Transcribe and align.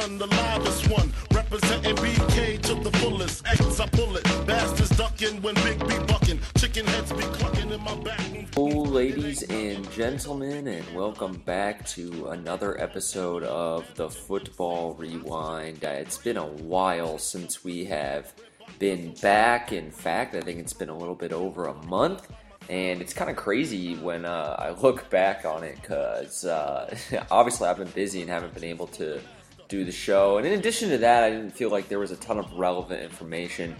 son, 0.00 0.18
the 0.18 0.26
livest 0.26 0.88
one. 0.90 1.12
Representing 1.32 1.96
BK 1.96 2.60
to 2.62 2.74
the 2.74 2.90
fullest. 2.98 3.46
X, 3.46 3.80
I 3.80 3.86
pull 3.86 4.16
it. 4.16 4.24
Bastards 4.46 4.90
ducking 4.96 5.40
when 5.42 5.54
Big 5.56 5.78
B 5.88 5.98
bucking. 6.06 6.40
Chicken 6.58 6.86
heads 6.86 7.12
be 7.12 7.22
clucking 7.22 7.70
in 7.70 7.82
my 7.82 7.94
back. 7.96 8.20
Ladies 8.56 9.42
and 9.44 9.90
gentlemen, 9.92 10.66
and 10.66 10.94
welcome 10.94 11.36
back 11.44 11.86
to 11.88 12.28
another 12.28 12.80
episode 12.80 13.44
of 13.44 13.92
the 13.94 14.08
Football 14.10 14.94
Rewind. 14.94 15.84
Uh, 15.84 15.88
It's 15.88 16.18
been 16.18 16.36
a 16.36 16.46
while 16.46 17.18
since 17.18 17.64
we 17.64 17.84
have 17.86 18.32
been 18.78 19.14
back. 19.22 19.72
In 19.72 19.90
fact, 19.90 20.34
I 20.34 20.40
think 20.40 20.58
it's 20.58 20.72
been 20.72 20.88
a 20.88 20.96
little 20.96 21.14
bit 21.14 21.32
over 21.32 21.66
a 21.66 21.74
month. 21.84 22.28
And 22.68 23.00
it's 23.00 23.14
kind 23.14 23.30
of 23.30 23.36
crazy 23.36 23.94
when 23.94 24.26
uh, 24.26 24.54
I 24.58 24.70
look 24.70 25.08
back 25.08 25.46
on 25.46 25.64
it 25.64 25.76
because 25.80 26.44
uh, 26.44 26.94
obviously 27.30 27.66
I've 27.66 27.78
been 27.78 27.88
busy 27.88 28.20
and 28.20 28.28
haven't 28.28 28.52
been 28.52 28.64
able 28.64 28.88
to 28.88 29.20
do 29.68 29.84
the 29.84 29.92
show. 29.92 30.38
And 30.38 30.46
in 30.46 30.58
addition 30.58 30.88
to 30.90 30.98
that, 30.98 31.24
I 31.24 31.30
didn't 31.30 31.50
feel 31.50 31.70
like 31.70 31.88
there 31.88 31.98
was 31.98 32.10
a 32.10 32.16
ton 32.16 32.38
of 32.38 32.52
relevant 32.54 33.02
information 33.02 33.76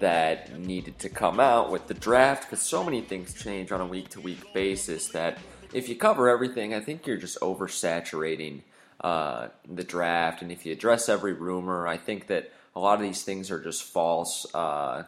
that 0.00 0.58
needed 0.58 0.98
to 0.98 1.08
come 1.08 1.40
out 1.40 1.70
with 1.70 1.86
the 1.86 1.94
draft 1.94 2.44
because 2.44 2.60
so 2.60 2.84
many 2.84 3.00
things 3.00 3.32
change 3.34 3.72
on 3.72 3.80
a 3.80 3.86
week 3.86 4.10
to 4.10 4.20
week 4.20 4.52
basis 4.52 5.08
that 5.08 5.38
if 5.72 5.88
you 5.88 5.96
cover 5.96 6.28
everything, 6.28 6.74
I 6.74 6.80
think 6.80 7.06
you're 7.06 7.16
just 7.16 7.40
oversaturating 7.40 8.62
uh, 9.00 9.48
the 9.66 9.84
draft. 9.84 10.42
And 10.42 10.50
if 10.50 10.66
you 10.66 10.72
address 10.72 11.08
every 11.08 11.32
rumor, 11.32 11.86
I 11.86 11.96
think 11.96 12.26
that 12.26 12.52
a 12.74 12.80
lot 12.80 12.94
of 12.94 13.02
these 13.02 13.22
things 13.22 13.50
are 13.50 13.62
just 13.62 13.82
false. 13.82 14.46
Uh, 14.54 15.04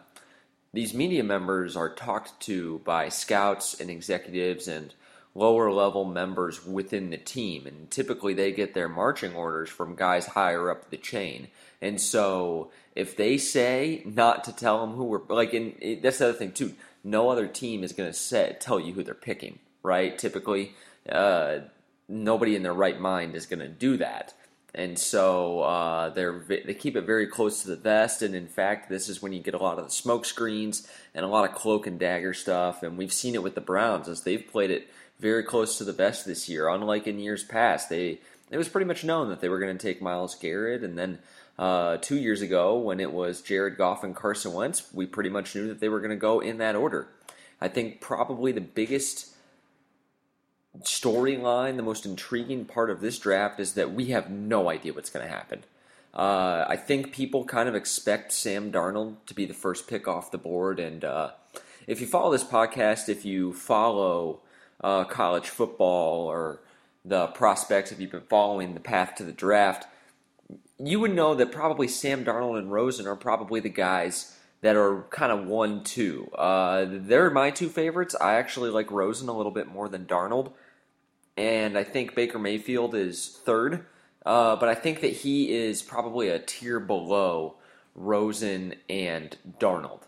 these 0.72 0.94
media 0.94 1.24
members 1.24 1.76
are 1.76 1.92
talked 1.92 2.40
to 2.40 2.80
by 2.84 3.08
scouts 3.08 3.80
and 3.80 3.90
executives 3.90 4.68
and 4.68 4.94
lower 5.34 5.70
level 5.70 6.04
members 6.04 6.66
within 6.66 7.10
the 7.10 7.16
team 7.16 7.66
and 7.66 7.90
typically 7.90 8.34
they 8.34 8.50
get 8.52 8.74
their 8.74 8.88
marching 8.88 9.34
orders 9.34 9.68
from 9.68 9.94
guys 9.94 10.26
higher 10.26 10.70
up 10.70 10.90
the 10.90 10.96
chain. 10.96 11.48
And 11.80 12.00
so 12.00 12.70
if 12.96 13.16
they 13.16 13.38
say 13.38 14.02
not 14.04 14.44
to 14.44 14.52
tell 14.52 14.84
them 14.84 14.96
who 14.96 15.04
we're 15.04 15.22
like 15.28 15.54
and 15.54 15.74
that's 16.02 16.18
the 16.18 16.30
other 16.30 16.38
thing 16.38 16.52
too. 16.52 16.74
No 17.02 17.30
other 17.30 17.46
team 17.46 17.82
is 17.82 17.92
going 17.92 18.12
to 18.12 18.52
tell 18.54 18.78
you 18.78 18.92
who 18.92 19.02
they're 19.02 19.14
picking 19.14 19.58
right? 19.82 20.18
Typically 20.18 20.72
uh, 21.08 21.60
nobody 22.08 22.56
in 22.56 22.62
their 22.62 22.74
right 22.74 23.00
mind 23.00 23.34
is 23.34 23.46
going 23.46 23.60
to 23.60 23.68
do 23.68 23.96
that 23.98 24.34
and 24.74 24.98
so 24.98 25.60
uh, 25.62 26.10
they 26.10 26.74
keep 26.74 26.96
it 26.96 27.02
very 27.02 27.26
close 27.26 27.62
to 27.62 27.68
the 27.68 27.76
vest. 27.76 28.22
And 28.22 28.34
in 28.34 28.46
fact, 28.46 28.88
this 28.88 29.08
is 29.08 29.20
when 29.20 29.32
you 29.32 29.40
get 29.40 29.54
a 29.54 29.58
lot 29.58 29.78
of 29.78 29.84
the 29.84 29.90
smoke 29.90 30.24
screens 30.24 30.86
and 31.14 31.24
a 31.24 31.28
lot 31.28 31.48
of 31.48 31.54
cloak 31.54 31.86
and 31.86 31.98
dagger 31.98 32.34
stuff. 32.34 32.82
And 32.82 32.96
we've 32.96 33.12
seen 33.12 33.34
it 33.34 33.42
with 33.42 33.54
the 33.54 33.60
Browns 33.60 34.08
as 34.08 34.22
they've 34.22 34.46
played 34.46 34.70
it 34.70 34.88
very 35.18 35.42
close 35.42 35.76
to 35.78 35.84
the 35.84 35.92
vest 35.92 36.24
this 36.24 36.48
year. 36.48 36.68
Unlike 36.68 37.08
in 37.08 37.18
years 37.18 37.42
past, 37.44 37.88
they 37.88 38.20
it 38.50 38.58
was 38.58 38.68
pretty 38.68 38.86
much 38.86 39.04
known 39.04 39.28
that 39.28 39.40
they 39.40 39.48
were 39.48 39.60
going 39.60 39.76
to 39.76 39.86
take 39.86 40.02
Myles 40.02 40.34
Garrett, 40.34 40.82
and 40.82 40.98
then. 40.98 41.18
Uh, 41.58 41.98
two 41.98 42.16
years 42.16 42.40
ago, 42.40 42.78
when 42.78 43.00
it 43.00 43.12
was 43.12 43.42
Jared 43.42 43.76
Goff 43.76 44.02
and 44.02 44.16
Carson 44.16 44.54
Wentz, 44.54 44.90
we 44.94 45.04
pretty 45.04 45.28
much 45.28 45.54
knew 45.54 45.68
that 45.68 45.78
they 45.78 45.90
were 45.90 46.00
going 46.00 46.08
to 46.08 46.16
go 46.16 46.40
in 46.40 46.56
that 46.56 46.74
order. 46.74 47.08
I 47.60 47.68
think 47.68 48.00
probably 48.00 48.50
the 48.52 48.62
biggest 48.62 49.34
storyline, 50.78 51.76
the 51.76 51.82
most 51.82 52.06
intriguing 52.06 52.64
part 52.64 52.90
of 52.90 53.00
this 53.00 53.18
draft 53.18 53.60
is 53.60 53.74
that 53.74 53.92
we 53.92 54.06
have 54.06 54.30
no 54.30 54.70
idea 54.70 54.92
what's 54.92 55.10
going 55.10 55.26
to 55.26 55.32
happen. 55.32 55.64
Uh, 56.14 56.64
I 56.68 56.76
think 56.76 57.12
people 57.12 57.44
kind 57.44 57.68
of 57.68 57.74
expect 57.74 58.32
Sam 58.32 58.72
Darnold 58.72 59.16
to 59.26 59.34
be 59.34 59.46
the 59.46 59.54
first 59.54 59.88
pick 59.88 60.08
off 60.08 60.30
the 60.30 60.38
board. 60.38 60.80
And 60.80 61.04
uh, 61.04 61.30
if 61.86 62.00
you 62.00 62.06
follow 62.06 62.32
this 62.32 62.44
podcast, 62.44 63.08
if 63.08 63.24
you 63.24 63.52
follow 63.52 64.40
uh, 64.82 65.04
college 65.04 65.48
football 65.48 66.26
or 66.26 66.60
the 67.04 67.28
prospects, 67.28 67.92
if 67.92 68.00
you've 68.00 68.10
been 68.10 68.22
following 68.22 68.74
the 68.74 68.80
path 68.80 69.14
to 69.16 69.24
the 69.24 69.32
draft, 69.32 69.86
you 70.78 70.98
would 70.98 71.14
know 71.14 71.34
that 71.34 71.52
probably 71.52 71.86
Sam 71.86 72.24
Darnold 72.24 72.58
and 72.58 72.72
Rosen 72.72 73.06
are 73.06 73.16
probably 73.16 73.60
the 73.60 73.68
guys 73.68 74.36
that 74.62 74.76
are 74.76 75.04
kind 75.10 75.32
of 75.32 75.46
one 75.46 75.82
two. 75.84 76.30
Uh, 76.34 76.86
they're 76.88 77.30
my 77.30 77.50
two 77.50 77.68
favorites. 77.68 78.14
I 78.20 78.34
actually 78.34 78.70
like 78.70 78.90
Rosen 78.90 79.28
a 79.28 79.36
little 79.36 79.52
bit 79.52 79.68
more 79.68 79.88
than 79.88 80.04
Darnold, 80.04 80.52
and 81.36 81.78
I 81.78 81.84
think 81.84 82.14
Baker 82.14 82.38
Mayfield 82.38 82.94
is 82.94 83.40
third. 83.44 83.86
Uh, 84.24 84.56
but 84.56 84.68
I 84.68 84.74
think 84.74 85.00
that 85.00 85.12
he 85.12 85.50
is 85.52 85.82
probably 85.82 86.28
a 86.28 86.38
tier 86.38 86.78
below 86.78 87.54
Rosen 87.94 88.74
and 88.88 89.36
Darnold. 89.58 90.02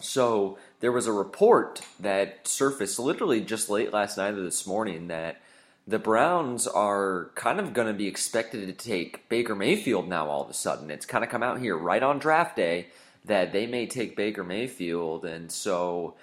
So 0.00 0.58
there 0.80 0.92
was 0.92 1.06
a 1.06 1.12
report 1.12 1.82
that 1.98 2.46
surfaced 2.46 2.98
literally 2.98 3.40
just 3.40 3.68
late 3.68 3.92
last 3.92 4.16
night 4.16 4.34
or 4.34 4.42
this 4.42 4.66
morning 4.66 5.08
that 5.08 5.40
the 5.86 5.98
Browns 5.98 6.66
are 6.66 7.30
kind 7.34 7.58
of 7.58 7.74
going 7.74 7.88
to 7.88 7.94
be 7.94 8.06
expected 8.06 8.66
to 8.66 8.72
take 8.72 9.28
Baker 9.28 9.54
Mayfield 9.54 10.08
now 10.08 10.28
all 10.28 10.42
of 10.42 10.50
a 10.50 10.54
sudden. 10.54 10.90
It's 10.90 11.06
kind 11.06 11.24
of 11.24 11.30
come 11.30 11.42
out 11.42 11.60
here 11.60 11.76
right 11.76 12.02
on 12.02 12.18
draft 12.18 12.56
day 12.56 12.88
that 13.24 13.52
they 13.52 13.66
may 13.66 13.86
take 13.86 14.16
Baker 14.16 14.44
Mayfield. 14.44 15.24
And 15.24 15.50
so 15.50 16.14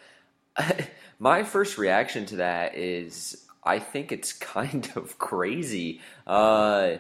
my 1.20 1.44
first 1.44 1.78
reaction 1.78 2.26
to 2.28 2.38
that 2.38 2.76
is 2.76 3.46
I 3.64 3.80
think 3.80 4.12
it's 4.12 4.34
kind 4.34 4.90
of 4.96 5.18
crazy. 5.18 6.02
Uh, 6.26 6.98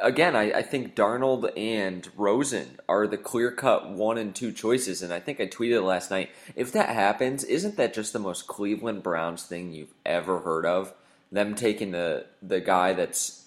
again, 0.00 0.34
I, 0.34 0.52
I, 0.52 0.62
think 0.62 0.94
Darnold 0.94 1.50
and 1.58 2.08
Rosen 2.16 2.78
are 2.88 3.06
the 3.06 3.18
clear 3.18 3.50
cut 3.50 3.90
one 3.90 4.16
and 4.16 4.34
two 4.34 4.52
choices. 4.52 5.02
And 5.02 5.12
I 5.12 5.20
think 5.20 5.40
I 5.40 5.46
tweeted 5.46 5.84
last 5.84 6.10
night 6.10 6.30
if 6.56 6.72
that 6.72 6.88
happens, 6.88 7.44
isn't 7.44 7.76
that 7.76 7.92
just 7.92 8.12
the 8.12 8.18
most 8.18 8.46
Cleveland 8.46 9.02
Browns 9.02 9.44
thing 9.44 9.72
you've 9.72 9.94
ever 10.06 10.40
heard 10.40 10.64
of? 10.64 10.94
Them 11.30 11.54
taking 11.54 11.90
the, 11.90 12.26
the 12.42 12.60
guy 12.60 12.92
that's 12.92 13.44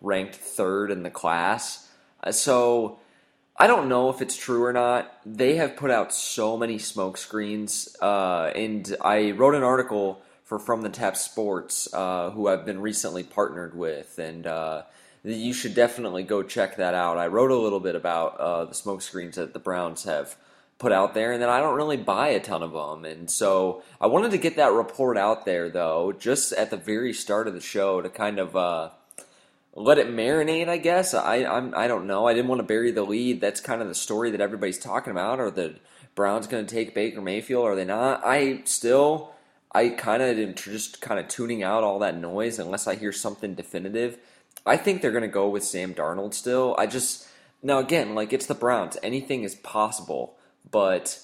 ranked 0.00 0.34
third 0.34 0.90
in 0.90 1.02
the 1.02 1.10
class. 1.10 1.88
Uh, 2.22 2.32
so 2.32 2.98
I 3.60 3.66
don't 3.66 3.88
know 3.88 4.08
if 4.08 4.22
it's 4.22 4.36
true 4.36 4.62
or 4.62 4.72
not. 4.72 5.12
They 5.26 5.56
have 5.56 5.74
put 5.74 5.90
out 5.90 6.14
so 6.14 6.56
many 6.56 6.78
smoke 6.78 7.18
screens, 7.18 7.96
uh, 8.00 8.52
and 8.54 8.96
I 9.00 9.32
wrote 9.32 9.56
an 9.56 9.64
article 9.64 10.22
for 10.44 10.60
From 10.60 10.82
the 10.82 10.88
Tap 10.88 11.16
Sports, 11.16 11.92
uh, 11.92 12.30
who 12.30 12.46
I've 12.46 12.64
been 12.64 12.80
recently 12.80 13.24
partnered 13.24 13.76
with, 13.76 14.16
and 14.20 14.46
uh, 14.46 14.82
you 15.24 15.52
should 15.52 15.74
definitely 15.74 16.22
go 16.22 16.44
check 16.44 16.76
that 16.76 16.94
out. 16.94 17.18
I 17.18 17.26
wrote 17.26 17.50
a 17.50 17.56
little 17.56 17.80
bit 17.80 17.96
about 17.96 18.38
uh, 18.38 18.64
the 18.66 18.74
smoke 18.74 19.02
screens 19.02 19.34
that 19.34 19.54
the 19.54 19.58
Browns 19.58 20.04
have 20.04 20.36
put 20.78 20.92
out 20.92 21.14
there, 21.14 21.32
and 21.32 21.42
then 21.42 21.48
I 21.48 21.58
don't 21.58 21.74
really 21.74 21.96
buy 21.96 22.28
a 22.28 22.38
ton 22.38 22.62
of 22.62 22.72
them, 22.72 23.04
and 23.04 23.28
so 23.28 23.82
I 24.00 24.06
wanted 24.06 24.30
to 24.30 24.38
get 24.38 24.54
that 24.54 24.70
report 24.70 25.18
out 25.18 25.46
there, 25.46 25.68
though, 25.68 26.12
just 26.12 26.52
at 26.52 26.70
the 26.70 26.76
very 26.76 27.12
start 27.12 27.48
of 27.48 27.54
the 27.54 27.60
show 27.60 28.02
to 28.02 28.08
kind 28.08 28.38
of 28.38 28.54
uh, 28.54 28.90
let 29.78 29.98
it 29.98 30.08
marinate, 30.08 30.68
I 30.68 30.76
guess. 30.76 31.14
I 31.14 31.44
I'm, 31.44 31.72
I 31.74 31.86
don't 31.86 32.06
know. 32.06 32.26
I 32.26 32.34
didn't 32.34 32.48
want 32.48 32.58
to 32.58 32.66
bury 32.66 32.90
the 32.90 33.04
lead. 33.04 33.40
That's 33.40 33.60
kind 33.60 33.80
of 33.80 33.88
the 33.88 33.94
story 33.94 34.30
that 34.32 34.40
everybody's 34.40 34.78
talking 34.78 35.12
about. 35.12 35.38
Are 35.38 35.50
the 35.50 35.76
Browns 36.14 36.48
going 36.48 36.66
to 36.66 36.74
take 36.74 36.94
Baker 36.94 37.20
Mayfield? 37.20 37.64
Are 37.64 37.76
they 37.76 37.84
not? 37.84 38.22
I 38.24 38.62
still, 38.64 39.32
I 39.72 39.90
kind 39.90 40.22
of 40.22 40.36
am 40.36 40.54
just 40.54 41.00
kind 41.00 41.20
of 41.20 41.28
tuning 41.28 41.62
out 41.62 41.84
all 41.84 42.00
that 42.00 42.18
noise 42.18 42.58
unless 42.58 42.88
I 42.88 42.96
hear 42.96 43.12
something 43.12 43.54
definitive. 43.54 44.18
I 44.66 44.76
think 44.76 45.00
they're 45.00 45.12
going 45.12 45.22
to 45.22 45.28
go 45.28 45.48
with 45.48 45.64
Sam 45.64 45.94
Darnold 45.94 46.34
still. 46.34 46.74
I 46.76 46.86
just 46.86 47.28
now 47.62 47.78
again, 47.78 48.14
like 48.16 48.32
it's 48.32 48.46
the 48.46 48.54
Browns. 48.54 48.96
Anything 49.02 49.44
is 49.44 49.54
possible, 49.54 50.36
but. 50.70 51.20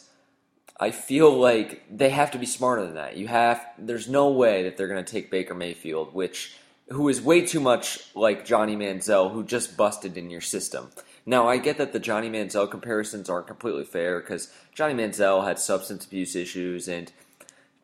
I 0.81 0.91
feel 0.91 1.33
like 1.33 1.85
they 1.89 2.11
have 2.11 2.33
to 2.33 2.39
be 2.39 2.47
smarter 2.47 2.83
than 2.83 2.97
that. 2.97 3.17
You 3.17 3.29
have 3.29 3.65
there's 3.79 4.09
no 4.09 4.31
way 4.31 4.65
that 4.65 4.77
they're 4.77 4.89
going 4.89 5.05
to 5.05 5.11
take 5.11 5.31
Baker 5.31 5.55
Mayfield, 5.55 6.13
which 6.13 6.53
who 6.89 7.09
is 7.09 7.21
way 7.21 7.45
too 7.45 7.61
much 7.61 8.01
like 8.15 8.45
Johnny 8.45 8.77
Manziel, 8.77 9.33
who 9.33 9.43
just 9.43 9.77
busted 9.77 10.17
in 10.17 10.31
your 10.31 10.41
system. 10.41 10.91
Now, 11.27 11.49
I 11.49 11.57
get 11.57 11.79
that 11.79 11.93
the 11.93 11.99
Johnny 11.99 12.29
Manziel 12.29 12.71
comparisons 12.71 13.31
aren't 13.31 13.47
completely 13.47 13.85
fair 13.85 14.21
because 14.21 14.53
Johnny 14.75 14.95
Manziel 14.95 15.47
had 15.47 15.59
substance 15.59 16.05
abuse 16.05 16.37
issues, 16.37 16.87
and 16.87 17.11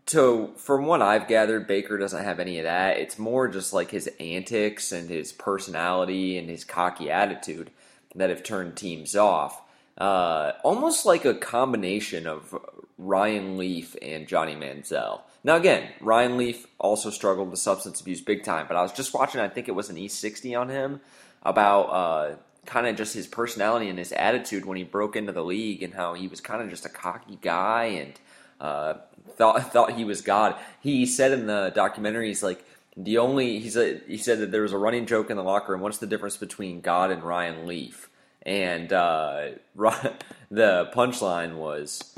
so 0.07 0.49
from 0.57 0.87
what 0.87 1.03
I've 1.03 1.29
gathered, 1.29 1.69
Baker 1.69 1.97
doesn't 1.97 2.25
have 2.25 2.41
any 2.41 2.59
of 2.59 2.65
that. 2.65 2.99
It's 2.99 3.17
more 3.17 3.47
just 3.47 3.73
like 3.73 3.93
his 3.93 4.11
antics 4.19 4.91
and 4.91 5.09
his 5.09 5.31
personality 5.31 6.37
and 6.37 6.51
his 6.51 6.65
cocky 6.65 7.11
attitude 7.11 7.71
that 8.17 8.29
have 8.29 8.43
turned 8.43 8.77
teams 8.77 9.15
off. 9.15 9.63
Uh, 9.97 10.53
almost 10.65 11.07
like 11.07 11.25
a 11.25 11.35
combination 11.35 12.27
of 12.27 12.59
Ryan 12.99 13.57
Leaf 13.57 13.95
and 14.03 14.27
Johnny 14.27 14.57
Manziel. 14.57 15.21
Now, 15.43 15.57
again, 15.57 15.89
Ryan 16.01 16.37
Leaf 16.37 16.67
also 16.79 17.11
struggled 17.11 17.51
with 17.51 17.59
substance 17.59 18.01
abuse 18.01 18.21
big 18.21 18.45
time, 18.45 18.67
but 18.69 18.77
I 18.77 18.83
was 18.83 18.93
just 18.93 19.15
watching, 19.15 19.41
I 19.41 19.49
think 19.49 19.69
it 19.69 19.75
was 19.75 19.89
an 19.89 19.97
E60 19.97 20.59
on 20.59 20.69
him 20.69 21.01
about 21.43 21.83
uh, 21.85 22.37
kind 22.67 22.87
of 22.87 22.97
just 22.97 23.15
his 23.15 23.27
personality 23.27 23.89
and 23.89 23.99
his 23.99 24.13
attitude 24.13 24.65
when 24.65 24.77
he 24.77 24.85
broke 24.85 25.17
into 25.17 25.33
the 25.33 25.45
league 25.45 25.83
and 25.83 25.95
how 25.95 26.15
he 26.15 26.29
was 26.29 26.41
kind 26.41 26.63
of 26.63 26.69
just 26.69 26.85
a 26.85 26.91
cocky 26.91 27.39
guy 27.41 27.85
and 27.85 28.13
uh, 28.61 28.95
thought 29.37 29.61
thought 29.73 29.93
he 29.93 30.05
was 30.05 30.21
God. 30.21 30.57
He 30.81 31.07
said 31.07 31.33
in 31.33 31.47
the 31.47 31.73
documentary, 31.75 32.29
he's 32.29 32.43
like, 32.43 32.65
the 32.97 33.19
only 33.19 33.59
he 33.61 33.71
said 33.71 34.03
he 34.07 34.19
said 34.19 34.41
that 34.41 34.51
there 34.51 34.63
was 34.63 34.73
a 34.73 34.79
running 34.79 35.07
joke 35.07 35.31
in 35.31 35.37
the 35.37 35.43
locker 35.43 35.73
room. 35.73 35.81
What's 35.81 35.99
the 35.99 36.07
difference 36.07 36.37
between 36.37 36.81
God 36.81 37.11
and 37.11 37.23
Ryan 37.23 37.67
Leaf? 37.67 38.11
And 38.43 38.93
uh, 38.93 39.51
the 39.75 40.91
punchline 40.95 41.57
was, 41.57 42.15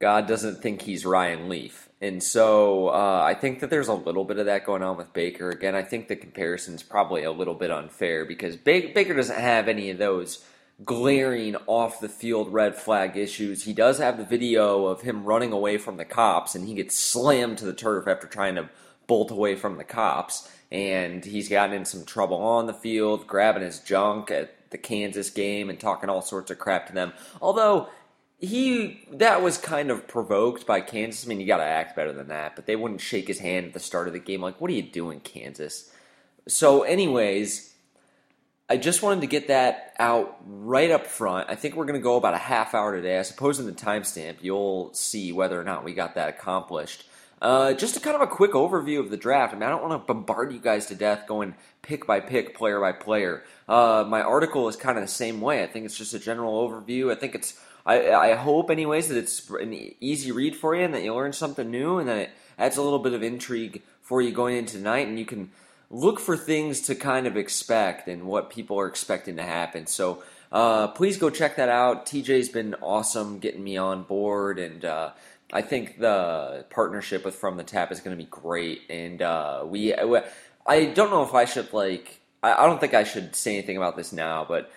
God 0.00 0.26
doesn't 0.26 0.62
think 0.62 0.82
he's 0.82 1.04
Ryan 1.04 1.48
Leaf. 1.48 1.89
And 2.00 2.22
so 2.22 2.88
uh, 2.88 3.22
I 3.24 3.34
think 3.34 3.60
that 3.60 3.68
there's 3.68 3.88
a 3.88 3.94
little 3.94 4.24
bit 4.24 4.38
of 4.38 4.46
that 4.46 4.64
going 4.64 4.82
on 4.82 4.96
with 4.96 5.12
Baker. 5.12 5.50
Again, 5.50 5.74
I 5.74 5.82
think 5.82 6.08
the 6.08 6.16
comparison 6.16 6.74
is 6.74 6.82
probably 6.82 7.24
a 7.24 7.32
little 7.32 7.54
bit 7.54 7.70
unfair 7.70 8.24
because 8.24 8.56
Baker 8.56 9.14
doesn't 9.14 9.38
have 9.38 9.68
any 9.68 9.90
of 9.90 9.98
those 9.98 10.44
glaring 10.82 11.56
off 11.66 12.00
the 12.00 12.08
field 12.08 12.52
red 12.52 12.74
flag 12.74 13.18
issues. 13.18 13.64
He 13.64 13.74
does 13.74 13.98
have 13.98 14.16
the 14.16 14.24
video 14.24 14.86
of 14.86 15.02
him 15.02 15.24
running 15.24 15.52
away 15.52 15.76
from 15.76 15.98
the 15.98 16.06
cops 16.06 16.54
and 16.54 16.66
he 16.66 16.74
gets 16.74 16.98
slammed 16.98 17.58
to 17.58 17.66
the 17.66 17.74
turf 17.74 18.08
after 18.08 18.26
trying 18.26 18.54
to 18.54 18.70
bolt 19.06 19.30
away 19.30 19.56
from 19.56 19.76
the 19.76 19.84
cops. 19.84 20.50
And 20.72 21.22
he's 21.22 21.48
gotten 21.50 21.74
in 21.74 21.84
some 21.84 22.04
trouble 22.04 22.38
on 22.38 22.66
the 22.66 22.72
field, 22.72 23.26
grabbing 23.26 23.62
his 23.62 23.80
junk 23.80 24.30
at 24.30 24.54
the 24.70 24.78
Kansas 24.78 25.28
game 25.30 25.68
and 25.68 25.78
talking 25.78 26.08
all 26.08 26.22
sorts 26.22 26.50
of 26.50 26.58
crap 26.58 26.86
to 26.86 26.92
them. 26.92 27.12
Although 27.42 27.88
he 28.40 29.06
that 29.12 29.42
was 29.42 29.58
kind 29.58 29.90
of 29.90 30.08
provoked 30.08 30.66
by 30.66 30.80
Kansas. 30.80 31.24
I 31.24 31.28
mean, 31.28 31.40
you 31.40 31.46
got 31.46 31.58
to 31.58 31.64
act 31.64 31.94
better 31.94 32.12
than 32.12 32.28
that. 32.28 32.56
But 32.56 32.66
they 32.66 32.76
wouldn't 32.76 33.00
shake 33.00 33.28
his 33.28 33.38
hand 33.38 33.66
at 33.66 33.72
the 33.74 33.80
start 33.80 34.06
of 34.06 34.14
the 34.14 34.18
game. 34.18 34.40
Like, 34.40 34.60
what 34.60 34.70
are 34.70 34.74
you 34.74 34.82
doing, 34.82 35.20
Kansas? 35.20 35.92
So, 36.48 36.82
anyways, 36.82 37.74
I 38.68 38.78
just 38.78 39.02
wanted 39.02 39.20
to 39.20 39.26
get 39.26 39.48
that 39.48 39.94
out 39.98 40.38
right 40.46 40.90
up 40.90 41.06
front. 41.06 41.50
I 41.50 41.54
think 41.54 41.76
we're 41.76 41.84
going 41.84 42.00
to 42.00 42.02
go 42.02 42.16
about 42.16 42.34
a 42.34 42.38
half 42.38 42.74
hour 42.74 42.96
today. 42.96 43.18
I 43.18 43.22
suppose 43.22 43.58
in 43.58 43.66
the 43.66 43.72
timestamp 43.72 44.36
you'll 44.40 44.94
see 44.94 45.32
whether 45.32 45.60
or 45.60 45.64
not 45.64 45.84
we 45.84 45.92
got 45.92 46.14
that 46.14 46.30
accomplished. 46.30 47.06
Uh, 47.42 47.72
just 47.72 47.96
a 47.96 48.00
kind 48.00 48.14
of 48.14 48.22
a 48.22 48.26
quick 48.26 48.52
overview 48.52 49.00
of 49.00 49.10
the 49.10 49.16
draft. 49.16 49.54
I 49.54 49.56
mean, 49.56 49.64
I 49.64 49.70
don't 49.70 49.82
want 49.82 50.06
to 50.06 50.12
bombard 50.12 50.52
you 50.52 50.58
guys 50.58 50.86
to 50.86 50.94
death 50.94 51.26
going 51.26 51.54
pick 51.82 52.06
by 52.06 52.20
pick, 52.20 52.54
player 52.54 52.78
by 52.78 52.92
player. 52.92 53.44
Uh, 53.68 54.04
my 54.06 54.20
article 54.20 54.68
is 54.68 54.76
kind 54.76 54.98
of 54.98 55.04
the 55.04 55.08
same 55.08 55.40
way. 55.40 55.62
I 55.62 55.66
think 55.66 55.86
it's 55.86 55.96
just 55.96 56.14
a 56.14 56.18
general 56.18 56.68
overview. 56.68 57.10
I 57.10 57.14
think 57.14 57.34
it's 57.34 57.58
I, 57.84 58.12
I 58.12 58.34
hope, 58.34 58.70
anyways, 58.70 59.08
that 59.08 59.16
it's 59.16 59.48
an 59.50 59.72
easy 60.00 60.32
read 60.32 60.56
for 60.56 60.74
you 60.74 60.82
and 60.82 60.94
that 60.94 61.02
you 61.02 61.14
learn 61.14 61.32
something 61.32 61.70
new 61.70 61.98
and 61.98 62.08
that 62.08 62.18
it 62.18 62.30
adds 62.58 62.76
a 62.76 62.82
little 62.82 62.98
bit 62.98 63.14
of 63.14 63.22
intrigue 63.22 63.82
for 64.02 64.20
you 64.20 64.32
going 64.32 64.56
into 64.56 64.74
tonight 64.74 65.08
and 65.08 65.18
you 65.18 65.24
can 65.24 65.50
look 65.90 66.20
for 66.20 66.36
things 66.36 66.80
to 66.82 66.94
kind 66.94 67.26
of 67.26 67.36
expect 67.36 68.06
and 68.08 68.24
what 68.24 68.50
people 68.50 68.78
are 68.78 68.86
expecting 68.86 69.36
to 69.36 69.42
happen. 69.42 69.86
So 69.86 70.22
uh, 70.52 70.88
please 70.88 71.16
go 71.16 71.30
check 71.30 71.56
that 71.56 71.68
out. 71.68 72.06
TJ's 72.06 72.48
been 72.48 72.74
awesome 72.82 73.38
getting 73.38 73.64
me 73.64 73.76
on 73.76 74.02
board 74.02 74.58
and. 74.58 74.84
Uh, 74.84 75.10
I 75.52 75.62
think 75.62 75.98
the 75.98 76.64
partnership 76.70 77.24
with 77.24 77.34
From 77.34 77.56
the 77.56 77.64
Tap 77.64 77.90
is 77.90 78.00
going 78.00 78.16
to 78.16 78.22
be 78.22 78.28
great, 78.28 78.82
and 78.88 79.20
uh, 79.20 79.64
we. 79.66 79.94
I 79.94 80.84
don't 80.84 81.10
know 81.10 81.22
if 81.22 81.34
I 81.34 81.44
should 81.44 81.72
like. 81.72 82.20
I 82.42 82.66
don't 82.66 82.80
think 82.80 82.94
I 82.94 83.04
should 83.04 83.36
say 83.36 83.54
anything 83.54 83.76
about 83.76 83.96
this 83.96 84.12
now, 84.12 84.46
but 84.48 84.70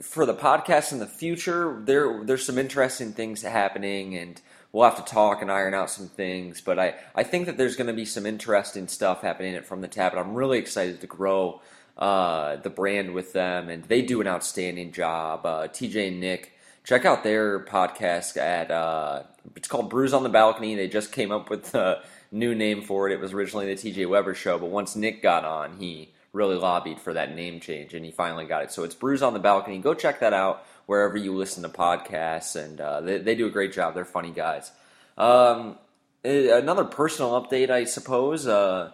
for 0.00 0.24
the 0.24 0.34
podcast 0.34 0.92
in 0.92 0.98
the 0.98 1.06
future, 1.06 1.80
there 1.84 2.24
there's 2.24 2.46
some 2.46 2.58
interesting 2.58 3.12
things 3.12 3.42
happening, 3.42 4.16
and 4.16 4.40
we'll 4.72 4.84
have 4.88 5.04
to 5.04 5.12
talk 5.12 5.42
and 5.42 5.50
iron 5.50 5.74
out 5.74 5.90
some 5.90 6.08
things. 6.08 6.60
But 6.60 6.78
I, 6.78 6.94
I 7.14 7.24
think 7.24 7.46
that 7.46 7.58
there's 7.58 7.76
going 7.76 7.88
to 7.88 7.92
be 7.92 8.06
some 8.06 8.24
interesting 8.24 8.88
stuff 8.88 9.20
happening 9.20 9.54
at 9.54 9.66
From 9.66 9.82
the 9.82 9.88
Tap, 9.88 10.12
and 10.12 10.20
I'm 10.20 10.34
really 10.34 10.58
excited 10.58 11.00
to 11.02 11.06
grow 11.06 11.60
uh, 11.98 12.56
the 12.56 12.70
brand 12.70 13.12
with 13.12 13.34
them, 13.34 13.68
and 13.68 13.84
they 13.84 14.00
do 14.00 14.20
an 14.20 14.26
outstanding 14.26 14.92
job. 14.92 15.44
Uh, 15.44 15.68
TJ 15.68 16.08
and 16.08 16.20
Nick, 16.20 16.52
check 16.82 17.04
out 17.04 17.22
their 17.22 17.60
podcast 17.60 18.38
at 18.38 18.70
uh, 18.70 19.24
it's 19.56 19.68
called 19.68 19.90
Brews 19.90 20.14
on 20.14 20.22
the 20.22 20.30
Balcony. 20.30 20.74
They 20.74 20.88
just 20.88 21.12
came 21.12 21.30
up 21.30 21.50
with 21.50 21.74
a 21.74 22.02
new 22.32 22.54
name 22.54 22.80
for 22.80 23.08
it. 23.08 23.12
It 23.12 23.20
was 23.20 23.34
originally 23.34 23.74
the 23.74 23.92
TJ 23.92 24.08
Weber 24.08 24.34
Show, 24.34 24.58
but 24.58 24.70
once 24.70 24.96
Nick 24.96 25.22
got 25.22 25.44
on, 25.44 25.76
he 25.78 26.13
really 26.34 26.56
lobbied 26.56 27.00
for 27.00 27.14
that 27.14 27.34
name 27.34 27.60
change, 27.60 27.94
and 27.94 28.04
he 28.04 28.10
finally 28.10 28.44
got 28.44 28.64
it. 28.64 28.72
So 28.72 28.82
it's 28.82 28.94
Brews 28.94 29.22
on 29.22 29.32
the 29.32 29.38
Balcony. 29.38 29.78
Go 29.78 29.94
check 29.94 30.20
that 30.20 30.34
out 30.34 30.66
wherever 30.86 31.16
you 31.16 31.34
listen 31.34 31.62
to 31.62 31.68
podcasts, 31.70 32.62
and 32.62 32.80
uh, 32.80 33.00
they, 33.00 33.18
they, 33.18 33.34
do 33.34 33.46
a 33.46 33.50
great 33.50 33.72
job. 33.72 33.94
They're 33.94 34.04
funny 34.04 34.32
guys. 34.32 34.70
Um, 35.16 35.78
another 36.24 36.84
personal 36.84 37.40
update, 37.40 37.70
I 37.70 37.84
suppose. 37.84 38.46
Uh, 38.46 38.90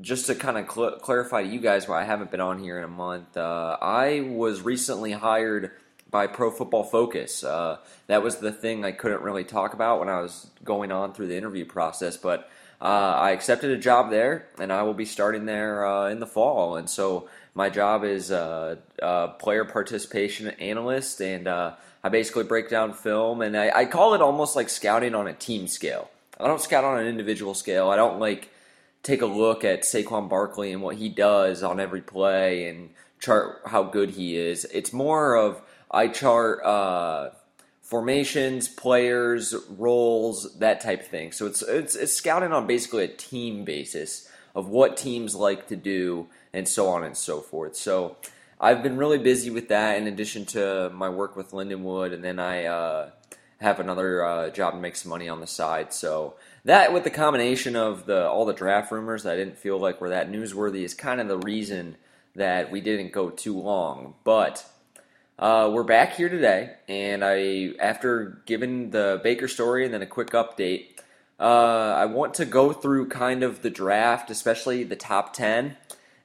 just 0.00 0.26
to 0.26 0.34
kind 0.34 0.58
of 0.58 0.70
cl- 0.70 0.98
clarify 0.98 1.42
to 1.42 1.48
you 1.48 1.60
guys 1.60 1.88
why 1.88 2.02
I 2.02 2.04
haven't 2.04 2.30
been 2.30 2.40
on 2.40 2.58
here 2.58 2.78
in 2.78 2.84
a 2.84 2.88
month, 2.88 3.36
uh, 3.36 3.78
I 3.80 4.20
was 4.20 4.60
recently 4.60 5.12
hired 5.12 5.72
by 6.10 6.26
Pro 6.26 6.50
Football 6.50 6.84
Focus. 6.84 7.42
Uh, 7.42 7.78
that 8.08 8.22
was 8.22 8.36
the 8.36 8.52
thing 8.52 8.84
I 8.84 8.92
couldn't 8.92 9.22
really 9.22 9.44
talk 9.44 9.72
about 9.72 10.00
when 10.00 10.08
I 10.08 10.20
was 10.20 10.50
going 10.62 10.92
on 10.92 11.14
through 11.14 11.28
the 11.28 11.36
interview 11.36 11.64
process, 11.64 12.16
but 12.16 12.50
I 12.88 13.30
accepted 13.30 13.70
a 13.70 13.78
job 13.78 14.10
there, 14.10 14.48
and 14.58 14.72
I 14.72 14.82
will 14.82 14.94
be 14.94 15.04
starting 15.04 15.46
there 15.46 15.86
uh, 15.86 16.08
in 16.08 16.20
the 16.20 16.26
fall. 16.26 16.76
And 16.76 16.90
so 16.90 17.28
my 17.54 17.70
job 17.70 18.04
is 18.04 18.30
a 18.30 18.78
player 19.38 19.64
participation 19.64 20.48
analyst, 20.48 21.20
and 21.20 21.46
uh, 21.46 21.74
I 22.02 22.08
basically 22.08 22.44
break 22.44 22.68
down 22.68 22.92
film, 22.92 23.42
and 23.42 23.56
I, 23.56 23.70
I, 23.70 23.84
call 23.84 24.14
it 24.14 24.20
almost 24.20 24.56
like 24.56 24.68
scouting 24.68 25.14
on 25.14 25.28
a 25.28 25.32
team 25.32 25.68
scale. 25.68 26.10
I 26.40 26.48
don't 26.48 26.60
scout 26.60 26.82
on 26.82 26.98
an 26.98 27.06
individual 27.06 27.54
scale. 27.54 27.90
I 27.90 27.96
don't 27.96 28.18
like 28.18 28.50
take 29.02 29.22
a 29.22 29.26
look 29.26 29.64
at 29.64 29.82
Saquon 29.82 30.28
Barkley 30.28 30.72
and 30.72 30.82
what 30.82 30.96
he 30.96 31.08
does 31.08 31.62
on 31.62 31.78
every 31.80 32.00
play 32.00 32.68
and 32.68 32.90
chart 33.20 33.62
how 33.66 33.84
good 33.84 34.10
he 34.10 34.36
is. 34.36 34.64
It's 34.66 34.92
more 34.92 35.36
of 35.36 35.62
I 35.90 36.08
chart 36.08 36.64
uh, 36.64 37.30
formations, 37.82 38.68
players, 38.68 39.54
roles, 39.68 40.58
that 40.60 40.80
type 40.80 41.00
of 41.02 41.08
thing. 41.08 41.32
So 41.32 41.46
it's, 41.46 41.62
it's 41.62 41.94
it's 41.94 42.14
scouting 42.14 42.52
on 42.52 42.66
basically 42.66 43.04
a 43.04 43.08
team 43.08 43.64
basis 43.64 44.30
of 44.54 44.68
what 44.68 44.96
teams 44.96 45.34
like 45.34 45.68
to 45.68 45.76
do 45.76 46.28
and 46.52 46.66
so 46.66 46.88
on 46.88 47.04
and 47.04 47.16
so 47.16 47.40
forth. 47.40 47.76
So 47.76 48.16
I've 48.60 48.82
been 48.82 48.96
really 48.96 49.18
busy 49.18 49.50
with 49.50 49.68
that 49.68 49.98
in 49.98 50.06
addition 50.06 50.46
to 50.46 50.90
my 50.94 51.08
work 51.08 51.36
with 51.36 51.50
Lindenwood, 51.50 52.14
and 52.14 52.22
then 52.22 52.38
I 52.38 52.64
uh, 52.66 53.10
have 53.60 53.80
another 53.80 54.24
uh, 54.24 54.50
job 54.50 54.74
to 54.74 54.80
make 54.80 54.96
some 54.96 55.10
money 55.10 55.28
on 55.28 55.40
the 55.40 55.46
side. 55.46 55.92
So 55.92 56.34
that, 56.64 56.92
with 56.92 57.04
the 57.04 57.10
combination 57.10 57.74
of 57.74 58.06
the 58.06 58.28
all 58.28 58.44
the 58.44 58.52
draft 58.52 58.92
rumors 58.92 59.24
that 59.24 59.32
I 59.32 59.36
didn't 59.36 59.58
feel 59.58 59.78
like 59.78 60.00
were 60.00 60.10
that 60.10 60.30
newsworthy, 60.30 60.84
is 60.84 60.94
kind 60.94 61.20
of 61.20 61.28
the 61.28 61.38
reason 61.38 61.96
that 62.36 62.70
we 62.70 62.80
didn't 62.80 63.12
go 63.12 63.30
too 63.30 63.58
long. 63.58 64.14
But 64.22 64.64
uh, 65.42 65.68
we're 65.68 65.82
back 65.82 66.14
here 66.14 66.28
today, 66.28 66.70
and 66.86 67.24
I, 67.24 67.72
after 67.80 68.40
giving 68.46 68.90
the 68.90 69.20
Baker 69.24 69.48
story 69.48 69.84
and 69.84 69.92
then 69.92 70.00
a 70.00 70.06
quick 70.06 70.30
update, 70.30 71.00
uh, 71.40 71.42
I 71.96 72.04
want 72.06 72.34
to 72.34 72.44
go 72.44 72.72
through 72.72 73.08
kind 73.08 73.42
of 73.42 73.60
the 73.60 73.68
draft, 73.68 74.30
especially 74.30 74.84
the 74.84 74.94
top 74.94 75.32
ten, 75.32 75.76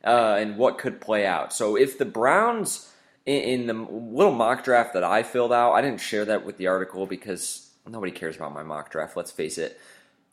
uh, 0.03 0.37
and 0.37 0.55
what 0.55 0.77
could 0.77 1.01
play 1.01 1.25
out. 1.25 1.51
So, 1.51 1.75
if 1.75 1.97
the 1.97 2.05
Browns 2.05 2.93
in, 3.25 3.41
in, 3.41 3.65
the 3.65 3.73
little 3.73 4.35
mock 4.35 4.63
draft 4.63 4.93
that 4.93 5.03
I 5.03 5.23
filled 5.23 5.51
out, 5.51 5.73
I 5.73 5.81
didn't 5.81 5.99
share 5.99 6.25
that 6.25 6.45
with 6.45 6.57
the 6.57 6.67
article 6.67 7.07
because 7.07 7.71
nobody 7.87 8.11
cares 8.11 8.35
about 8.35 8.53
my 8.53 8.61
mock 8.61 8.91
draft. 8.91 9.17
Let's 9.17 9.31
face 9.31 9.57
it. 9.57 9.81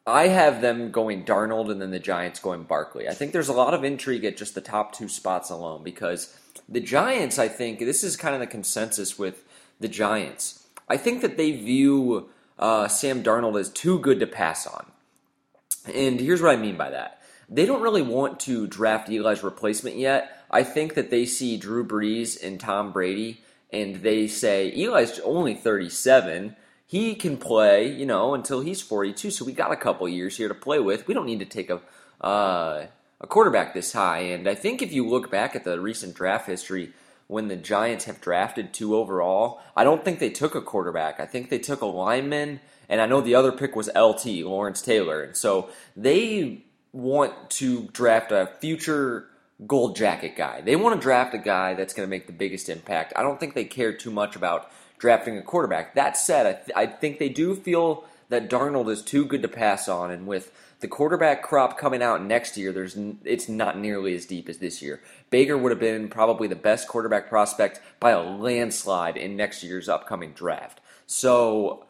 I 0.06 0.28
have 0.28 0.60
them 0.60 0.90
going 0.90 1.24
Darnold 1.24 1.70
and 1.70 1.80
then 1.80 1.90
the 1.90 1.98
Giants 1.98 2.38
going 2.38 2.64
Barkley. 2.64 3.08
I 3.08 3.14
think 3.14 3.32
there's 3.32 3.48
a 3.48 3.54
lot 3.54 3.72
of 3.72 3.82
intrigue 3.82 4.26
at 4.26 4.36
just 4.36 4.54
the 4.54 4.60
top 4.60 4.92
two 4.92 5.08
spots 5.08 5.48
alone 5.48 5.82
because 5.82 6.38
the 6.68 6.80
Giants, 6.80 7.38
I 7.38 7.48
think, 7.48 7.78
this 7.78 8.04
is 8.04 8.16
kind 8.16 8.34
of 8.34 8.40
the 8.40 8.46
consensus 8.46 9.18
with 9.18 9.44
the 9.80 9.88
Giants. 9.88 10.66
I 10.88 10.96
think 10.96 11.22
that 11.22 11.36
they 11.36 11.52
view 11.52 12.28
uh, 12.58 12.88
Sam 12.88 13.22
Darnold 13.22 13.58
as 13.58 13.70
too 13.70 13.98
good 13.98 14.20
to 14.20 14.26
pass 14.26 14.66
on. 14.66 14.86
And 15.92 16.20
here's 16.20 16.42
what 16.42 16.52
I 16.52 16.56
mean 16.56 16.76
by 16.76 16.90
that. 16.90 17.20
They 17.48 17.66
don't 17.66 17.82
really 17.82 18.02
want 18.02 18.40
to 18.40 18.66
draft 18.66 19.08
Eli's 19.08 19.42
replacement 19.42 19.96
yet. 19.96 20.44
I 20.50 20.62
think 20.62 20.94
that 20.94 21.10
they 21.10 21.26
see 21.26 21.56
Drew 21.56 21.86
Brees 21.86 22.42
and 22.42 22.58
Tom 22.58 22.92
Brady, 22.92 23.42
and 23.72 23.96
they 23.96 24.26
say, 24.28 24.72
Eli's 24.74 25.18
only 25.20 25.54
37. 25.54 26.56
He 26.86 27.14
can 27.14 27.36
play, 27.36 27.90
you 27.90 28.06
know, 28.06 28.34
until 28.34 28.60
he's 28.60 28.80
42. 28.80 29.30
So 29.30 29.44
we 29.44 29.52
got 29.52 29.72
a 29.72 29.76
couple 29.76 30.08
years 30.08 30.36
here 30.36 30.48
to 30.48 30.54
play 30.54 30.78
with. 30.78 31.06
We 31.06 31.14
don't 31.14 31.26
need 31.26 31.40
to 31.40 31.44
take 31.44 31.70
a 31.70 31.80
uh, 32.20 32.86
a 33.24 33.26
quarterback 33.26 33.72
this 33.72 33.94
high. 33.94 34.18
And 34.18 34.46
I 34.46 34.54
think 34.54 34.82
if 34.82 34.92
you 34.92 35.08
look 35.08 35.30
back 35.30 35.56
at 35.56 35.64
the 35.64 35.80
recent 35.80 36.14
draft 36.14 36.46
history, 36.46 36.92
when 37.26 37.48
the 37.48 37.56
Giants 37.56 38.04
have 38.04 38.20
drafted 38.20 38.74
two 38.74 38.94
overall, 38.94 39.62
I 39.74 39.82
don't 39.82 40.04
think 40.04 40.18
they 40.18 40.28
took 40.28 40.54
a 40.54 40.60
quarterback. 40.60 41.18
I 41.18 41.24
think 41.24 41.48
they 41.48 41.58
took 41.58 41.80
a 41.80 41.86
lineman, 41.86 42.60
and 42.86 43.00
I 43.00 43.06
know 43.06 43.22
the 43.22 43.34
other 43.34 43.50
pick 43.50 43.74
was 43.74 43.88
LT, 43.96 44.26
Lawrence 44.44 44.82
Taylor. 44.82 45.22
And 45.22 45.34
so 45.34 45.70
they 45.96 46.64
want 46.92 47.48
to 47.52 47.88
draft 47.94 48.30
a 48.30 48.50
future 48.60 49.26
gold 49.66 49.96
jacket 49.96 50.36
guy. 50.36 50.60
They 50.60 50.76
want 50.76 50.94
to 50.94 51.00
draft 51.00 51.32
a 51.32 51.38
guy 51.38 51.72
that's 51.72 51.94
going 51.94 52.06
to 52.06 52.10
make 52.10 52.26
the 52.26 52.32
biggest 52.34 52.68
impact. 52.68 53.14
I 53.16 53.22
don't 53.22 53.40
think 53.40 53.54
they 53.54 53.64
care 53.64 53.94
too 53.94 54.10
much 54.10 54.36
about 54.36 54.70
drafting 54.98 55.38
a 55.38 55.42
quarterback. 55.42 55.94
That 55.94 56.18
said, 56.18 56.46
I, 56.46 56.52
th- 56.52 56.76
I 56.76 56.86
think 56.86 57.18
they 57.18 57.30
do 57.30 57.56
feel 57.56 58.04
that 58.28 58.50
Darnold 58.50 58.90
is 58.90 59.00
too 59.00 59.24
good 59.24 59.40
to 59.40 59.48
pass 59.48 59.88
on, 59.88 60.10
and 60.10 60.26
with 60.26 60.52
the 60.80 60.88
quarterback 60.88 61.42
crop 61.42 61.78
coming 61.78 62.02
out 62.02 62.22
next 62.22 62.56
year, 62.56 62.72
there's 62.72 62.96
it's 63.24 63.48
not 63.48 63.78
nearly 63.78 64.14
as 64.14 64.26
deep 64.26 64.48
as 64.48 64.58
this 64.58 64.82
year. 64.82 65.00
Baker 65.30 65.56
would 65.56 65.72
have 65.72 65.80
been 65.80 66.08
probably 66.08 66.48
the 66.48 66.56
best 66.56 66.88
quarterback 66.88 67.28
prospect 67.28 67.80
by 68.00 68.10
a 68.10 68.22
landslide 68.22 69.16
in 69.16 69.36
next 69.36 69.62
year's 69.62 69.88
upcoming 69.88 70.32
draft. 70.32 70.80
So 71.06 71.86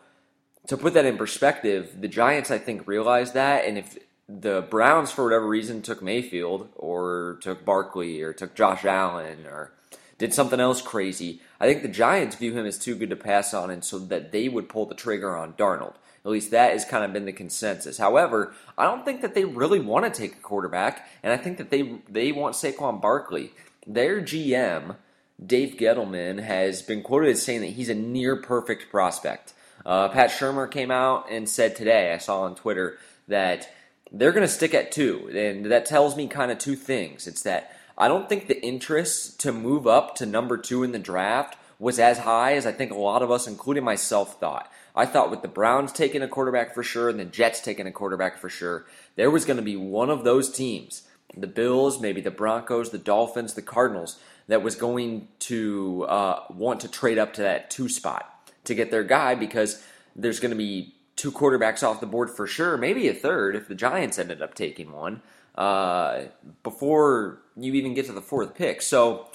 to 0.67 0.76
put 0.76 0.95
that 0.95 1.05
in 1.05 1.17
perspective, 1.17 2.00
the 2.00 2.09
Giants 2.09 2.50
I 2.50 2.59
think 2.59 2.87
realized 2.87 3.35
that, 3.35 3.64
and 3.64 3.79
if 3.79 3.99
the 4.29 4.62
Browns 4.62 5.11
for 5.11 5.25
whatever 5.25 5.47
reason 5.47 5.83
took 5.83 6.03
Mayfield 6.03 6.69
or 6.76 7.38
took 7.43 7.64
Barkley 7.64 8.23
or 8.23 8.33
took 8.33 8.55
Josh 8.55 8.85
Allen 8.85 9.45
or 9.47 9.73
did 10.17 10.33
something 10.33 10.61
else 10.61 10.81
crazy, 10.81 11.41
I 11.61 11.67
think 11.67 11.83
the 11.83 11.88
Giants 11.88 12.37
view 12.37 12.53
him 12.53 12.64
as 12.64 12.79
too 12.79 12.95
good 12.95 13.11
to 13.11 13.17
pass 13.17 13.53
on, 13.53 13.71
and 13.71 13.85
so 13.85 13.99
that 13.99 14.33
they 14.33 14.49
would 14.49 14.69
pull 14.69 14.87
the 14.87 14.95
trigger 14.95 15.37
on 15.37 15.55
Darnold. 15.55 15.95
At 16.25 16.31
least 16.31 16.50
that 16.52 16.73
has 16.73 16.85
kind 16.85 17.04
of 17.04 17.12
been 17.12 17.26
the 17.26 17.33
consensus. 17.33 17.99
However, 17.99 18.54
I 18.78 18.85
don't 18.85 19.04
think 19.04 19.21
that 19.21 19.35
they 19.35 19.45
really 19.45 19.81
want 19.81 20.07
to 20.07 20.21
take 20.21 20.37
a 20.37 20.40
quarterback, 20.40 21.07
and 21.23 21.33
I 21.33 21.37
think 21.37 21.59
that 21.59 21.71
they 21.71 22.00
they 22.09 22.33
want 22.33 22.54
Saquon 22.54 23.00
Barkley. 23.00 23.52
Their 23.87 24.23
GM, 24.23 24.97
Dave 25.45 25.76
Gettleman, 25.76 26.43
has 26.43 26.81
been 26.81 27.02
quoted 27.02 27.31
as 27.31 27.43
saying 27.43 27.61
that 27.61 27.71
he's 27.71 27.90
a 27.90 27.95
near 27.95 28.37
perfect 28.37 28.90
prospect. 28.90 29.52
Uh, 29.85 30.09
Pat 30.09 30.31
Shurmur 30.31 30.71
came 30.71 30.90
out 30.90 31.31
and 31.31 31.49
said 31.49 31.76
today, 31.76 32.14
I 32.14 32.19
saw 32.19 32.43
on 32.43 32.54
Twitter, 32.54 32.99
that 33.28 33.69
they're 34.11 34.33
going 34.33 34.47
to 34.47 34.52
stick 34.52 34.75
at 34.75 34.93
two. 34.93 35.31
And 35.35 35.66
that 35.66 35.87
tells 35.87 36.16
me 36.16 36.26
kind 36.26 36.50
of 36.50 36.59
two 36.59 36.76
things. 36.76 37.26
It's 37.26 37.43
that 37.43 37.76
I 37.99 38.09
don't 38.09 38.28
think 38.28 38.47
the 38.47 38.64
interest 38.64 39.40
to 39.40 39.52
move 39.52 39.87
up 39.87 40.14
to 40.16 40.26
number 40.26 40.57
two 40.57 40.83
in 40.83 40.93
the 40.93 40.99
draft 40.99 41.59
was 41.78 41.99
as 41.99 42.19
high 42.19 42.54
as 42.54 42.66
I 42.66 42.73
think 42.73 42.93
a 42.93 42.99
lot 42.99 43.23
of 43.23 43.31
us, 43.31 43.47
including 43.47 43.85
myself, 43.85 44.40
thought. 44.40 44.71
I 44.95 45.07
thought 45.07 45.31
with 45.31 45.43
the 45.43 45.49
Browns 45.49 45.93
taking 45.93 46.23
a 46.23 46.29
quarterback 46.29 46.73
for 46.73 46.83
sure 46.83 47.09
and 47.09 47.19
the 47.19 47.25
Jets 47.25 47.61
taking 47.61 47.87
a 47.87 47.93
quarterback 47.93 48.39
for 48.39 48.49
sure, 48.49 48.87
there 49.17 49.31
was 49.31 49.45
going 49.45 49.57
to 49.57 49.63
be 49.63 49.77
one 49.77 50.09
of 50.09 50.23
those 50.23 50.51
teams, 50.51 51.03
the 51.37 51.49
Bills, 51.49 52.01
maybe 52.01 52.21
the 52.21 52.31
Broncos, 52.31 52.91
the 52.91 52.99
Dolphins, 52.99 53.55
the 53.55 53.63
Cardinals, 53.63 54.19
that 54.47 54.63
was 54.63 54.77
going 54.77 55.29
to 55.41 56.05
uh, 56.09 56.45
want 56.51 56.81
to 56.81 56.89
trade 56.89 57.19
up 57.19 57.33
to 57.35 57.43
that 57.43 57.71
two 57.71 57.89
spot 57.89 58.53
to 58.65 58.75
get 58.75 58.91
their 58.91 59.03
guy 59.03 59.35
because 59.35 59.83
there's 60.15 60.39
going 60.39 60.51
to 60.51 60.57
be 60.57 60.95
two 61.17 61.33
quarterbacks 61.33 61.83
off 61.83 62.01
the 62.01 62.07
board 62.07 62.31
for 62.31 62.47
sure, 62.47 62.77
maybe 62.77 63.09
a 63.09 63.15
third 63.15 63.57
if 63.57 63.69
the 63.69 63.75
Giants 63.75 64.19
ended 64.19 64.43
up 64.43 64.55
taking 64.55 64.93
one 64.93 65.23
uh, 65.55 66.23
before 66.63 67.41
you 67.57 67.73
even 67.75 67.95
get 67.95 68.07
to 68.07 68.13
the 68.13 68.23
fourth 68.23 68.55
pick. 68.55 68.83
So 68.83 69.29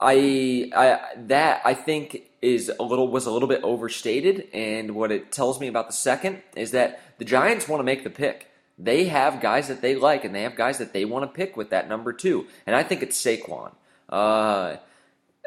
I, 0.00 0.70
I 0.74 1.00
that 1.16 1.62
I 1.64 1.74
think 1.74 2.31
is 2.42 2.70
a 2.78 2.82
little 2.82 3.08
was 3.08 3.24
a 3.24 3.30
little 3.30 3.48
bit 3.48 3.62
overstated, 3.62 4.48
and 4.52 4.94
what 4.94 5.12
it 5.12 5.30
tells 5.32 5.60
me 5.60 5.68
about 5.68 5.86
the 5.86 5.92
second 5.92 6.42
is 6.56 6.72
that 6.72 7.00
the 7.18 7.24
Giants 7.24 7.68
want 7.68 7.78
to 7.78 7.84
make 7.84 8.04
the 8.04 8.10
pick. 8.10 8.48
They 8.76 9.04
have 9.04 9.40
guys 9.40 9.68
that 9.68 9.80
they 9.80 9.94
like, 9.94 10.24
and 10.24 10.34
they 10.34 10.42
have 10.42 10.56
guys 10.56 10.78
that 10.78 10.92
they 10.92 11.04
want 11.04 11.22
to 11.22 11.34
pick 11.34 11.56
with 11.56 11.70
that 11.70 11.88
number 11.88 12.12
two, 12.12 12.46
and 12.66 12.74
I 12.74 12.82
think 12.82 13.02
it's 13.02 13.22
Saquon. 13.22 13.72
Uh, 14.08 14.76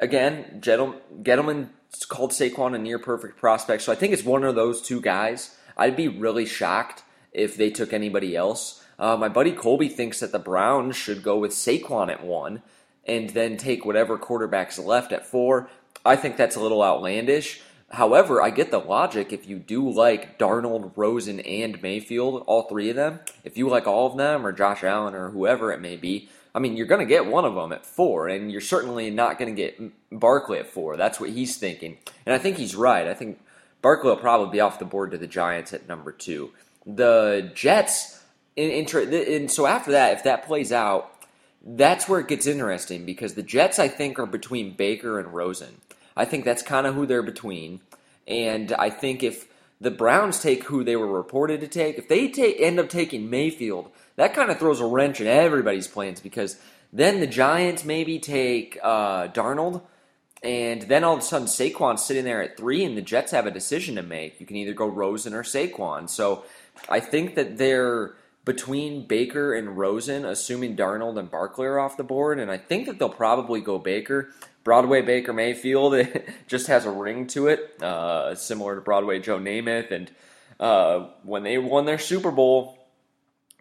again, 0.01 0.61
Gettleman 0.61 1.69
called 2.07 2.31
Saquon 2.31 2.73
a 2.73 2.79
near 2.79 2.97
perfect 2.97 3.37
prospect, 3.37 3.83
so 3.83 3.91
I 3.91 3.95
think 3.95 4.13
it's 4.13 4.23
one 4.23 4.43
of 4.43 4.55
those 4.55 4.81
two 4.81 5.01
guys. 5.01 5.55
I'd 5.77 5.97
be 5.97 6.07
really 6.07 6.45
shocked 6.45 7.03
if 7.33 7.57
they 7.57 7.69
took 7.69 7.91
anybody 7.91 8.35
else. 8.35 8.81
Uh, 8.97 9.17
my 9.17 9.27
buddy 9.27 9.51
Colby 9.51 9.89
thinks 9.89 10.21
that 10.21 10.31
the 10.31 10.39
Browns 10.39 10.95
should 10.95 11.21
go 11.21 11.37
with 11.37 11.51
Saquon 11.51 12.09
at 12.09 12.23
one 12.23 12.61
and 13.05 13.29
then 13.31 13.57
take 13.57 13.85
whatever 13.85 14.17
quarterbacks 14.17 14.83
left 14.83 15.11
at 15.11 15.25
four. 15.25 15.69
I 16.05 16.15
think 16.15 16.37
that's 16.37 16.55
a 16.55 16.61
little 16.61 16.83
outlandish. 16.83 17.61
However, 17.89 18.41
I 18.41 18.49
get 18.49 18.71
the 18.71 18.79
logic 18.79 19.31
if 19.31 19.47
you 19.47 19.57
do 19.57 19.89
like 19.89 20.39
Darnold, 20.39 20.91
Rosen, 20.95 21.39
and 21.39 21.81
Mayfield, 21.81 22.43
all 22.47 22.63
three 22.63 22.89
of 22.89 22.95
them. 22.95 23.19
If 23.43 23.57
you 23.57 23.69
like 23.69 23.87
all 23.87 24.07
of 24.07 24.17
them, 24.17 24.45
or 24.45 24.51
Josh 24.51 24.83
Allen, 24.83 25.13
or 25.13 25.29
whoever 25.29 25.71
it 25.71 25.81
may 25.81 25.95
be, 25.95 26.29
I 26.53 26.59
mean, 26.59 26.77
you're 26.77 26.87
going 26.87 27.05
to 27.05 27.05
get 27.05 27.25
one 27.25 27.45
of 27.45 27.53
them 27.55 27.73
at 27.73 27.85
four, 27.85 28.27
and 28.27 28.51
you're 28.51 28.61
certainly 28.61 29.11
not 29.11 29.37
going 29.37 29.53
to 29.53 29.61
get 29.61 29.79
Barkley 30.09 30.57
at 30.59 30.67
four. 30.67 30.97
That's 30.97 31.19
what 31.19 31.29
he's 31.29 31.57
thinking. 31.57 31.97
And 32.25 32.33
I 32.33 32.37
think 32.37 32.57
he's 32.57 32.75
right. 32.75 33.07
I 33.07 33.13
think 33.13 33.39
Barkley 33.81 34.09
will 34.09 34.17
probably 34.17 34.51
be 34.51 34.61
off 34.61 34.79
the 34.79 34.85
board 34.85 35.11
to 35.11 35.17
the 35.17 35.27
Giants 35.27 35.73
at 35.73 35.87
number 35.87 36.11
two. 36.11 36.51
The 36.85 37.51
Jets, 37.53 38.23
in, 38.55 38.71
in, 38.71 39.13
and 39.13 39.51
so 39.51 39.67
after 39.67 39.91
that, 39.91 40.13
if 40.13 40.23
that 40.23 40.45
plays 40.45 40.71
out, 40.71 41.11
that's 41.61 42.07
where 42.07 42.19
it 42.19 42.27
gets 42.27 42.47
interesting 42.47 43.05
because 43.05 43.33
the 43.33 43.43
Jets, 43.43 43.77
I 43.77 43.87
think, 43.87 44.17
are 44.17 44.25
between 44.25 44.75
Baker 44.75 45.19
and 45.19 45.33
Rosen. 45.33 45.81
I 46.15 46.25
think 46.25 46.45
that's 46.45 46.63
kind 46.63 46.87
of 46.87 46.95
who 46.95 47.05
they're 47.05 47.23
between. 47.23 47.81
And 48.27 48.71
I 48.73 48.89
think 48.89 49.23
if 49.23 49.47
the 49.81 49.91
Browns 49.91 50.39
take 50.39 50.63
who 50.63 50.83
they 50.83 50.95
were 50.95 51.11
reported 51.11 51.61
to 51.61 51.67
take, 51.67 51.97
if 51.97 52.07
they 52.07 52.29
take, 52.29 52.59
end 52.59 52.79
up 52.79 52.89
taking 52.89 53.29
Mayfield, 53.29 53.91
that 54.15 54.33
kind 54.33 54.49
of 54.49 54.57
throws 54.57 54.79
a 54.79 54.85
wrench 54.85 55.19
in 55.19 55.27
everybody's 55.27 55.87
plans 55.87 56.19
because 56.19 56.57
then 56.93 57.19
the 57.19 57.27
Giants 57.27 57.83
maybe 57.83 58.19
take 58.19 58.79
uh, 58.81 59.27
Darnold, 59.27 59.81
and 60.41 60.83
then 60.83 61.03
all 61.03 61.13
of 61.13 61.19
a 61.19 61.23
sudden 61.23 61.47
Saquon's 61.47 62.05
sitting 62.05 62.23
there 62.23 62.41
at 62.41 62.55
three, 62.55 62.85
and 62.85 62.95
the 62.95 63.01
Jets 63.01 63.31
have 63.31 63.45
a 63.45 63.51
decision 63.51 63.95
to 63.95 64.03
make. 64.03 64.39
You 64.39 64.45
can 64.45 64.55
either 64.55 64.73
go 64.73 64.87
Rosen 64.87 65.33
or 65.33 65.43
Saquon. 65.43 66.09
So 66.09 66.45
I 66.87 66.99
think 66.99 67.35
that 67.35 67.57
they're 67.57 68.13
between 68.45 69.07
Baker 69.07 69.53
and 69.53 69.75
Rosen, 69.77 70.23
assuming 70.23 70.77
Darnold 70.77 71.17
and 71.17 71.29
Barkley 71.29 71.65
are 71.65 71.79
off 71.79 71.97
the 71.97 72.03
board, 72.03 72.39
and 72.39 72.51
I 72.51 72.57
think 72.57 72.85
that 72.85 72.99
they'll 72.99 73.09
probably 73.09 73.59
go 73.59 73.79
Baker. 73.79 74.29
Broadway 74.65 75.01
Baker 75.01 75.31
Mayfield 75.31 75.95
just 76.47 76.67
has 76.67 76.85
a 76.85 76.91
ring 76.91 77.27
to 77.27 77.47
it, 77.47 77.81
uh, 77.81 78.35
similar 78.35 78.75
to 78.75 78.81
Broadway 78.81 79.19
Joe 79.19 79.39
Namath. 79.39 79.91
And 79.91 80.11
uh, 80.59 81.07
when 81.23 81.43
they 81.43 81.57
won 81.57 81.85
their 81.85 81.99
Super 81.99 82.31
Bowl, 82.31 82.77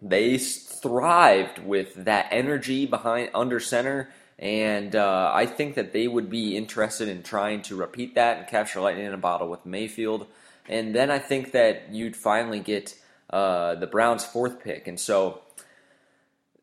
they 0.01 0.37
thrived 0.37 1.59
with 1.59 1.93
that 1.95 2.27
energy 2.31 2.85
behind 2.85 3.29
under 3.33 3.61
center. 3.61 4.09
And 4.37 4.95
uh, 4.95 5.31
I 5.33 5.45
think 5.45 5.75
that 5.75 5.93
they 5.93 6.09
would 6.09 6.29
be 6.29 6.57
interested 6.57 7.07
in 7.07 7.23
trying 7.23 7.61
to 7.63 7.75
repeat 7.77 8.15
that 8.15 8.39
and 8.39 8.47
capture 8.47 8.81
lightning 8.81 9.05
in 9.05 9.13
a 9.13 9.17
bottle 9.17 9.47
with 9.47 9.65
Mayfield. 9.65 10.27
And 10.67 10.93
then 10.93 11.09
I 11.09 11.19
think 11.19 11.51
that 11.51 11.93
you'd 11.93 12.15
finally 12.15 12.59
get 12.59 12.95
uh, 13.29 13.75
the 13.75 13.87
Browns' 13.87 14.25
fourth 14.25 14.63
pick, 14.63 14.87
and 14.87 14.99
so 14.99 15.41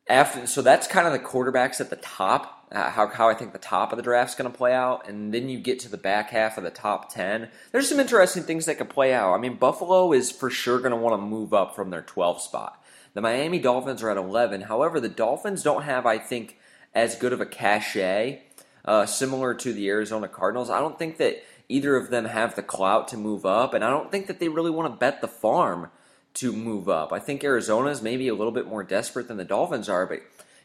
after 0.09 0.47
so 0.47 0.63
that's 0.63 0.87
kind 0.87 1.07
of 1.07 1.13
the 1.13 1.19
quarterbacks 1.19 1.81
at 1.81 1.91
the 1.91 1.97
top. 1.97 2.62
Uh, 2.73 2.91
how 2.91 3.07
how 3.09 3.29
I 3.29 3.35
think 3.35 3.53
the 3.53 3.59
top 3.59 3.93
of 3.93 3.99
the 3.99 4.03
draft 4.03 4.31
is 4.31 4.35
going 4.35 4.51
to 4.51 4.57
play 4.57 4.73
out, 4.73 5.07
and 5.07 5.33
then 5.35 5.51
you 5.51 5.59
get 5.59 5.79
to 5.81 5.91
the 5.91 5.99
back 5.99 6.31
half 6.31 6.57
of 6.57 6.65
the 6.65 6.71
top 6.71 7.13
ten. 7.13 7.51
There's 7.71 7.89
some 7.89 8.01
interesting 8.01 8.45
things 8.45 8.65
that 8.65 8.79
could 8.79 8.89
play 8.89 9.13
out. 9.13 9.35
I 9.35 9.39
mean, 9.39 9.57
Buffalo 9.57 10.13
is 10.13 10.31
for 10.31 10.49
sure 10.49 10.79
going 10.79 10.93
to 10.93 10.97
want 10.97 11.21
to 11.21 11.27
move 11.27 11.53
up 11.53 11.77
from 11.77 11.91
their 11.91 12.03
12th 12.03 12.41
spot. 12.41 12.83
The 13.15 13.21
Miami 13.21 13.59
Dolphins 13.59 14.03
are 14.03 14.11
at 14.11 14.17
11. 14.17 14.63
However, 14.63 15.01
the 15.01 15.09
Dolphins 15.11 15.63
don't 15.63 15.83
have, 15.83 16.07
I 16.07 16.17
think, 16.17 16.57
as 16.95 17.15
good 17.15 17.35
of 17.35 17.43
a 17.43 17.47
cachet, 17.47 18.43
uh, 18.87 19.05
similar 19.05 19.55
to 19.55 19.73
the 19.73 19.89
Arizona 19.89 20.29
Cardinals. 20.29 20.71
I 20.71 20.81
don't 20.81 20.99
think 20.99 21.19
that 21.19 21.43
either 21.69 21.97
of 21.97 22.11
them 22.11 22.25
have 22.25 22.55
the 22.55 22.63
clout 22.63 23.09
to 23.09 23.17
move 23.17 23.45
up, 23.45 23.75
and 23.75 23.85
I 23.85 23.91
don't 23.91 24.11
think 24.11 24.29
that 24.29 24.41
they 24.41 24.49
really 24.49 24.71
want 24.71 24.93
to 24.93 24.99
bet 24.99 25.21
the 25.21 25.29
farm 25.29 25.91
to 26.35 26.53
move 26.53 26.89
up. 26.89 27.13
I 27.13 27.19
think 27.19 27.45
Arizona 27.45 27.91
is 27.91 28.01
maybe 28.01 28.29
a 28.29 28.35
little 28.35 28.53
bit 28.53 28.67
more 28.67 28.83
desperate 28.83 29.29
than 29.29 29.37
the 29.37 29.45
Dolphins 29.45 29.89
are, 29.89 30.07
but 30.07 30.21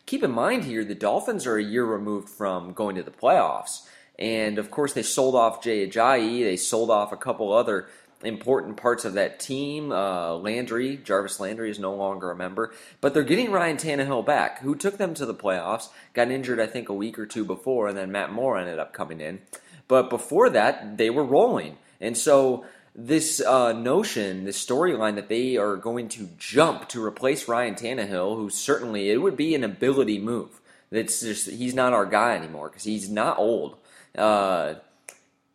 keep 0.08 0.24
in 0.24 0.32
mind 0.32 0.64
here 0.64 0.84
the 0.84 0.96
Dolphins 0.96 1.46
are 1.46 1.58
a 1.58 1.64
year 1.64 1.86
removed 1.86 2.30
from 2.30 2.74
going 2.74 2.96
to 2.96 3.04
the 3.04 3.12
playoffs. 3.12 3.88
And 4.18 4.58
of 4.58 4.72
course, 4.72 4.94
they 4.94 5.04
sold 5.04 5.36
off 5.36 5.62
Jay 5.62 5.88
Ajayi. 5.88 6.44
They 6.44 6.58
sold 6.58 6.90
off 6.90 7.12
a 7.12 7.18
couple 7.18 7.54
other 7.54 7.88
important 8.24 8.78
parts 8.78 9.06
of 9.06 9.14
that 9.14 9.40
team. 9.40 9.92
Uh, 9.92 10.34
Landry, 10.34 10.98
Jarvis 10.98 11.40
Landry, 11.40 11.70
is 11.70 11.78
no 11.78 11.94
longer 11.94 12.32
a 12.32 12.36
member. 12.36 12.74
But 13.00 13.14
they're 13.14 13.24
getting 13.24 13.52
Ryan 13.52 13.78
Tannehill 13.78 14.26
back, 14.26 14.62
who 14.62 14.74
took 14.74 14.98
them 14.98 15.14
to 15.14 15.26
the 15.28 15.36
playoffs, 15.36 15.90
got 16.14 16.32
injured, 16.32 16.60
I 16.60 16.66
think, 16.66 16.90
a 16.90 16.96
week 16.96 17.20
or 17.20 17.28
two 17.28 17.46
before, 17.46 17.88
and 17.88 17.98
then 17.98 18.12
Matt 18.12 18.32
Moore 18.32 18.58
ended 18.58 18.80
up 18.80 18.94
coming 18.94 19.22
in. 19.22 19.42
But 19.88 20.10
before 20.10 20.50
that, 20.50 20.98
they 20.98 21.12
were 21.12 21.24
rolling. 21.24 21.78
And 22.02 22.18
so 22.18 22.66
this 23.00 23.40
uh, 23.40 23.74
notion, 23.74 24.44
this 24.44 24.66
storyline 24.66 25.16
that 25.16 25.30
they 25.30 25.56
are 25.56 25.76
going 25.76 26.10
to 26.10 26.28
jump 26.40 26.90
to 26.90 27.04
replace 27.04 27.48
Ryan 27.48 27.76
Tannehill, 27.76 28.36
who 28.36 28.50
certainly 28.50 29.12
it 29.12 29.22
would 29.22 29.38
be 29.38 29.54
an 29.54 29.64
ability 29.64 30.18
move. 30.18 30.60
That's 30.90 31.22
just 31.22 31.48
he's 31.48 31.76
not 31.76 31.94
our 31.94 32.08
guy 32.08 32.36
anymore 32.36 32.70
because 32.70 32.84
he's 32.84 33.08
not 33.08 33.38
old. 33.38 33.78
Uh, 34.18 34.76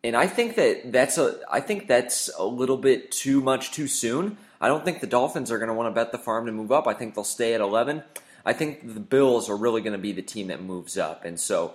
and 0.05 0.15
I 0.15 0.27
think 0.27 0.55
that 0.55 0.91
that's 0.93 1.17
a 1.17 1.39
I 1.51 1.59
think 1.59 1.87
that's 1.87 2.29
a 2.37 2.45
little 2.45 2.77
bit 2.77 3.11
too 3.11 3.41
much 3.41 3.71
too 3.71 3.87
soon. 3.87 4.37
I 4.61 4.69
don't 4.69 4.85
think 4.85 5.01
the 5.01 5.07
Dolphins 5.07 5.51
are 5.51 5.57
going 5.57 5.67
to 5.67 5.73
want 5.73 5.93
to 5.93 5.99
bet 5.99 6.13
the 6.13 6.17
farm 6.17 6.45
to 6.45 6.53
move 6.53 6.71
up. 6.71 6.87
I 6.87 6.93
think 6.93 7.15
they'll 7.15 7.25
stay 7.25 7.53
at 7.53 7.59
11. 7.59 8.03
I 8.45 8.53
think 8.53 8.93
the 8.93 9.01
Bills 9.01 9.49
are 9.49 9.57
really 9.57 9.81
going 9.81 9.93
to 9.93 9.99
be 9.99 10.13
the 10.13 10.21
team 10.21 10.47
that 10.47 10.61
moves 10.61 10.97
up. 10.97 11.25
And 11.25 11.37
so 11.37 11.73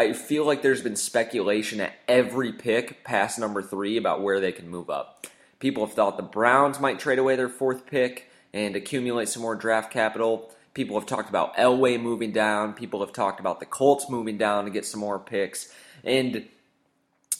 I 0.00 0.14
feel 0.14 0.46
like 0.46 0.62
there's 0.62 0.80
been 0.80 0.96
speculation 0.96 1.78
at 1.78 1.92
every 2.08 2.54
pick 2.54 3.04
past 3.04 3.38
number 3.38 3.60
three 3.60 3.98
about 3.98 4.22
where 4.22 4.40
they 4.40 4.50
can 4.50 4.70
move 4.70 4.88
up. 4.88 5.26
People 5.58 5.84
have 5.84 5.94
thought 5.94 6.16
the 6.16 6.22
Browns 6.22 6.80
might 6.80 6.98
trade 6.98 7.18
away 7.18 7.36
their 7.36 7.50
fourth 7.50 7.84
pick 7.84 8.30
and 8.54 8.74
accumulate 8.74 9.28
some 9.28 9.42
more 9.42 9.54
draft 9.54 9.92
capital. 9.92 10.54
People 10.72 10.98
have 10.98 11.06
talked 11.06 11.28
about 11.28 11.54
Elway 11.56 12.00
moving 12.00 12.32
down. 12.32 12.72
People 12.72 13.00
have 13.00 13.12
talked 13.12 13.40
about 13.40 13.60
the 13.60 13.66
Colts 13.66 14.08
moving 14.08 14.38
down 14.38 14.64
to 14.64 14.70
get 14.70 14.86
some 14.86 15.00
more 15.00 15.18
picks. 15.18 15.70
And 16.02 16.48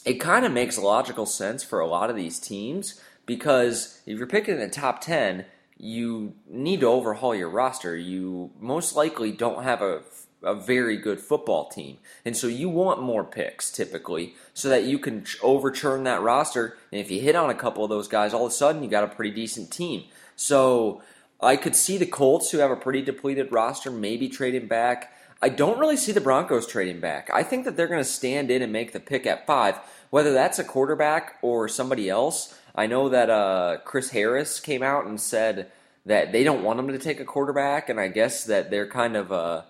it 0.05 0.19
kind 0.19 0.45
of 0.45 0.51
makes 0.51 0.77
logical 0.77 1.25
sense 1.25 1.63
for 1.63 1.79
a 1.79 1.87
lot 1.87 2.11
of 2.11 2.15
these 2.15 2.39
teams 2.39 3.01
because 3.25 4.03
if 4.05 4.19
you're 4.19 4.27
picking 4.27 4.53
in 4.53 4.59
the 4.59 4.69
top 4.69 5.01
10, 5.01 5.45
you 5.77 6.35
need 6.47 6.81
to 6.81 6.85
overhaul 6.85 7.33
your 7.33 7.49
roster. 7.49 7.97
You 7.97 8.51
most 8.59 8.95
likely 8.95 9.31
don't 9.31 9.63
have 9.63 9.81
a 9.81 10.03
a 10.43 10.55
very 10.55 10.97
good 10.97 11.19
football 11.19 11.69
team. 11.69 11.97
And 12.25 12.35
so 12.35 12.47
you 12.47 12.69
want 12.69 13.01
more 13.01 13.23
picks 13.23 13.71
typically 13.71 14.35
so 14.53 14.69
that 14.69 14.83
you 14.83 14.97
can 14.99 15.25
overturn 15.41 16.03
that 16.05 16.21
roster. 16.21 16.77
And 16.91 16.99
if 16.99 17.11
you 17.11 17.21
hit 17.21 17.35
on 17.35 17.49
a 17.49 17.55
couple 17.55 17.83
of 17.83 17.89
those 17.89 18.07
guys, 18.07 18.33
all 18.33 18.45
of 18.45 18.51
a 18.51 18.55
sudden 18.55 18.83
you 18.83 18.89
got 18.89 19.03
a 19.03 19.07
pretty 19.15 19.31
decent 19.31 19.71
team. 19.71 20.05
So 20.35 21.01
I 21.39 21.55
could 21.55 21.75
see 21.75 21.97
the 21.97 22.05
Colts, 22.05 22.51
who 22.51 22.59
have 22.59 22.71
a 22.71 22.75
pretty 22.75 23.01
depleted 23.01 23.51
roster, 23.51 23.91
maybe 23.91 24.29
trading 24.29 24.67
back. 24.67 25.13
I 25.41 25.49
don't 25.49 25.79
really 25.79 25.97
see 25.97 26.11
the 26.11 26.21
Broncos 26.21 26.67
trading 26.67 26.99
back. 26.99 27.29
I 27.33 27.43
think 27.43 27.65
that 27.65 27.75
they're 27.75 27.87
going 27.87 27.99
to 27.99 28.05
stand 28.05 28.51
in 28.51 28.61
and 28.61 28.71
make 28.71 28.93
the 28.93 28.99
pick 28.99 29.25
at 29.25 29.47
five. 29.47 29.79
Whether 30.11 30.33
that's 30.33 30.59
a 30.59 30.63
quarterback 30.63 31.37
or 31.41 31.67
somebody 31.67 32.09
else, 32.09 32.55
I 32.75 32.85
know 32.85 33.09
that 33.09 33.29
uh, 33.29 33.77
Chris 33.85 34.11
Harris 34.11 34.59
came 34.59 34.83
out 34.83 35.05
and 35.05 35.19
said 35.19 35.71
that 36.05 36.31
they 36.31 36.43
don't 36.43 36.63
want 36.63 36.79
him 36.79 36.87
to 36.89 36.99
take 36.99 37.19
a 37.19 37.25
quarterback, 37.25 37.89
and 37.89 37.99
I 37.99 38.07
guess 38.07 38.43
that 38.45 38.69
they're 38.69 38.87
kind 38.87 39.15
of 39.15 39.31
uh, 39.31 39.63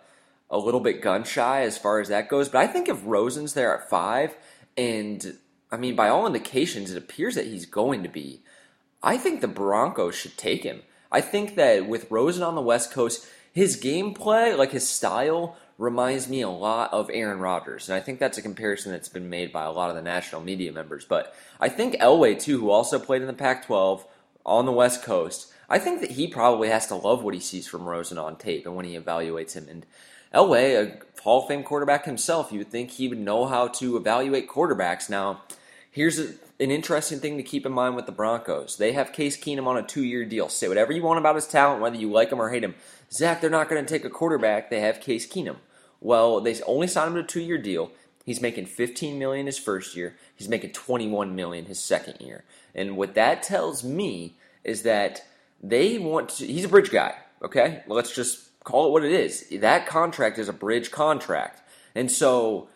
a 0.52 0.58
little 0.58 0.82
bit 0.82 1.02
gun 1.02 1.24
shy 1.24 1.62
as 1.62 1.78
far 1.78 2.00
as 2.00 2.10
that 2.10 2.30
goes. 2.30 2.50
But 2.50 2.60
I 2.60 2.68
think 2.68 2.90
if 2.90 3.02
Rosen's 3.06 3.54
there 3.54 3.76
at 3.76 3.90
five, 3.90 4.36
and 4.78 5.38
I 5.72 5.78
mean, 5.78 5.96
by 5.96 6.10
all 6.10 6.28
indications, 6.28 6.92
it 6.92 6.98
appears 6.98 7.36
that 7.36 7.48
he's 7.48 7.66
going 7.66 8.04
to 8.04 8.10
be, 8.10 8.42
I 9.02 9.18
think 9.18 9.42
the 9.42 9.48
Broncos 9.48 10.16
should 10.16 10.38
take 10.38 10.64
him. 10.64 10.82
I 11.12 11.22
think 11.22 11.56
that 11.56 11.88
with 11.88 12.12
Rosen 12.12 12.44
on 12.44 12.56
the 12.56 12.62
West 12.62 12.92
Coast, 12.92 13.26
his 13.52 13.82
gameplay, 13.82 14.58
like 14.58 14.72
his 14.72 14.88
style, 14.88 15.58
reminds 15.78 16.30
me 16.30 16.42
a 16.42 16.50
lot 16.50 16.94
of 16.94 17.10
Aaron 17.12 17.40
Rodgers. 17.40 17.90
And 17.90 17.96
I 17.96 18.02
think 18.02 18.20
that's 18.20 18.38
a 18.38 18.42
comparison 18.42 18.92
that's 18.92 19.10
been 19.10 19.30
made 19.30 19.52
by 19.52 19.64
a 19.64 19.72
lot 19.72 19.90
of 19.90 19.96
the 19.96 20.02
national 20.02 20.42
media 20.42 20.72
members. 20.72 21.06
But 21.06 21.34
I 21.60 21.70
think 21.70 21.96
Elway, 21.96 22.40
too, 22.40 22.60
who 22.60 22.70
also 22.70 23.00
played 23.00 23.22
in 23.22 23.28
the 23.28 23.34
Pac 23.34 23.66
12 23.66 24.06
on 24.46 24.66
the 24.66 24.72
West 24.72 25.02
Coast, 25.02 25.52
I 25.68 25.80
think 25.80 26.02
that 26.02 26.12
he 26.12 26.28
probably 26.28 26.70
has 26.70 26.86
to 26.88 26.96
love 26.96 27.24
what 27.24 27.34
he 27.34 27.40
sees 27.40 27.68
from 27.68 27.86
Rosen 27.86 28.18
on 28.18 28.36
tape 28.36 28.66
and 28.66 28.76
when 28.76 28.86
he 28.86 28.98
evaluates 28.98 29.54
him. 29.54 29.68
And 29.70 29.86
Elway, 30.34 30.76
a 30.76 31.22
Hall 31.22 31.42
of 31.42 31.48
Fame 31.48 31.64
quarterback 31.64 32.06
himself, 32.06 32.52
you 32.52 32.60
would 32.60 32.72
think 32.72 32.92
he 32.92 33.08
would 33.08 33.20
know 33.20 33.46
how 33.46 33.68
to 33.68 33.98
evaluate 33.98 34.50
quarterbacks. 34.50 35.10
Now, 35.10 35.42
here's 35.92 36.20
a, 36.20 36.34
an 36.60 36.72
interesting 36.72 37.20
thing 37.20 37.38
to 37.38 37.44
keep 37.44 37.66
in 37.66 37.72
mind 37.72 37.96
with 37.96 38.06
the 38.06 38.12
Broncos. 38.12 38.78
They 38.78 38.94
have 38.94 39.14
Case 39.14 39.38
Keenum 39.38 39.68
on 39.68 39.78
a 39.78 39.84
two 39.84 40.04
year 40.04 40.26
deal. 40.26 40.48
Say 40.50 40.68
whatever 40.68 40.94
you 40.94 41.04
want 41.04 41.20
about 41.20 41.36
his 41.36 41.48
talent, 41.48 41.82
whether 41.82 41.98
you 41.98 42.10
like 42.10 42.32
him 42.32 42.42
or 42.42 42.50
hate 42.50 42.64
him. 42.64 42.76
Zach, 43.12 43.42
they're 43.42 43.50
not 43.50 43.70
going 43.70 43.84
to 43.84 43.94
take 43.94 44.06
a 44.06 44.10
quarterback. 44.10 44.70
They 44.70 44.80
have 44.80 45.02
Case 45.02 45.28
Keenum. 45.28 45.58
Well, 46.00 46.40
they 46.40 46.60
only 46.64 46.88
signed 46.88 47.10
him 47.10 47.16
to 47.16 47.22
a 47.22 47.28
two 47.28 47.42
year 47.42 47.58
deal. 47.58 47.92
He's 48.26 48.42
making 48.42 48.68
15 48.68 49.20
million 49.20 49.48
his 49.48 49.60
first 49.60 49.96
year. 49.96 50.16
He's 50.36 50.48
making 50.48 50.72
21 50.72 51.36
million 51.36 51.66
his 51.66 51.80
second 51.80 52.22
year. 52.22 52.44
And 52.74 52.96
what 52.96 53.16
that 53.16 53.44
tells 53.44 53.84
me 53.84 54.38
is 54.64 54.84
that 54.84 55.24
they 55.62 55.98
want 55.98 56.30
to, 56.30 56.46
he's 56.46 56.66
a 56.66 56.70
bridge 56.70 56.92
guy, 56.92 57.16
okay? 57.44 57.84
Let's 57.88 58.16
just 58.16 58.51
call 58.64 58.88
it 58.88 58.92
what 58.92 59.04
it 59.04 59.12
is. 59.12 59.48
That 59.52 59.88
contract 59.88 60.38
is 60.38 60.50
a 60.50 60.54
bridge 60.54 60.92
contract. 60.92 61.62
And 61.96 62.12
so, 62.12 62.70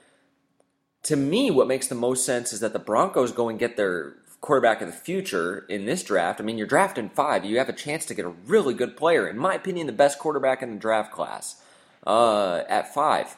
to 1.04 1.16
me, 1.16 1.52
what 1.52 1.68
makes 1.68 1.88
the 1.88 1.96
most 1.96 2.26
sense 2.26 2.52
is 2.52 2.60
that 2.60 2.74
the 2.74 2.80
Broncos 2.80 3.32
go 3.32 3.50
and 3.50 3.60
get 3.60 3.78
their 3.78 4.16
quarterback 4.42 4.82
of 4.82 4.88
the 4.88 4.94
future 4.94 5.66
in 5.70 5.86
this 5.86 6.04
draft. 6.04 6.40
I 6.40 6.44
mean, 6.44 6.58
you're 6.58 6.68
drafting 6.68 7.10
five. 7.10 7.46
You 7.46 7.58
have 7.58 7.70
a 7.70 7.74
chance 7.74 8.06
to 8.06 8.14
get 8.14 8.26
a 8.26 8.30
really 8.30 8.74
good 8.74 8.96
player. 8.98 9.28
In 9.28 9.38
my 9.38 9.56
opinion, 9.56 9.88
the 9.88 9.94
best 9.94 10.20
quarterback 10.20 10.62
in 10.62 10.72
the 10.72 10.80
draft 10.80 11.12
class 11.12 11.62
uh, 12.06 12.62
at 12.70 12.94
five. 12.94 13.38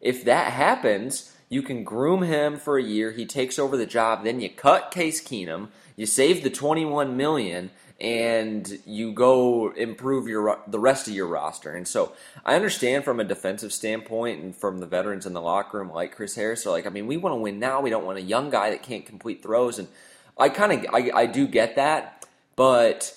If 0.00 0.24
that 0.24 0.52
happens, 0.52 1.32
you 1.48 1.62
can 1.62 1.84
groom 1.84 2.22
him 2.22 2.58
for 2.58 2.78
a 2.78 2.82
year. 2.82 3.12
He 3.12 3.26
takes 3.26 3.58
over 3.58 3.76
the 3.76 3.86
job. 3.86 4.24
Then 4.24 4.40
you 4.40 4.48
cut 4.48 4.90
Case 4.90 5.22
Keenum. 5.22 5.68
You 5.94 6.06
save 6.06 6.42
the 6.42 6.50
21 6.50 7.16
million 7.16 7.70
and 7.98 8.78
you 8.84 9.12
go 9.12 9.72
improve 9.72 10.28
your 10.28 10.60
the 10.66 10.78
rest 10.78 11.08
of 11.08 11.14
your 11.14 11.26
roster. 11.26 11.72
And 11.72 11.88
so 11.88 12.12
I 12.44 12.54
understand 12.54 13.04
from 13.04 13.20
a 13.20 13.24
defensive 13.24 13.72
standpoint 13.72 14.42
and 14.42 14.54
from 14.54 14.78
the 14.78 14.86
veterans 14.86 15.24
in 15.24 15.32
the 15.32 15.40
locker 15.40 15.78
room 15.78 15.90
like 15.90 16.14
Chris 16.14 16.34
Harris 16.34 16.66
are 16.66 16.70
like, 16.70 16.86
I 16.86 16.90
mean, 16.90 17.06
we 17.06 17.16
want 17.16 17.32
to 17.32 17.40
win 17.40 17.58
now. 17.58 17.80
We 17.80 17.90
don't 17.90 18.04
want 18.04 18.18
a 18.18 18.22
young 18.22 18.50
guy 18.50 18.70
that 18.70 18.82
can't 18.82 19.06
complete 19.06 19.42
throws. 19.42 19.78
And 19.78 19.88
I 20.36 20.50
kind 20.50 20.72
of 20.72 20.94
I, 20.94 21.10
I 21.14 21.26
do 21.26 21.46
get 21.46 21.76
that, 21.76 22.26
but 22.54 23.16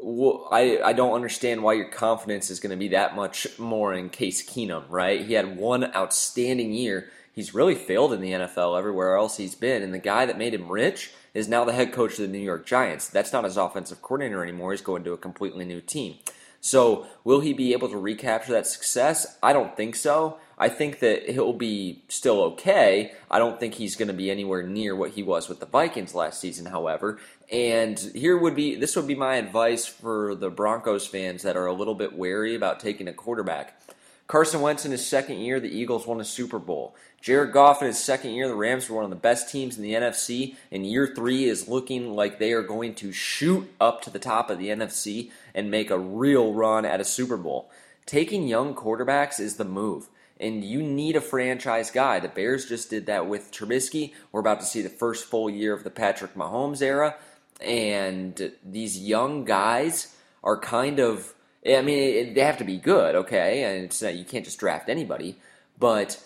I, 0.00 0.80
I 0.84 0.92
don't 0.92 1.14
understand 1.14 1.62
why 1.62 1.72
your 1.74 1.88
confidence 1.88 2.50
is 2.50 2.60
going 2.60 2.70
to 2.70 2.76
be 2.76 2.88
that 2.88 3.16
much 3.16 3.58
more 3.58 3.92
in 3.92 4.10
Case 4.10 4.48
Keenum, 4.48 4.84
right? 4.88 5.24
He 5.24 5.34
had 5.34 5.56
one 5.56 5.92
outstanding 5.94 6.72
year. 6.72 7.10
He's 7.32 7.54
really 7.54 7.74
failed 7.74 8.12
in 8.12 8.20
the 8.20 8.32
NFL 8.32 8.78
everywhere 8.78 9.16
else 9.16 9.36
he's 9.36 9.54
been. 9.54 9.82
And 9.82 9.92
the 9.92 9.98
guy 9.98 10.26
that 10.26 10.38
made 10.38 10.54
him 10.54 10.70
rich 10.70 11.10
is 11.34 11.48
now 11.48 11.64
the 11.64 11.72
head 11.72 11.92
coach 11.92 12.12
of 12.12 12.18
the 12.18 12.28
New 12.28 12.38
York 12.38 12.66
Giants. 12.66 13.08
That's 13.08 13.32
not 13.32 13.44
his 13.44 13.56
offensive 13.56 14.02
coordinator 14.02 14.42
anymore. 14.42 14.72
He's 14.72 14.80
going 14.80 15.04
to 15.04 15.12
a 15.12 15.18
completely 15.18 15.64
new 15.64 15.80
team. 15.80 16.16
So, 16.60 17.06
will 17.22 17.40
he 17.40 17.52
be 17.52 17.72
able 17.72 17.88
to 17.88 17.96
recapture 17.96 18.52
that 18.52 18.66
success? 18.66 19.38
I 19.42 19.52
don't 19.52 19.76
think 19.76 19.94
so. 19.94 20.38
I 20.58 20.68
think 20.68 20.98
that 20.98 21.30
he'll 21.30 21.52
be 21.52 22.02
still 22.08 22.42
okay. 22.42 23.12
I 23.30 23.38
don't 23.38 23.60
think 23.60 23.74
he's 23.74 23.94
going 23.94 24.08
to 24.08 24.14
be 24.14 24.30
anywhere 24.30 24.64
near 24.64 24.96
what 24.96 25.12
he 25.12 25.22
was 25.22 25.48
with 25.48 25.60
the 25.60 25.66
Vikings 25.66 26.14
last 26.14 26.40
season, 26.40 26.66
however. 26.66 27.18
And 27.50 27.98
here 27.98 28.36
would 28.36 28.56
be 28.56 28.74
this 28.74 28.96
would 28.96 29.06
be 29.06 29.14
my 29.14 29.36
advice 29.36 29.86
for 29.86 30.34
the 30.34 30.50
Broncos 30.50 31.06
fans 31.06 31.42
that 31.42 31.56
are 31.56 31.66
a 31.66 31.72
little 31.72 31.94
bit 31.94 32.12
wary 32.12 32.56
about 32.56 32.80
taking 32.80 33.06
a 33.06 33.12
quarterback. 33.12 33.80
Carson 34.26 34.60
Wentz 34.60 34.84
in 34.84 34.90
his 34.92 35.06
second 35.06 35.38
year, 35.38 35.58
the 35.58 35.74
Eagles 35.74 36.06
won 36.06 36.20
a 36.20 36.24
Super 36.24 36.58
Bowl. 36.58 36.94
Jared 37.22 37.50
Goff 37.50 37.80
in 37.80 37.88
his 37.88 37.98
second 37.98 38.32
year, 38.32 38.46
the 38.46 38.54
Rams 38.54 38.88
were 38.88 38.96
one 38.96 39.04
of 39.04 39.10
the 39.10 39.16
best 39.16 39.50
teams 39.50 39.78
in 39.78 39.82
the 39.82 39.94
NFC. 39.94 40.54
And 40.70 40.86
year 40.86 41.10
three 41.16 41.44
is 41.44 41.66
looking 41.66 42.14
like 42.14 42.38
they 42.38 42.52
are 42.52 42.62
going 42.62 42.94
to 42.96 43.10
shoot 43.10 43.72
up 43.80 44.02
to 44.02 44.10
the 44.10 44.18
top 44.18 44.50
of 44.50 44.58
the 44.58 44.68
NFC 44.68 45.30
and 45.54 45.70
make 45.70 45.90
a 45.90 45.98
real 45.98 46.52
run 46.52 46.84
at 46.84 47.00
a 47.00 47.04
Super 47.04 47.38
Bowl. 47.38 47.70
Taking 48.04 48.46
young 48.46 48.74
quarterbacks 48.74 49.40
is 49.40 49.56
the 49.56 49.64
move. 49.64 50.08
And 50.40 50.64
you 50.64 50.82
need 50.82 51.16
a 51.16 51.20
franchise 51.20 51.90
guy. 51.90 52.20
The 52.20 52.28
Bears 52.28 52.66
just 52.66 52.90
did 52.90 53.06
that 53.06 53.26
with 53.26 53.50
Trubisky. 53.50 54.12
We're 54.30 54.40
about 54.40 54.60
to 54.60 54.66
see 54.66 54.82
the 54.82 54.88
first 54.88 55.24
full 55.24 55.50
year 55.50 55.74
of 55.74 55.84
the 55.84 55.90
Patrick 55.90 56.34
Mahomes 56.34 56.80
era. 56.80 57.16
And 57.60 58.52
these 58.64 58.98
young 58.98 59.44
guys 59.44 60.14
are 60.44 60.58
kind 60.58 61.00
of 61.00 61.34
I 61.66 61.82
mean, 61.82 62.34
they 62.34 62.40
have 62.40 62.58
to 62.58 62.64
be 62.64 62.78
good, 62.78 63.14
okay? 63.14 63.64
And 63.64 63.84
it's 63.84 64.00
not, 64.00 64.14
you 64.14 64.24
can't 64.24 64.44
just 64.44 64.58
draft 64.58 64.88
anybody. 64.88 65.36
But 65.78 66.22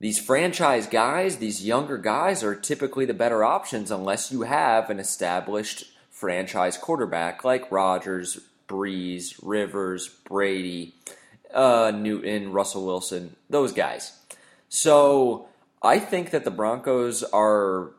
these 0.00 0.18
franchise 0.18 0.86
guys, 0.86 1.36
these 1.36 1.64
younger 1.64 1.98
guys, 1.98 2.42
are 2.42 2.54
typically 2.54 3.04
the 3.04 3.14
better 3.14 3.44
options 3.44 3.90
unless 3.90 4.32
you 4.32 4.42
have 4.42 4.90
an 4.90 4.98
established 4.98 5.84
franchise 6.10 6.76
quarterback 6.76 7.44
like 7.44 7.70
Rodgers, 7.70 8.40
Brees, 8.68 9.38
Rivers, 9.42 10.08
Brady, 10.08 10.94
uh, 11.54 11.92
Newton, 11.94 12.52
Russell 12.52 12.86
Wilson, 12.86 13.36
those 13.48 13.72
guys. 13.72 14.18
So 14.68 15.48
I 15.82 15.98
think 15.98 16.30
that 16.30 16.44
the 16.44 16.50
Broncos 16.50 17.22
are 17.22 17.92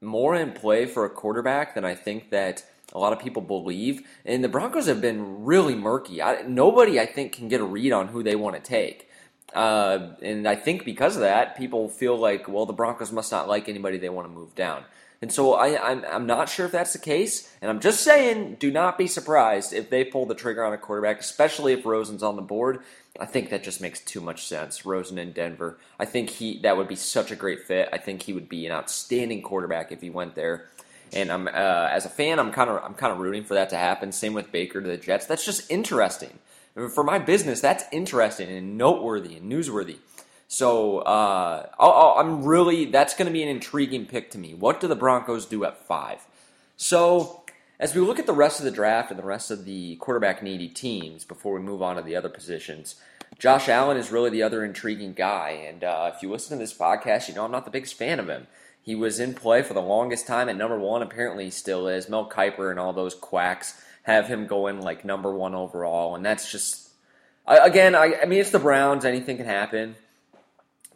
more 0.00 0.34
in 0.34 0.52
play 0.52 0.86
for 0.86 1.04
a 1.04 1.10
quarterback 1.10 1.74
than 1.74 1.84
I 1.84 1.94
think 1.94 2.30
that 2.30 2.64
a 2.92 2.98
lot 2.98 3.12
of 3.12 3.20
people 3.20 3.42
believe. 3.42 4.02
And 4.24 4.42
the 4.42 4.48
Broncos 4.48 4.86
have 4.86 5.00
been 5.00 5.44
really 5.44 5.74
murky. 5.74 6.20
I, 6.22 6.42
nobody, 6.42 6.98
I 6.98 7.06
think, 7.06 7.32
can 7.32 7.48
get 7.48 7.60
a 7.60 7.64
read 7.64 7.92
on 7.92 8.08
who 8.08 8.22
they 8.22 8.36
want 8.36 8.56
to 8.56 8.62
take. 8.62 9.08
Uh, 9.54 10.10
and 10.22 10.46
I 10.46 10.54
think 10.54 10.84
because 10.84 11.16
of 11.16 11.22
that, 11.22 11.56
people 11.56 11.88
feel 11.88 12.16
like, 12.16 12.48
well, 12.48 12.66
the 12.66 12.72
Broncos 12.72 13.12
must 13.12 13.32
not 13.32 13.48
like 13.48 13.68
anybody 13.68 13.98
they 13.98 14.08
want 14.08 14.28
to 14.28 14.32
move 14.32 14.54
down. 14.54 14.84
And 15.22 15.30
so 15.30 15.54
I, 15.54 15.90
I'm, 15.90 16.04
I'm 16.06 16.26
not 16.26 16.48
sure 16.48 16.64
if 16.66 16.72
that's 16.72 16.94
the 16.94 16.98
case. 16.98 17.54
And 17.60 17.70
I'm 17.70 17.80
just 17.80 18.02
saying, 18.02 18.56
do 18.58 18.70
not 18.70 18.96
be 18.96 19.06
surprised 19.06 19.72
if 19.72 19.90
they 19.90 20.04
pull 20.04 20.26
the 20.26 20.34
trigger 20.34 20.64
on 20.64 20.72
a 20.72 20.78
quarterback, 20.78 21.20
especially 21.20 21.74
if 21.74 21.84
Rosen's 21.84 22.22
on 22.22 22.36
the 22.36 22.42
board. 22.42 22.80
I 23.18 23.26
think 23.26 23.50
that 23.50 23.62
just 23.62 23.82
makes 23.82 24.00
too 24.00 24.20
much 24.20 24.46
sense. 24.46 24.86
Rosen 24.86 25.18
in 25.18 25.32
Denver. 25.32 25.78
I 25.98 26.06
think 26.06 26.30
he 26.30 26.60
that 26.60 26.76
would 26.76 26.88
be 26.88 26.96
such 26.96 27.30
a 27.30 27.36
great 27.36 27.64
fit. 27.64 27.90
I 27.92 27.98
think 27.98 28.22
he 28.22 28.32
would 28.32 28.48
be 28.48 28.64
an 28.66 28.72
outstanding 28.72 29.42
quarterback 29.42 29.92
if 29.92 30.00
he 30.00 30.08
went 30.08 30.36
there 30.36 30.68
and 31.12 31.30
I'm 31.30 31.48
uh, 31.48 31.88
as 31.90 32.06
a 32.06 32.08
fan, 32.08 32.38
I'm 32.38 32.52
kind 32.52 32.70
of 32.70 32.82
I'm 32.82 32.94
kind 32.94 33.12
of 33.12 33.18
rooting 33.18 33.44
for 33.44 33.54
that 33.54 33.70
to 33.70 33.76
happen. 33.76 34.12
Same 34.12 34.34
with 34.34 34.52
Baker 34.52 34.80
to 34.80 34.88
the 34.88 34.96
Jets. 34.96 35.26
That's 35.26 35.44
just 35.44 35.70
interesting 35.70 36.38
for 36.94 37.04
my 37.04 37.18
business. 37.18 37.60
That's 37.60 37.84
interesting 37.92 38.48
and 38.48 38.78
noteworthy 38.78 39.36
and 39.36 39.50
newsworthy. 39.50 39.96
So 40.52 40.98
uh, 40.98 41.68
i 41.78 42.20
am 42.20 42.42
really 42.42 42.86
that's 42.86 43.14
going 43.14 43.26
to 43.26 43.32
be 43.32 43.44
an 43.44 43.48
intriguing 43.48 44.04
pick 44.04 44.32
to 44.32 44.38
me. 44.38 44.52
What 44.52 44.80
do 44.80 44.88
the 44.88 44.96
Broncos 44.96 45.46
do 45.46 45.64
at 45.64 45.86
five? 45.86 46.26
So 46.76 47.44
as 47.78 47.94
we 47.94 48.00
look 48.00 48.18
at 48.18 48.26
the 48.26 48.32
rest 48.32 48.58
of 48.58 48.64
the 48.64 48.72
draft 48.72 49.12
and 49.12 49.18
the 49.18 49.24
rest 49.24 49.52
of 49.52 49.64
the 49.64 49.94
quarterback 49.96 50.42
needy 50.42 50.66
teams 50.66 51.24
before 51.24 51.54
we 51.54 51.60
move 51.60 51.82
on 51.82 51.94
to 51.94 52.02
the 52.02 52.16
other 52.16 52.28
positions, 52.28 52.96
Josh 53.38 53.68
Allen 53.68 53.96
is 53.96 54.10
really 54.10 54.28
the 54.28 54.42
other 54.42 54.64
intriguing 54.64 55.12
guy. 55.12 55.50
And 55.50 55.84
uh, 55.84 56.10
if 56.12 56.20
you 56.20 56.28
listen 56.28 56.58
to 56.58 56.64
this 56.64 56.76
podcast, 56.76 57.28
you 57.28 57.34
know 57.36 57.44
I'm 57.44 57.52
not 57.52 57.64
the 57.64 57.70
biggest 57.70 57.94
fan 57.94 58.18
of 58.18 58.28
him. 58.28 58.48
He 58.82 58.96
was 58.96 59.20
in 59.20 59.34
play 59.34 59.62
for 59.62 59.74
the 59.74 59.80
longest 59.80 60.26
time 60.26 60.48
at 60.48 60.56
number 60.56 60.80
one. 60.80 61.00
Apparently, 61.00 61.44
he 61.44 61.50
still 61.52 61.86
is. 61.86 62.08
Mel 62.08 62.28
Kiper 62.28 62.72
and 62.72 62.80
all 62.80 62.92
those 62.92 63.14
quacks 63.14 63.80
have 64.02 64.26
him 64.26 64.48
going 64.48 64.80
like 64.80 65.04
number 65.04 65.32
one 65.32 65.54
overall, 65.54 66.16
and 66.16 66.26
that's 66.26 66.50
just 66.50 66.88
again. 67.46 67.94
I, 67.94 68.16
I 68.22 68.24
mean, 68.24 68.40
it's 68.40 68.50
the 68.50 68.58
Browns. 68.58 69.04
Anything 69.04 69.36
can 69.36 69.46
happen, 69.46 69.94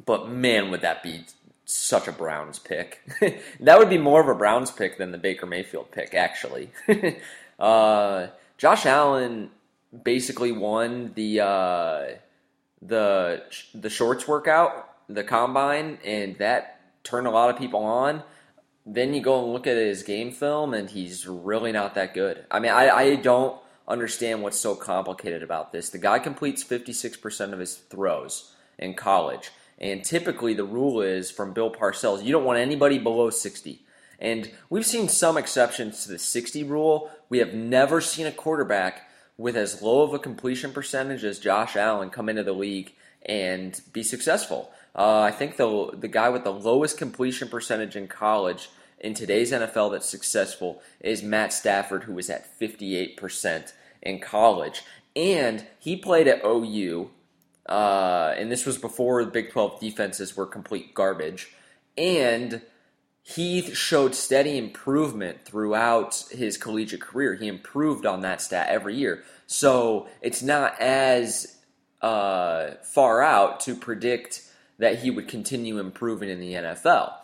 but 0.04 0.28
man, 0.28 0.70
would 0.70 0.80
that 0.82 1.02
be 1.02 1.24
such 1.64 2.08
a 2.08 2.12
Browns 2.12 2.58
pick? 2.58 3.00
that 3.60 3.78
would 3.78 3.90
be 3.90 3.98
more 3.98 4.20
of 4.20 4.28
a 4.28 4.34
Browns 4.34 4.70
pick 4.70 4.98
than 4.98 5.12
the 5.12 5.18
Baker 5.18 5.46
Mayfield 5.46 5.90
pick, 5.90 6.14
actually. 6.14 6.70
uh, 7.58 8.28
Josh 8.58 8.86
Allen 8.86 9.50
basically 10.02 10.52
won 10.52 11.12
the 11.14 11.40
uh, 11.40 12.04
the 12.82 13.42
the 13.74 13.90
shorts 13.90 14.26
workout, 14.28 14.90
the 15.08 15.24
combine, 15.24 15.98
and 16.04 16.36
that 16.38 16.80
turned 17.04 17.26
a 17.26 17.30
lot 17.30 17.50
of 17.50 17.58
people 17.58 17.84
on. 17.84 18.22
Then 18.86 19.14
you 19.14 19.22
go 19.22 19.42
and 19.42 19.52
look 19.52 19.66
at 19.66 19.76
his 19.76 20.02
game 20.02 20.30
film, 20.30 20.74
and 20.74 20.90
he's 20.90 21.26
really 21.26 21.72
not 21.72 21.94
that 21.94 22.12
good. 22.12 22.44
I 22.50 22.60
mean, 22.60 22.72
I, 22.72 22.90
I 22.90 23.16
don't 23.16 23.58
understand 23.88 24.42
what's 24.42 24.58
so 24.58 24.74
complicated 24.74 25.42
about 25.42 25.72
this. 25.72 25.88
The 25.90 25.98
guy 25.98 26.18
completes 26.18 26.62
56% 26.62 27.52
of 27.52 27.58
his 27.58 27.76
throws 27.76 28.54
in 28.78 28.94
college. 28.94 29.50
And 29.78 30.04
typically, 30.04 30.54
the 30.54 30.64
rule 30.64 31.00
is 31.00 31.30
from 31.30 31.52
Bill 31.52 31.70
Parcells 31.70 32.24
you 32.24 32.32
don't 32.32 32.44
want 32.44 32.58
anybody 32.58 32.98
below 32.98 33.30
60. 33.30 33.80
And 34.18 34.50
we've 34.70 34.86
seen 34.86 35.08
some 35.08 35.36
exceptions 35.36 36.04
to 36.04 36.12
the 36.12 36.18
60 36.18 36.64
rule. 36.64 37.10
We 37.28 37.38
have 37.38 37.52
never 37.52 38.00
seen 38.00 38.26
a 38.26 38.32
quarterback 38.32 39.08
with 39.36 39.56
as 39.56 39.82
low 39.82 40.02
of 40.02 40.14
a 40.14 40.18
completion 40.18 40.72
percentage 40.72 41.24
as 41.24 41.38
Josh 41.38 41.76
Allen 41.76 42.10
come 42.10 42.28
into 42.28 42.44
the 42.44 42.52
league 42.52 42.94
and 43.26 43.80
be 43.92 44.02
successful. 44.02 44.70
Uh, 44.94 45.20
I 45.20 45.32
think 45.32 45.56
the 45.56 45.90
the 45.94 46.08
guy 46.08 46.28
with 46.28 46.44
the 46.44 46.52
lowest 46.52 46.98
completion 46.98 47.48
percentage 47.48 47.96
in 47.96 48.06
college 48.06 48.68
in 49.00 49.12
today's 49.12 49.52
NFL 49.52 49.92
that's 49.92 50.08
successful 50.08 50.80
is 51.00 51.22
Matt 51.22 51.52
Stafford, 51.52 52.04
who 52.04 52.14
was 52.14 52.30
at 52.30 52.58
58% 52.58 53.72
in 54.02 54.20
college. 54.20 54.82
And 55.16 55.66
he 55.78 55.96
played 55.96 56.28
at 56.28 56.44
OU, 56.44 57.10
uh, 57.66 58.34
and 58.36 58.50
this 58.50 58.66
was 58.66 58.78
before 58.78 59.24
the 59.24 59.30
Big 59.30 59.52
12 59.52 59.80
defenses 59.80 60.36
were 60.36 60.46
complete 60.46 60.94
garbage. 60.94 61.52
And 61.96 62.62
he 63.22 63.74
showed 63.74 64.14
steady 64.14 64.58
improvement 64.58 65.46
throughout 65.46 66.24
his 66.30 66.58
collegiate 66.58 67.00
career. 67.00 67.34
He 67.34 67.48
improved 67.48 68.04
on 68.04 68.20
that 68.20 68.42
stat 68.42 68.68
every 68.68 68.96
year. 68.96 69.24
So 69.46 70.08
it's 70.20 70.42
not 70.42 70.78
as 70.78 71.56
uh, 72.02 72.72
far 72.82 73.22
out 73.22 73.60
to 73.60 73.74
predict 73.74 74.42
that 74.78 74.98
he 74.98 75.10
would 75.10 75.28
continue 75.28 75.78
improving 75.78 76.28
in 76.28 76.40
the 76.40 76.52
NFL. 76.52 77.14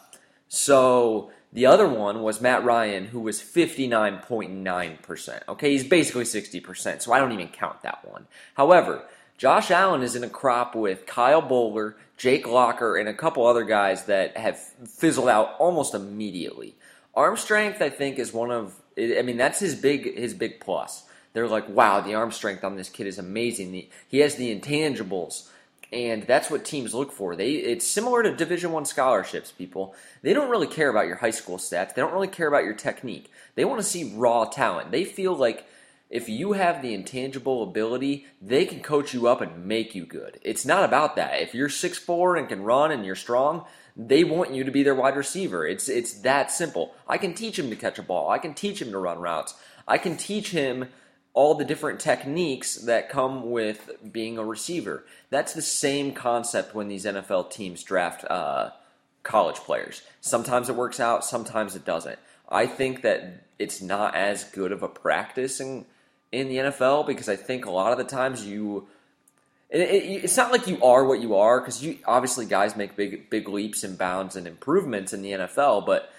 So 0.49 1.31
the 1.53 1.67
other 1.67 1.89
one 1.89 2.23
was 2.23 2.41
Matt 2.41 2.65
Ryan, 2.65 3.07
who 3.07 3.21
was 3.21 3.41
59.9%. 3.41 5.41
Okay, 5.49 5.73
he's 5.73 5.85
basically 5.85 6.25
60%, 6.25 7.03
so 7.03 7.13
I 7.13 7.19
don't 7.19 7.33
even 7.33 7.49
count 7.49 7.83
that 7.83 8.09
one. 8.09 8.27
However, 8.55 9.03
Josh 9.41 9.71
Allen 9.71 10.03
is 10.03 10.17
in 10.17 10.23
a 10.23 10.29
crop 10.29 10.75
with 10.75 11.07
Kyle 11.07 11.41
Boller, 11.41 11.95
Jake 12.19 12.47
Locker, 12.47 12.99
and 12.99 13.09
a 13.09 13.15
couple 13.15 13.47
other 13.47 13.65
guys 13.65 14.05
that 14.05 14.37
have 14.37 14.59
fizzled 14.59 15.31
out 15.31 15.55
almost 15.59 15.95
immediately. 15.95 16.75
Arm 17.15 17.39
strength, 17.39 17.81
I 17.81 17.89
think, 17.89 18.19
is 18.19 18.35
one 18.35 18.51
of 18.51 18.75
I 18.99 19.23
mean, 19.23 19.39
that's 19.39 19.59
his 19.59 19.75
big 19.75 20.19
his 20.19 20.35
big 20.35 20.61
plus. 20.61 21.05
They're 21.33 21.49
like, 21.49 21.71
wow, 21.71 22.03
the 22.03 22.17
arm 22.17 22.33
strength 22.33 22.65
on 22.65 22.77
this 22.77 22.91
kid 22.91 23.07
is 23.07 23.19
amazing. 23.19 23.87
He 24.09 24.19
has 24.19 24.35
the 24.35 24.55
intangibles 24.55 25.49
and 25.91 26.25
that's 26.25 26.51
what 26.51 26.63
teams 26.67 26.93
look 26.93 27.11
for. 27.11 27.35
They 27.35 27.53
it's 27.53 27.87
similar 27.87 28.23
to 28.23 28.37
Division 28.37 28.73
One 28.73 28.85
scholarships. 28.85 29.53
People 29.53 29.95
they 30.21 30.35
don't 30.35 30.51
really 30.51 30.67
care 30.67 30.91
about 30.91 31.07
your 31.07 31.17
high 31.17 31.31
school 31.31 31.57
stats. 31.57 31.95
They 31.95 32.03
don't 32.03 32.13
really 32.13 32.29
care 32.29 32.49
about 32.49 32.65
your 32.65 32.75
technique. 32.75 33.31
They 33.55 33.65
want 33.65 33.81
to 33.81 33.87
see 33.87 34.13
raw 34.15 34.45
talent. 34.45 34.91
They 34.91 35.05
feel 35.05 35.35
like 35.35 35.65
if 36.11 36.29
you 36.29 36.53
have 36.53 36.83
the 36.83 36.93
intangible 36.93 37.63
ability, 37.63 38.27
they 38.43 38.67
can 38.67 38.81
coach 38.81 39.15
you 39.15 39.29
up 39.29 39.41
and 39.41 39.65
make 39.65 39.95
you 39.95 40.05
good. 40.05 40.41
It's 40.43 40.67
not 40.67 40.85
about 40.85 41.15
that. 41.17 41.41
If 41.41 41.55
you're 41.55 41.69
six 41.69 41.99
four 41.99 42.37
and 42.37 42.49
can 42.49 42.65
run 42.65 42.91
and 42.91 43.07
you're 43.07 43.15
strong, 43.15 43.65
they 43.97 44.25
want 44.25 44.53
you 44.53 44.65
to 44.65 44.73
be 44.73 44.83
their 44.83 44.95
wide 44.95 45.17
receiver. 45.17 45.67
It's 45.67 45.89
it's 45.89 46.15
that 46.23 46.51
simple. 46.51 46.95
I 47.07 47.17
can 47.17 47.33
teach 47.33 47.59
him 47.59 47.71
to 47.71 47.77
catch 47.77 47.99
a 47.99 48.03
ball. 48.03 48.29
I 48.29 48.39
can 48.39 48.55
teach 48.55 48.83
him 48.83 48.91
to 48.91 48.99
run 48.99 49.19
routes. 49.19 49.55
I 49.87 49.99
can 49.99 50.17
teach 50.17 50.51
him 50.51 50.89
all 51.33 51.55
the 51.55 51.65
different 51.65 52.01
techniques 52.01 52.75
that 52.75 53.09
come 53.09 53.51
with 53.51 53.91
being 54.11 54.37
a 54.37 54.45
receiver. 54.45 55.05
That's 55.31 55.55
the 55.55 55.63
same 55.63 56.13
concept 56.13 56.75
when 56.75 56.89
these 56.89 57.05
NFL 57.05 57.53
teams 57.53 57.85
draft 57.85 58.25
uh, 58.29 58.71
college 59.23 59.57
players. 59.57 60.03
Sometimes 60.21 60.69
it 60.69 60.75
works 60.75 60.99
out, 60.99 61.25
sometimes 61.25 61.77
it 61.77 61.85
doesn't. 61.85 62.19
I 62.49 62.67
think 62.67 63.03
that 63.03 63.45
it's 63.61 63.81
not 63.81 64.17
as 64.17 64.43
good 64.45 64.73
of 64.73 64.83
a 64.83 64.89
practice 64.89 65.61
in, 65.61 65.87
in 66.33 66.49
the 66.49 66.57
NFL 66.57 67.07
because 67.07 67.29
I 67.29 67.37
think 67.37 67.67
a 67.67 67.71
lot 67.71 67.93
of 67.93 67.99
the 67.99 68.05
times 68.05 68.45
you. 68.47 68.89
It, 69.69 69.81
it, 69.83 70.25
it's 70.25 70.37
not 70.37 70.51
like 70.51 70.67
you 70.67 70.83
are 70.83 71.05
what 71.05 71.21
you 71.21 71.37
are 71.37 71.61
because 71.61 71.83
you 71.83 71.99
obviously 72.05 72.45
guys 72.45 72.75
make 72.75 72.97
big 72.97 73.31
big 73.31 73.49
leaps 73.49 73.85
and 73.85 73.97
bounds 73.97 74.35
and 74.35 74.47
improvements 74.47 75.13
in 75.13 75.23
the 75.23 75.31
NFL, 75.31 75.87
but 75.87 76.13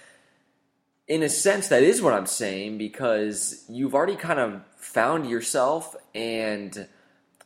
in 1.08 1.22
a 1.22 1.28
sense, 1.28 1.68
that 1.68 1.82
is 1.82 2.00
what 2.00 2.14
I'm 2.14 2.26
saying 2.26 2.78
because 2.78 3.64
you've 3.68 3.94
already 3.94 4.16
kind 4.16 4.38
of 4.38 4.62
found 4.76 5.28
yourself 5.28 5.94
and 6.14 6.88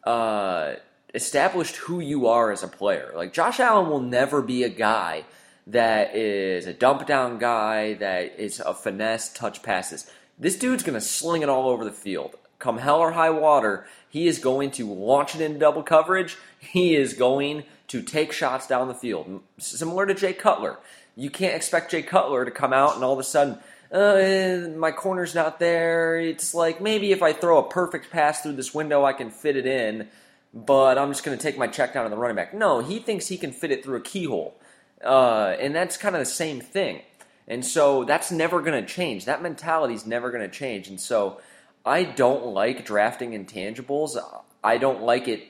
uh, 0.05 0.75
established 1.15 1.77
who 1.77 2.01
you 2.01 2.29
are 2.29 2.53
as 2.53 2.63
a 2.63 2.69
player. 2.69 3.13
Like 3.17 3.33
Josh 3.33 3.59
Allen 3.59 3.91
will 3.91 4.01
never 4.01 4.43
be 4.43 4.63
a 4.63 4.69
guy 4.69 5.25
that 5.67 6.15
is 6.15 6.67
a 6.67 6.73
dump 6.73 7.07
down 7.07 7.39
guy 7.39 7.95
that 7.95 8.39
is 8.39 8.61
a 8.61 8.73
finesse 8.73 9.33
touch 9.33 9.63
passes. 9.63 10.09
This 10.39 10.57
dude's 10.57 10.85
to 10.85 11.01
sling 11.01 11.43
it 11.43 11.49
all 11.49 11.69
over 11.69 11.85
the 11.85 11.93
field. 11.93 12.37
Come 12.59 12.79
hell 12.79 13.01
or 13.01 13.13
high 13.13 13.31
water, 13.31 13.87
he 14.09 14.27
is 14.27 14.39
going 14.39 14.71
to 14.73 14.93
launch 14.93 15.35
it 15.35 15.41
into 15.41 15.59
double 15.59 15.83
coverage. 15.83 16.37
He 16.59 16.97
is 16.97 17.13
going 17.13 17.65
to 17.89 18.03
take 18.03 18.33
shots 18.33 18.67
down 18.67 18.89
the 18.89 18.95
field, 18.95 19.43
similar 19.59 20.07
to 20.07 20.15
Jay 20.15 20.33
Cutler. 20.33 20.79
You 21.15 21.31
can't 21.31 21.55
expect 21.55 21.91
Jay 21.91 22.03
Cutler 22.03 22.45
to 22.45 22.51
come 22.51 22.73
out 22.73 22.95
and 22.95 23.05
all 23.05 23.13
of 23.13 23.19
a 23.19 23.25
sudden, 23.25 23.59
uh, 23.93 24.69
my 24.77 24.91
corner's 24.91 25.35
not 25.35 25.61
there. 25.61 26.19
It's 26.19 26.55
like 26.55 26.81
maybe 26.81 27.13
if 27.13 27.23
I 27.23 27.33
throw 27.33 27.59
a 27.59 27.69
perfect 27.69 28.11
pass 28.11 28.43
through 28.43 28.55
this 28.55 28.75
window, 28.75 29.05
I 29.05 29.13
can 29.13 29.31
fit 29.31 29.57
it 29.57 29.67
in, 29.67 30.09
but 30.53 30.99
I'm 30.99 31.11
just 31.11 31.25
going 31.25 31.37
to 31.37 31.43
take 31.43 31.59
my 31.59 31.67
check 31.67 31.95
down 31.95 32.05
to 32.05 32.11
the 32.11 32.17
running 32.17 32.37
back. 32.37 32.53
No, 32.53 32.81
he 32.81 32.99
thinks 32.99 33.29
he 33.29 33.37
can 33.37 33.53
fit 33.53 33.71
it 33.71 33.85
through 33.85 33.99
a 33.99 34.03
keyhole. 34.03 34.59
Uh, 35.05 35.55
and 35.61 35.75
that's 35.75 35.97
kind 35.97 36.17
of 36.17 36.21
the 36.21 36.27
same 36.27 36.61
thing. 36.61 37.03
And 37.49 37.65
so 37.65 38.05
that's 38.05 38.33
never 38.33 38.61
going 38.61 38.85
to 38.85 38.93
change. 38.93 39.27
That 39.27 39.43
mentality 39.43 39.95
is 39.95 40.07
never 40.07 40.31
going 40.31 40.43
to 40.43 40.55
change. 40.55 40.89
And 40.89 41.01
so 41.01 41.41
I 41.87 42.03
don't 42.03 42.49
like 42.49 42.85
drafting 42.85 43.31
intangibles. 43.31 44.17
I 44.63 44.77
don't 44.79 45.03
like 45.03 45.29
it 45.29 45.45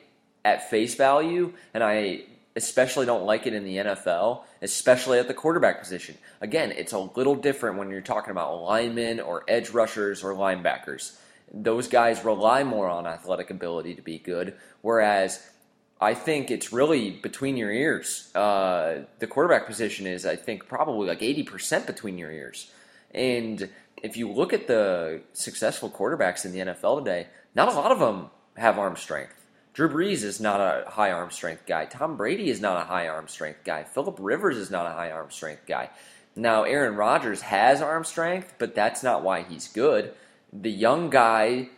at 0.44 0.70
face 0.70 0.94
value, 0.94 1.55
and 1.72 1.83
I 1.83 2.25
especially 2.55 3.07
don't 3.07 3.25
like 3.25 3.46
it 3.46 3.55
in 3.55 3.64
the 3.64 3.77
NFL, 3.77 4.44
especially 4.62 5.18
at 5.18 5.29
the 5.29 5.35
quarterback 5.35 5.81
position. 5.81 6.16
Again, 6.40 6.72
it's 6.72 6.92
a 6.92 6.99
little 6.99 7.35
different 7.35 7.79
when 7.79 7.90
you're 7.90 8.01
talking 8.01 8.31
about 8.31 8.62
linemen 8.62 9.20
or 9.20 9.44
edge 9.49 9.70
rushers 9.70 10.22
or 10.22 10.35
linebackers. 10.35 11.16
Those 11.53 11.88
guys 11.88 12.25
rely 12.25 12.64
more 12.64 12.88
on 12.88 13.07
athletic 13.07 13.51
ability 13.51 13.94
to 13.94 14.03
be 14.03 14.18
good, 14.18 14.55
whereas 14.83 15.42
I 16.01 16.14
think 16.14 16.51
it's 16.51 16.72
really 16.72 17.11
between 17.11 17.57
your 17.57 17.70
ears. 17.70 18.31
Uh, 18.35 19.05
the 19.18 19.27
quarterback 19.27 19.66
position 19.66 20.07
is, 20.07 20.27
I 20.27 20.37
think, 20.37 20.68
probably 20.68 21.09
like 21.09 21.20
80% 21.20 21.87
between 21.87 22.18
your 22.18 22.31
ears. 22.31 22.70
And 23.12 23.70
if 24.02 24.16
you 24.16 24.30
look 24.30 24.52
at 24.52 24.66
the 24.66 25.22
successful 25.32 25.90
quarterbacks 25.90 26.44
in 26.44 26.52
the 26.52 26.59
NFL 26.59 27.04
today, 27.04 27.28
not 27.54 27.68
a 27.68 27.72
lot 27.72 27.92
of 27.92 27.98
them 27.98 28.30
have 28.56 28.78
arm 28.78 28.96
strength. 28.96 29.46
Drew 29.72 29.88
Brees 29.88 30.22
is 30.22 30.40
not 30.40 30.61
a 30.61 30.88
high 30.88 31.11
arm 31.11 31.30
strength 31.30 31.66
guy. 31.66 31.85
Tom 31.85 32.16
Brady 32.16 32.48
is 32.48 32.61
not 32.61 32.80
a 32.80 32.87
high 32.87 33.09
arm 33.09 33.28
strength 33.28 33.61
guy. 33.64 33.85
Philip 33.85 34.16
Rivers 34.18 34.56
is 34.56 34.70
not 34.70 34.87
a 34.87 34.94
high 34.94 35.11
arm 35.11 35.30
strength 35.30 35.66
guy. 35.66 35.90
Now, 36.35 36.64
Aaron 36.64 36.96
Rodgers 36.96 37.42
has 37.42 37.82
arm 37.82 38.04
strength, 38.04 38.54
but 38.59 38.74
that's 38.74 39.02
not 39.02 39.22
why 39.22 39.42
he's 39.42 39.68
good. 39.68 40.14
The 40.52 40.70
young 40.70 41.11
guy, 41.11 41.68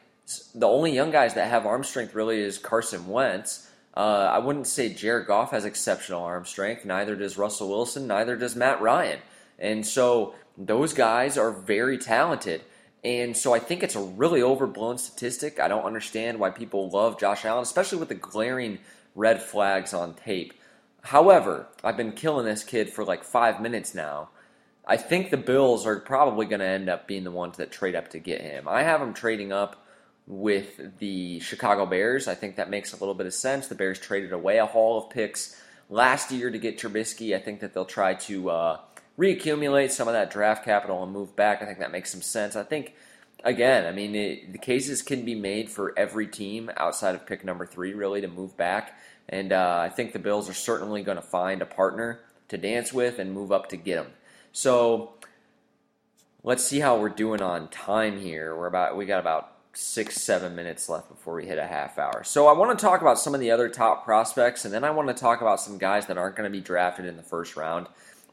the 0.55 0.69
only 0.69 0.93
young 0.93 1.11
guys 1.11 1.35
that 1.35 1.49
have 1.49 1.67
arm 1.67 1.85
strength 1.85 2.15
really 2.15 2.41
is 2.41 2.59
Carson 2.59 3.09
Wentz. 3.09 3.69
Uh, 3.97 4.31
I 4.33 4.39
wouldn't 4.39 4.69
say 4.69 4.93
Jared 4.93 5.27
Goff 5.27 5.51
has 5.51 5.65
exceptional 5.65 6.23
arm 6.23 6.45
strength. 6.45 6.85
Neither 6.85 7.17
does 7.17 7.37
Russell 7.37 7.69
Wilson. 7.69 8.07
Neither 8.07 8.37
does 8.37 8.55
Matt 8.55 8.81
Ryan. 8.81 9.19
And 9.59 9.85
so 9.85 10.35
those 10.59 10.93
guys 10.93 11.39
are 11.39 11.53
very 11.53 11.97
talented. 11.97 12.63
And 13.05 13.37
so 13.37 13.55
I 13.55 13.61
think 13.61 13.83
it's 13.83 13.95
a 13.95 14.03
really 14.03 14.43
overblown 14.43 14.99
statistic. 14.99 15.61
I 15.61 15.69
don't 15.69 15.85
understand 15.85 16.41
why 16.41 16.51
people 16.51 16.91
love 16.91 17.19
Josh 17.19 17.45
Allen, 17.45 17.63
especially 17.63 17.99
with 17.99 18.09
the 18.09 18.17
glaring 18.17 18.79
red 19.15 19.41
flags 19.41 19.95
on 19.95 20.15
tape. 20.15 20.53
However, 21.03 21.69
I've 21.85 21.97
been 21.97 22.13
killing 22.13 22.45
this 22.45 22.65
kid 22.65 22.91
for 22.91 23.05
like 23.05 23.23
five 23.23 23.61
minutes 23.63 23.95
now. 23.95 24.31
I 24.85 24.97
think 24.97 25.31
the 25.31 25.37
Bills 25.37 25.87
are 25.87 26.01
probably 26.01 26.47
going 26.47 26.61
to 26.61 26.67
end 26.67 26.89
up 26.89 27.07
being 27.07 27.25
the 27.25 27.31
ones 27.31 27.59
that 27.59 27.71
trade 27.71 27.95
up 27.95 28.09
to 28.11 28.19
get 28.19 28.41
him. 28.41 28.67
I 28.67 28.83
have 28.83 29.01
him 29.01 29.15
trading 29.15 29.53
up 29.53 29.85
with 30.27 30.99
the 30.99 31.41
Chicago 31.41 31.87
Bears. 31.87 32.27
I 32.27 32.35
think 32.35 32.57
that 32.57 32.69
makes 32.69 32.93
a 32.93 32.97
little 32.97 33.15
bit 33.15 33.27
of 33.27 33.35
sense. 33.35 33.69
The 33.69 33.75
Bears 33.75 33.99
traded 33.99 34.33
away 34.33 34.59
a 34.59 34.67
haul 34.67 34.99
of 34.99 35.11
picks 35.11 35.61
last 35.89 36.31
year 36.31 36.51
to 36.51 36.59
get 36.59 36.79
Trubisky. 36.79 37.35
I 37.35 37.39
think 37.39 37.61
that 37.61 37.75
they'll 37.75 37.85
try 37.85 38.15
to 38.15 38.51
uh, 38.51 38.81
reaccumulate 39.19 39.91
some 39.91 40.09
of 40.09 40.15
that 40.15 40.31
draft 40.31 40.65
capital 40.65 41.03
and 41.03 41.13
move 41.13 41.35
back. 41.35 41.61
I 41.61 41.67
think 41.67 41.81
that 41.81 41.91
makes 41.91 42.11
some 42.11 42.23
sense. 42.23 42.55
I 42.55 42.63
think, 42.63 42.95
again, 43.43 43.85
I 43.85 43.93
mean, 43.93 44.15
it, 44.15 44.53
the 44.53 44.59
cases 44.59 45.03
can 45.03 45.25
be 45.25 45.35
made 45.35 45.69
for 45.69 45.93
every 45.99 46.27
team 46.27 46.71
outside 46.77 47.15
of 47.15 47.27
pick 47.27 47.45
number 47.45 47.67
three, 47.67 47.95
really, 47.95 48.21
to 48.21 48.29
move 48.29 48.57
back. 48.57 48.99
And 49.29 49.53
uh, 49.53 49.81
I 49.81 49.89
think 49.89 50.13
the 50.13 50.19
Bills 50.19 50.49
are 50.49 50.55
certainly 50.55 51.03
going 51.03 51.17
to 51.17 51.23
find 51.23 51.61
a 51.61 51.67
partner 51.67 52.21
to 52.49 52.57
dance 52.57 52.93
with 52.93 53.19
and 53.19 53.33
move 53.33 53.53
up 53.53 53.69
to 53.71 53.77
get 53.77 53.97
them. 53.97 54.13
So 54.53 55.13
let's 56.43 56.65
see 56.65 56.81
how 56.81 56.99
we're 56.99 57.11
doing 57.11 57.43
on 57.43 57.69
time 57.69 58.19
here. 58.19 58.57
We're 58.57 58.67
about 58.67 58.97
we 58.97 59.05
got 59.05 59.21
about 59.21 59.53
six 59.75 60.17
seven 60.17 60.57
minutes 60.57 60.89
left 60.89 61.09
before 61.09 61.35
we 61.35 61.47
hit 61.47 61.59
a 61.59 61.67
half 61.67 61.99
hour. 61.99 62.25
So 62.25 62.47
I 62.47 62.53
want 62.53 62.77
to 62.77 62.83
talk 62.83 63.03
about 63.03 63.19
some 63.19 63.35
of 63.35 63.41
the 63.41 63.51
other 63.51 63.69
top 63.69 64.05
prospects, 64.05 64.65
and 64.65 64.73
then 64.73 64.83
I 64.83 64.91
want 64.91 65.09
to 65.09 65.15
talk 65.15 65.43
about 65.43 65.61
some 65.61 65.77
guys 65.77 66.07
that 66.07 66.17
aren't 66.17 66.37
going 66.37 66.51
to 66.51 66.57
be 66.57 66.63
drafted 66.63 67.05
in 67.05 67.17
the 67.17 67.23
first 67.23 67.55
round 67.55 67.87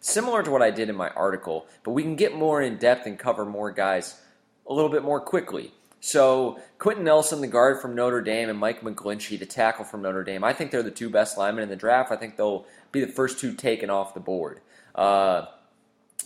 similar 0.06 0.44
to 0.44 0.52
what 0.52 0.62
I 0.62 0.70
did 0.70 0.88
in 0.88 0.96
my 0.96 1.10
article, 1.10 1.66
but 1.84 1.92
we 1.92 2.04
can 2.04 2.16
get 2.16 2.36
more 2.36 2.62
in 2.62 2.78
depth 2.78 3.08
and 3.08 3.18
cover 3.18 3.44
more 3.44 3.72
guys 3.72 4.22
a 4.70 4.74
little 4.74 4.90
bit 4.90 5.04
more 5.04 5.20
quickly. 5.20 5.74
So, 6.00 6.60
Quenton 6.78 7.04
Nelson, 7.04 7.42
the 7.42 7.48
guard 7.48 7.82
from 7.82 7.96
Notre 7.96 8.22
Dame, 8.22 8.50
and 8.50 8.60
Mike 8.60 8.82
McGlinchey, 8.82 9.40
the 9.40 9.48
tackle 9.48 9.84
from 9.84 10.04
Notre 10.04 10.24
Dame, 10.24 10.44
I 10.44 10.54
think 10.54 10.70
they're 10.70 10.84
the 10.84 10.92
two 10.92 11.10
best 11.10 11.40
linemen 11.40 11.64
in 11.64 11.70
the 11.70 11.76
draft. 11.76 12.12
I 12.12 12.18
think 12.18 12.38
they'll 12.38 12.68
be 12.92 13.02
the 13.02 13.12
first 13.12 13.40
two 13.40 13.54
taken 13.54 13.90
off 13.90 14.14
the 14.14 14.20
board. 14.20 14.62
Uh, 14.94 15.48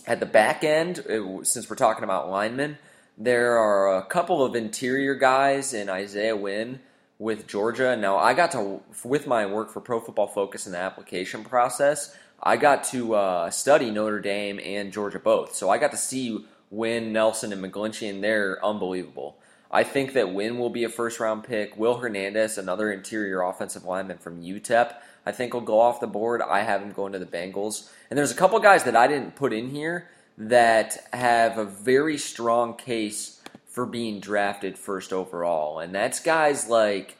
at 0.06 0.20
the 0.20 0.26
back 0.26 0.62
end, 0.62 0.98
it, 1.08 1.46
since 1.46 1.70
we're 1.70 1.76
talking 1.76 2.04
about 2.04 2.28
linemen, 2.28 2.76
there 3.16 3.56
are 3.56 3.96
a 3.96 4.04
couple 4.04 4.44
of 4.44 4.54
interior 4.54 5.14
guys 5.14 5.72
in 5.72 5.88
Isaiah 5.88 6.36
Wynn 6.36 6.80
with 7.18 7.46
Georgia. 7.46 7.96
Now, 7.96 8.18
I 8.18 8.34
got 8.34 8.50
to, 8.52 8.82
with 9.04 9.26
my 9.26 9.46
work 9.46 9.70
for 9.70 9.80
Pro 9.80 10.00
Football 10.00 10.26
Focus 10.26 10.66
in 10.66 10.72
the 10.72 10.78
application 10.78 11.44
process, 11.44 12.14
I 12.42 12.56
got 12.56 12.84
to 12.84 13.14
uh, 13.14 13.50
study 13.50 13.90
Notre 13.90 14.20
Dame 14.20 14.60
and 14.64 14.92
Georgia 14.92 15.18
both. 15.18 15.54
So 15.54 15.68
I 15.70 15.78
got 15.78 15.90
to 15.90 15.96
see 15.96 16.44
Wynn, 16.70 17.12
Nelson, 17.12 17.52
and 17.52 17.62
McGlinchey, 17.62 18.08
and 18.08 18.24
they're 18.24 18.64
unbelievable. 18.64 19.36
I 19.70 19.84
think 19.84 20.14
that 20.14 20.34
Wynn 20.34 20.58
will 20.58 20.70
be 20.70 20.84
a 20.84 20.88
first 20.88 21.20
round 21.20 21.44
pick. 21.44 21.76
Will 21.76 21.98
Hernandez, 21.98 22.58
another 22.58 22.90
interior 22.90 23.42
offensive 23.42 23.84
lineman 23.84 24.18
from 24.18 24.42
UTEP, 24.42 24.94
I 25.24 25.32
think 25.32 25.54
will 25.54 25.60
go 25.60 25.80
off 25.80 26.00
the 26.00 26.06
board. 26.06 26.42
I 26.42 26.62
have 26.62 26.82
him 26.82 26.92
going 26.92 27.12
to 27.12 27.18
the 27.18 27.26
Bengals. 27.26 27.90
And 28.08 28.18
there's 28.18 28.32
a 28.32 28.36
couple 28.36 28.58
guys 28.58 28.84
that 28.84 28.96
I 28.96 29.06
didn't 29.06 29.36
put 29.36 29.52
in 29.52 29.70
here 29.70 30.08
that 30.38 31.06
have 31.12 31.58
a 31.58 31.64
very 31.64 32.18
strong 32.18 32.74
case 32.76 33.40
for 33.66 33.86
being 33.86 34.18
drafted 34.18 34.76
first 34.76 35.12
overall. 35.12 35.78
And 35.78 35.94
that's 35.94 36.18
guys 36.18 36.68
like 36.68 37.16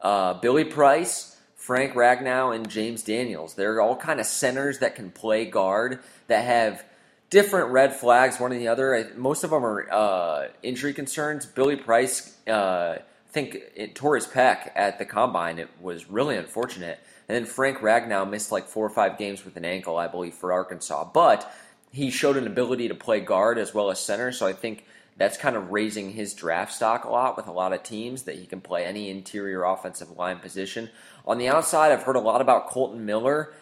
uh, 0.00 0.34
Billy 0.34 0.64
Price, 0.64 1.29
Frank 1.70 1.94
Ragnow, 1.94 2.52
and 2.52 2.68
James 2.68 3.04
Daniels. 3.04 3.54
They're 3.54 3.80
all 3.80 3.94
kind 3.94 4.18
of 4.18 4.26
centers 4.26 4.80
that 4.80 4.96
can 4.96 5.12
play 5.12 5.44
guard 5.44 6.00
that 6.26 6.44
have 6.44 6.84
different 7.30 7.70
red 7.70 7.94
flags, 7.94 8.40
one 8.40 8.52
or 8.52 8.58
the 8.58 8.66
other. 8.66 9.12
Most 9.14 9.44
of 9.44 9.50
them 9.50 9.64
are 9.64 9.88
uh, 9.88 10.48
injury 10.64 10.92
concerns. 10.92 11.46
Billy 11.46 11.76
Price, 11.76 12.36
uh, 12.48 12.96
I 12.98 13.02
think, 13.28 13.56
it 13.76 13.94
tore 13.94 14.16
his 14.16 14.26
pec 14.26 14.72
at 14.74 14.98
the 14.98 15.04
combine. 15.04 15.60
It 15.60 15.68
was 15.80 16.10
really 16.10 16.36
unfortunate. 16.36 16.98
And 17.28 17.36
then 17.36 17.44
Frank 17.44 17.78
Ragnow 17.78 18.28
missed 18.28 18.50
like 18.50 18.66
four 18.66 18.84
or 18.84 18.90
five 18.90 19.16
games 19.16 19.44
with 19.44 19.56
an 19.56 19.64
ankle, 19.64 19.96
I 19.96 20.08
believe, 20.08 20.34
for 20.34 20.52
Arkansas. 20.52 21.12
But 21.14 21.48
he 21.92 22.10
showed 22.10 22.36
an 22.36 22.48
ability 22.48 22.88
to 22.88 22.96
play 22.96 23.20
guard 23.20 23.58
as 23.58 23.72
well 23.72 23.92
as 23.92 24.00
center, 24.00 24.32
so 24.32 24.44
I 24.44 24.54
think 24.54 24.86
that's 25.20 25.36
kind 25.36 25.54
of 25.54 25.70
raising 25.70 26.12
his 26.12 26.32
draft 26.32 26.72
stock 26.72 27.04
a 27.04 27.10
lot 27.10 27.36
with 27.36 27.46
a 27.46 27.52
lot 27.52 27.74
of 27.74 27.82
teams 27.82 28.22
that 28.22 28.36
he 28.36 28.46
can 28.46 28.62
play 28.62 28.86
any 28.86 29.10
interior 29.10 29.64
offensive 29.64 30.10
line 30.12 30.38
position. 30.38 30.88
On 31.26 31.36
the 31.36 31.46
outside, 31.46 31.92
I've 31.92 32.04
heard 32.04 32.16
a 32.16 32.20
lot 32.20 32.40
about 32.40 32.68
Kolton 32.68 33.04
Miller. 33.04 33.52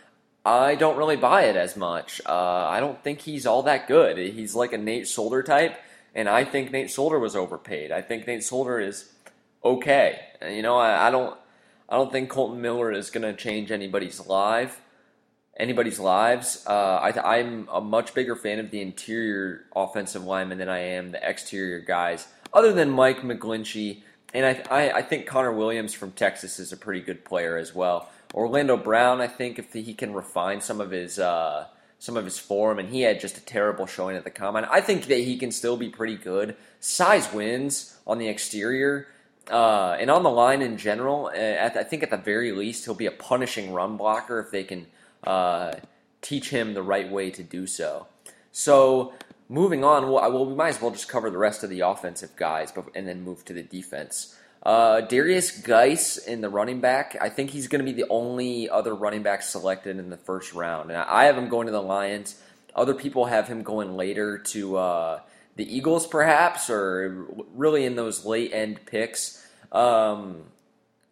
I 0.47 0.77
don't 0.77 0.97
really 0.97 1.17
buy 1.17 1.47
it 1.47 1.57
as 1.57 1.77
much. 1.77 2.21
Uh, 2.25 2.69
I 2.69 2.79
don't 2.79 3.03
think 3.03 3.23
he's 3.23 3.45
all 3.45 3.65
that 3.65 3.89
good. 3.89 4.19
He's 4.19 4.55
like 4.55 4.73
a 4.73 4.79
Nate 4.79 5.09
Solder 5.09 5.43
type, 5.43 5.77
and 6.15 6.29
I 6.29 6.45
think 6.45 6.71
Nate 6.71 6.93
Solder 6.93 7.19
was 7.19 7.35
overpaid. 7.35 7.91
I 7.91 8.03
think 8.03 8.29
Nate 8.29 8.45
Solder 8.45 8.79
is 8.79 9.13
okay. 9.65 10.21
You 10.49 10.63
know, 10.63 10.77
I, 10.77 11.09
I 11.09 11.11
don't, 11.11 11.37
I 11.89 11.97
don't 11.97 12.13
think 12.13 12.29
Kolton 12.29 12.63
Miller 12.63 12.93
is 12.93 13.11
going 13.11 13.23
to 13.23 13.35
change 13.35 13.73
anybody's 13.73 14.25
life, 14.25 14.81
anybody's 15.59 15.99
lives. 15.99 16.65
Uh, 16.67 16.73
I, 16.73 17.39
I'm 17.39 17.69
a 17.73 17.81
much 17.81 18.15
bigger 18.15 18.37
fan 18.37 18.59
of 18.59 18.71
the 18.71 18.81
interior 18.81 19.65
offensive 19.75 20.25
lineman 20.25 20.59
than 20.59 20.69
I 20.69 20.79
am 20.79 21.11
the 21.13 21.29
exterior 21.29 21.81
guys. 21.81 22.29
Other 22.53 22.73
than 22.73 22.91
Mike 22.91 23.21
McGlinchey, 23.21 24.03
and 24.33 24.47
I, 24.47 24.63
I, 24.71 24.91
I 24.99 25.03
think 25.03 25.27
Connor 25.27 25.53
Williams 25.53 25.95
from 25.95 26.13
Texas 26.13 26.59
is 26.59 26.73
a 26.73 26.77
pretty 26.77 27.01
good 27.01 27.25
player 27.25 27.57
as 27.57 27.75
well. 27.75 28.09
Orlando 28.35 28.77
Brown, 28.77 29.21
I 29.21 29.27
think 29.27 29.59
if 29.59 29.73
he 29.73 29.95
can 29.95 30.13
refine 30.13 30.61
some 30.61 30.81
of 30.81 30.91
his 30.91 31.19
uh, 31.19 31.67
some 31.99 32.17
of 32.17 32.25
his 32.25 32.39
form, 32.39 32.79
and 32.79 32.91
he 32.91 33.01
had 33.01 33.21
just 33.21 33.39
a 33.39 33.41
terrible 33.41 33.87
showing 33.87 34.17
at 34.17 34.25
the 34.25 34.31
combine. 34.31 34.65
I 34.71 34.81
think 34.81 35.07
that 35.07 35.19
he 35.19 35.37
can 35.37 35.51
still 35.51 35.77
be 35.77 35.89
pretty 35.89 36.17
good. 36.17 36.57
Size 36.81 37.33
wins 37.33 37.99
on 38.07 38.19
the 38.19 38.29
exterior. 38.29 39.09
Uh, 39.51 39.97
and 39.99 40.11
on 40.11 40.23
the 40.23 40.31
line 40.31 40.61
in 40.61 40.77
general, 40.77 41.31
uh, 41.35 41.71
I 41.75 41.83
think 41.83 42.03
at 42.03 42.11
the 42.11 42.19
very 42.19 42.53
least 42.53 42.85
he'll 42.85 42.95
be 42.95 43.07
a 43.07 43.11
punishing 43.11 43.73
run 43.73 43.97
blocker 43.97 44.41
if 44.41 44.51
they 44.51 44.63
can 44.63 44.87
uh, 45.25 45.73
teach 46.21 46.51
him 46.51 46.75
the 46.75 46.83
right 46.83 47.11
way 47.11 47.31
to 47.31 47.43
do 47.43 47.67
so. 47.67 48.07
So 48.53 49.13
moving 49.49 49.85
on, 49.85 50.11
well, 50.11 50.47
we 50.47 50.55
might 50.55 50.71
as 50.71 50.83
well 50.83 50.91
just 50.91 51.09
cover 51.09 51.31
the 51.31 51.39
rest 51.39 51.63
of 51.63 51.71
the 51.71 51.81
offensive 51.81 52.37
guys, 52.37 52.73
and 52.95 53.07
then 53.07 53.23
move 53.23 53.45
to 53.47 53.53
the 53.53 53.63
defense. 53.63 54.37
Uh, 54.63 55.01
Derrius 55.01 55.65
Guice 55.65 56.19
in 56.19 56.41
the 56.41 56.49
running 56.49 56.81
back. 56.81 57.17
I 57.21 57.29
think 57.29 57.51
he's 57.51 57.69
going 57.69 57.85
to 57.85 57.91
be 57.91 57.93
the 57.93 58.09
only 58.11 58.69
other 58.69 58.95
running 58.95 59.23
back 59.23 59.43
selected 59.43 59.99
in 59.99 60.11
the 60.11 60.17
first 60.17 60.53
round. 60.53 60.91
And 60.91 60.99
I 60.99 61.25
have 61.25 61.39
him 61.39 61.49
going 61.49 61.67
to 61.67 61.73
the 61.73 61.83
Lions. 61.83 62.41
Other 62.75 62.95
people 62.95 63.27
have 63.27 63.49
him 63.49 63.63
going 63.63 63.97
later 63.97 64.39
to 64.39 64.77
uh, 64.77 65.21
the 65.57 65.77
Eagles, 65.77 66.07
perhaps, 66.07 66.69
or 66.69 67.27
really 67.55 67.85
in 67.85 67.97
those 67.97 68.25
late 68.25 68.53
end 68.53 68.81
picks. 68.85 69.47
Um, 69.71 70.43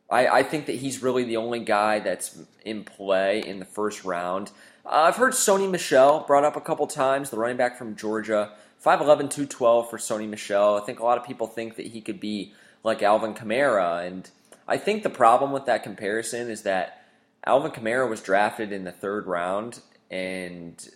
I, 0.08 0.26
I, 0.28 0.42
think 0.42 0.66
that 0.66 0.76
he's 0.76 1.02
really 1.02 1.24
the 1.24 1.36
only 1.36 1.60
guy 1.60 1.98
that's 1.98 2.38
in 2.64 2.84
play 2.84 3.40
in 3.40 3.58
the 3.58 3.64
first 3.64 4.04
round. 4.04 4.50
Uh, 4.84 4.90
I've 4.90 5.16
heard 5.16 5.32
Sony 5.32 5.68
Michel 5.68 6.24
brought 6.26 6.44
up 6.44 6.56
a 6.56 6.60
couple 6.60 6.86
times, 6.86 7.30
the 7.30 7.38
running 7.38 7.56
back 7.56 7.76
from 7.76 7.96
Georgia. 7.96 8.52
5'11, 8.84 9.30
212 9.30 9.90
for 9.90 9.98
Sony 9.98 10.28
Michel. 10.28 10.76
I 10.76 10.80
think 10.80 11.00
a 11.00 11.04
lot 11.04 11.18
of 11.18 11.24
people 11.24 11.46
think 11.46 11.76
that 11.76 11.86
he 11.86 12.00
could 12.00 12.20
be 12.20 12.52
like 12.84 13.02
Alvin 13.02 13.34
Kamara. 13.34 14.06
And 14.06 14.30
I 14.68 14.76
think 14.76 15.02
the 15.02 15.10
problem 15.10 15.50
with 15.50 15.66
that 15.66 15.82
comparison 15.82 16.48
is 16.50 16.62
that 16.62 17.02
Alvin 17.44 17.70
Kamara 17.70 18.08
was 18.08 18.20
drafted 18.20 18.72
in 18.72 18.84
the 18.84 18.92
third 18.92 19.26
round, 19.26 19.80
and 20.10 20.88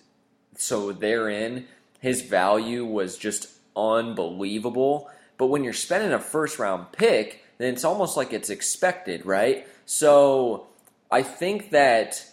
so 0.57 0.92
therein, 0.92 1.66
his 2.01 2.23
value 2.23 2.85
was 2.85 3.16
just 3.16 3.49
unbelievable. 3.77 5.09
But 5.38 5.46
when 5.46 5.62
you're 5.62 5.73
spending 5.73 6.12
a 6.12 6.18
first 6.18 6.59
round 6.59 6.90
pick, 6.90 7.44
then 7.61 7.75
it's 7.75 7.85
almost 7.85 8.16
like 8.16 8.33
it's 8.33 8.49
expected, 8.49 9.27
right? 9.27 9.66
So 9.85 10.66
I 11.11 11.23
think 11.23 11.70
that 11.70 12.27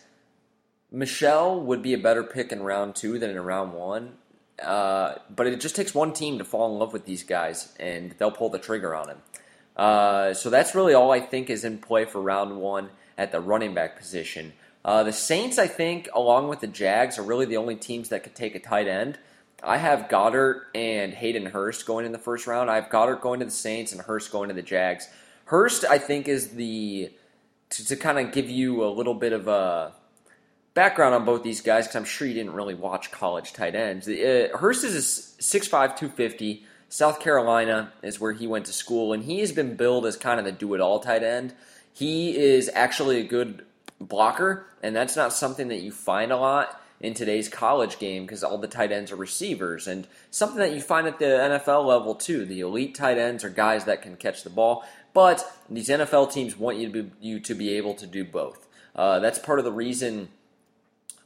Michel 0.92 1.60
would 1.60 1.82
be 1.82 1.94
a 1.94 1.98
better 1.98 2.24
pick 2.24 2.52
in 2.52 2.64
round 2.64 2.96
two 2.96 3.20
than 3.20 3.32
in 3.32 3.40
round 3.40 3.74
one. 3.74 4.14
Uh, 4.64 5.16
but 5.30 5.46
it 5.46 5.60
just 5.60 5.76
takes 5.76 5.94
one 5.94 6.14
team 6.14 6.38
to 6.38 6.46
fall 6.46 6.72
in 6.72 6.80
love 6.80 6.94
with 6.94 7.06
these 7.06 7.24
guys, 7.24 7.76
and 7.80 8.16
they'll 8.18 8.32
pull 8.32 8.50
the 8.50 8.58
trigger 8.58 8.96
on 8.96 9.10
him. 9.10 9.18
Uh, 9.76 10.34
so 10.34 10.50
that's 10.50 10.74
really 10.74 10.94
all 10.94 11.12
I 11.12 11.20
think 11.20 11.50
is 11.50 11.64
in 11.64 11.78
play 11.78 12.06
for 12.06 12.22
round 12.22 12.58
one 12.58 12.90
at 13.18 13.32
the 13.32 13.40
running 13.40 13.74
back 13.74 13.98
position. 13.98 14.54
Uh, 14.84 15.04
the 15.04 15.14
Saints, 15.14 15.60
I 15.60 15.68
think, 15.68 16.08
along 16.16 16.48
with 16.48 16.62
the 16.62 16.68
Jags, 16.68 17.20
are 17.20 17.24
really 17.24 17.46
the 17.46 17.58
only 17.58 17.76
teams 17.76 18.10
that 18.10 18.24
could 18.24 18.34
take 18.34 18.56
a 18.56 18.60
tight 18.60 18.88
end. 18.88 19.20
I 19.64 19.78
have 19.78 20.08
Goedert 20.08 20.62
and 20.76 21.14
Hayden 21.14 21.48
Hurst 21.48 21.86
going 21.86 22.06
in 22.06 22.12
the 22.12 22.20
first 22.20 22.48
round. 22.48 22.70
I 22.70 22.76
have 22.76 22.90
Goedert 22.90 23.22
going 23.22 23.40
to 23.40 23.46
the 23.46 23.52
Saints 23.52 23.92
and 23.92 24.02
Hurst 24.02 24.32
going 24.32 24.50
to 24.50 24.56
the 24.56 24.62
Jags. 24.62 25.08
Hurst, 25.46 25.86
I 25.86 25.98
think, 25.98 26.28
is 26.28 26.50
the 26.50 27.12
to, 27.72 27.86
to 27.86 27.96
kind 27.96 28.20
of 28.20 28.32
give 28.32 28.50
you 28.50 28.84
a 28.84 28.90
little 28.90 29.14
bit 29.14 29.34
of 29.34 29.48
a 29.48 29.94
background 30.74 31.16
on 31.16 31.26
both 31.26 31.44
these 31.44 31.62
guys 31.62 31.86
because 31.86 31.96
I'm 31.96 32.06
sure 32.06 32.28
you 32.28 32.34
didn't 32.34 32.54
really 32.54 32.76
watch 32.76 33.12
college 33.12 33.54
tight 33.54 33.76
ends. 33.76 34.08
Uh, 34.08 34.50
Hurst 34.54 34.84
is 34.84 34.96
a 34.96 35.42
6'5", 35.42 35.70
250. 35.70 36.64
South 36.90 37.20
Carolina 37.20 37.92
is 38.02 38.20
where 38.20 38.32
he 38.32 38.48
went 38.48 38.66
to 38.68 38.74
school, 38.74 39.12
and 39.12 39.24
he 39.24 39.40
has 39.40 39.52
been 39.52 39.76
billed 39.76 40.06
as 40.06 40.16
kind 40.16 40.40
of 40.40 40.46
the 40.46 40.52
do 40.52 40.74
it 40.74 40.80
all 40.80 41.00
tight 41.00 41.24
end. 41.24 41.54
He 41.92 42.38
is 42.38 42.70
actually 42.74 43.20
a 43.20 43.24
good 43.24 43.66
blocker, 44.00 44.68
and 44.84 44.96
that's 44.96 45.16
not 45.16 45.34
something 45.34 45.68
that 45.70 45.82
you 45.82 45.92
find 45.92 46.32
a 46.32 46.38
lot 46.38 46.80
in 47.00 47.14
today's 47.14 47.48
college 47.48 48.00
game 48.00 48.24
because 48.24 48.44
all 48.44 48.58
the 48.58 48.68
tight 48.68 48.92
ends 48.92 49.12
are 49.12 49.16
receivers, 49.16 49.88
and 49.88 50.08
something 50.32 50.58
that 50.58 50.74
you 50.74 50.82
find 50.82 51.08
at 51.08 51.20
the 51.20 51.26
NFL 51.26 51.86
level 51.86 52.16
too. 52.16 52.46
The 52.46 52.62
elite 52.62 52.96
tight 52.96 53.18
ends 53.18 53.44
are 53.44 53.50
guys 53.50 53.86
that 53.86 54.02
can 54.02 54.16
catch 54.16 54.44
the 54.44 54.50
ball, 54.50 54.84
but 55.14 55.44
these 55.70 55.90
NFL 55.90 56.32
teams 56.32 56.58
want 56.58 56.78
you 56.78 56.92
to 56.92 57.04
be, 57.04 57.12
you 57.22 57.40
to 57.42 57.54
be 57.54 57.76
able 57.76 57.94
to 57.96 58.08
do 58.08 58.24
both. 58.24 58.68
Uh, 58.96 59.20
that's 59.20 59.38
part 59.38 59.60
of 59.60 59.66
the 59.66 59.72
reason 59.72 60.30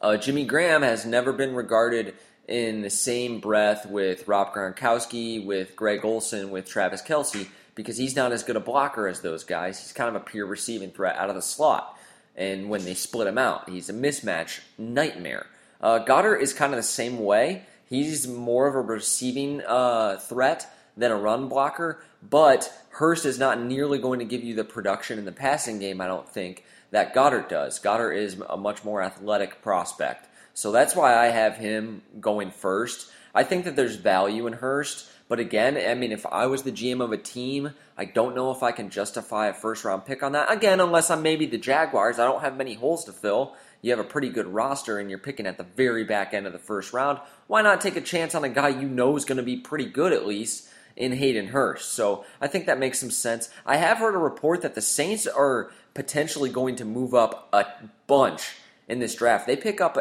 uh, 0.02 0.18
Jimmy 0.18 0.46
Graham 0.46 0.82
has 0.82 1.06
never 1.06 1.32
been 1.32 1.54
regarded 1.54 2.16
in 2.48 2.82
the 2.82 2.90
same 2.90 3.40
breath 3.40 3.86
with 3.86 4.28
Rob 4.28 4.54
Gronkowski, 4.54 5.46
with 5.46 5.76
Greg 5.76 6.04
Olsen, 6.04 6.50
with 6.50 6.68
Travis 6.68 7.02
Kelce, 7.02 7.48
because 7.76 7.98
he's 7.98 8.16
not 8.16 8.32
as 8.32 8.44
good 8.44 8.56
a 8.56 8.60
blocker 8.60 9.08
as 9.08 9.22
those 9.22 9.44
guys. 9.44 9.80
He's 9.80 9.94
kind 9.94 10.14
of 10.14 10.22
a 10.22 10.26
pure 10.26 10.46
receiving 10.46 10.92
threat 10.92 11.16
out 11.16 11.30
of 11.30 11.36
the 11.36 11.42
slot. 11.42 11.98
And 12.36 12.70
when 12.70 12.84
they 12.84 12.94
split 12.94 13.28
him 13.28 13.38
out, 13.38 13.70
he's 13.70 13.90
a 13.90 13.94
mismatch 13.94 14.60
nightmare. 14.78 15.46
Uh, 15.82 16.00
Goedert 16.00 16.42
is 16.42 16.54
kind 16.54 16.74
of 16.74 16.78
the 16.78 16.84
same 16.84 17.20
way. 17.20 17.64
He's 17.86 18.28
more 18.28 18.68
of 18.68 18.76
a 18.76 18.82
receiving 18.82 19.62
uh, 19.62 20.18
threat 20.18 20.72
than 20.96 21.12
a 21.12 21.18
run 21.18 21.50
blocker, 21.50 22.02
but 22.22 22.72
Hurst 22.90 23.26
is 23.26 23.40
not 23.40 23.60
nearly 23.60 23.98
going 23.98 24.20
to 24.20 24.26
give 24.26 24.44
you 24.44 24.56
the 24.56 24.64
production 24.64 25.18
in 25.18 25.26
the 25.26 25.32
passing 25.32 25.80
game, 25.80 26.02
I 26.02 26.08
don't 26.08 26.28
think, 26.28 26.64
that 26.92 27.14
Goedert 27.14 27.50
does. 27.50 27.80
Goedert 27.80 28.16
is 28.16 28.40
a 28.50 28.58
much 28.58 28.84
more 28.84 29.02
athletic 29.02 29.62
prospect. 29.62 30.28
So 30.54 30.72
that's 30.72 30.96
why 30.96 31.18
I 31.18 31.28
have 31.28 31.58
him 31.58 32.02
going 32.20 32.52
first. 32.52 33.10
I 33.34 33.44
think 33.44 33.66
that 33.66 33.76
there's 33.76 33.96
value 33.96 34.46
in 34.48 34.54
Hurst, 34.54 35.10
but 35.30 35.40
again, 35.40 35.78
I 35.78 35.96
mean, 35.96 36.12
if 36.12 36.26
I 36.26 36.48
was 36.48 36.64
the 36.64 36.74
GM 36.74 37.02
of 37.02 37.14
a 37.14 37.18
team, 37.18 37.72
I 37.98 38.04
don't 38.04 38.36
know 38.36 38.52
if 38.52 38.64
I 38.64 38.74
can 38.74 38.90
justify 38.90 39.48
a 39.48 39.54
first 39.54 39.86
round 39.86 40.06
pick 40.06 40.24
on 40.24 40.34
that. 40.34 40.52
Again, 40.52 40.82
unless 40.82 41.10
I'm 41.10 41.22
maybe 41.22 41.46
the 41.46 41.58
Jaguars, 41.58 42.20
I 42.20 42.26
don't 42.26 42.42
have 42.42 42.58
many 42.58 42.74
holes 42.74 43.06
to 43.06 43.14
fill. 43.14 43.56
You 43.82 43.92
have 43.92 44.00
a 44.00 44.04
pretty 44.04 44.30
good 44.30 44.48
roster 44.48 45.00
and 45.00 45.10
you're 45.10 45.20
picking 45.20 45.48
at 45.48 45.58
the 45.58 45.64
very 45.64 46.04
back 46.04 46.34
end 46.34 46.46
of 46.46 46.54
the 46.54 46.60
first 46.60 46.94
round. 46.94 47.20
Why 47.48 47.62
not 47.62 47.82
take 47.82 47.96
a 47.96 48.02
chance 48.02 48.36
on 48.36 48.44
a 48.44 48.50
guy 48.50 48.70
you 48.70 48.88
know 48.88 49.16
is 49.18 49.26
going 49.26 49.38
to 49.38 49.44
be 49.44 49.58
pretty 49.58 49.86
good 49.86 50.14
at 50.14 50.26
least 50.26 50.70
in 50.96 51.14
Hayden 51.14 51.48
Hurst? 51.48 51.94
So 51.94 52.26
I 52.40 52.48
think 52.48 52.66
that 52.66 52.80
makes 52.80 53.00
some 53.00 53.12
sense. 53.12 53.50
I 53.66 53.78
have 53.78 53.98
heard 53.98 54.16
a 54.16 54.20
report 54.20 54.62
that 54.62 54.76
the 54.76 54.82
Saints 54.82 55.26
are 55.26 55.72
potentially 55.94 56.50
going 56.50 56.76
to 56.78 56.86
move 56.86 57.14
up 57.14 57.50
a 57.52 57.66
bunch 58.08 58.54
in 58.88 59.00
this 59.00 59.16
draft. 59.16 59.48
They 59.48 59.56
pick 59.56 59.82
up 59.82 59.98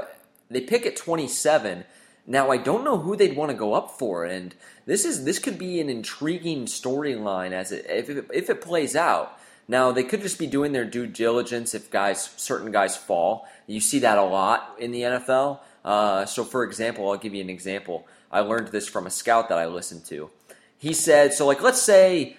they 0.51 0.61
pick 0.61 0.85
at 0.85 0.97
27. 0.97 1.85
Now 2.27 2.51
I 2.51 2.59
don't 2.59 2.85
know 2.85 2.99
who 2.99 3.17
they'd 3.17 3.37
want 3.37 3.51
to 3.51 3.57
go 3.57 3.73
up 3.73 3.93
for, 3.99 4.25
and 4.25 4.55
this 4.85 5.05
is 5.05 5.25
this 5.25 5.39
could 5.39 5.59
be 5.59 5.81
an 5.81 5.89
intriguing 5.89 6.67
storyline 6.67 7.53
as 7.53 7.73
it 7.73 7.87
if 7.89 8.11
it, 8.11 8.27
if 8.33 8.51
it 8.51 8.61
plays 8.61 8.95
out. 8.95 9.39
Now 9.71 9.93
they 9.93 10.03
could 10.03 10.21
just 10.21 10.37
be 10.37 10.49
doing 10.49 10.73
their 10.73 10.85
due 10.85 11.07
diligence 11.07 11.77
if 11.77 11.93
guys 11.93 12.29
certain 12.37 12.73
guys 12.73 12.97
fall. 12.97 13.47
You 13.69 13.79
see 13.79 14.01
that 14.01 14.19
a 14.19 14.25
lot 14.25 14.75
in 14.81 14.91
the 14.91 15.03
NFL. 15.03 15.61
Uh, 15.85 16.27
so 16.27 16.43
for 16.43 16.65
example, 16.65 17.09
I'll 17.09 17.17
give 17.17 17.35
you 17.35 17.41
an 17.41 17.51
example. 17.51 18.05
I 18.33 18.41
learned 18.41 18.69
this 18.69 18.89
from 18.89 19.07
a 19.07 19.11
scout 19.11 19.49
that 19.49 19.59
I 19.59 19.67
listened 19.67 20.05
to. 20.07 20.29
He 20.77 20.93
said, 20.93 21.33
so 21.33 21.47
like 21.47 21.63
let's 21.63 21.81
say 21.81 22.37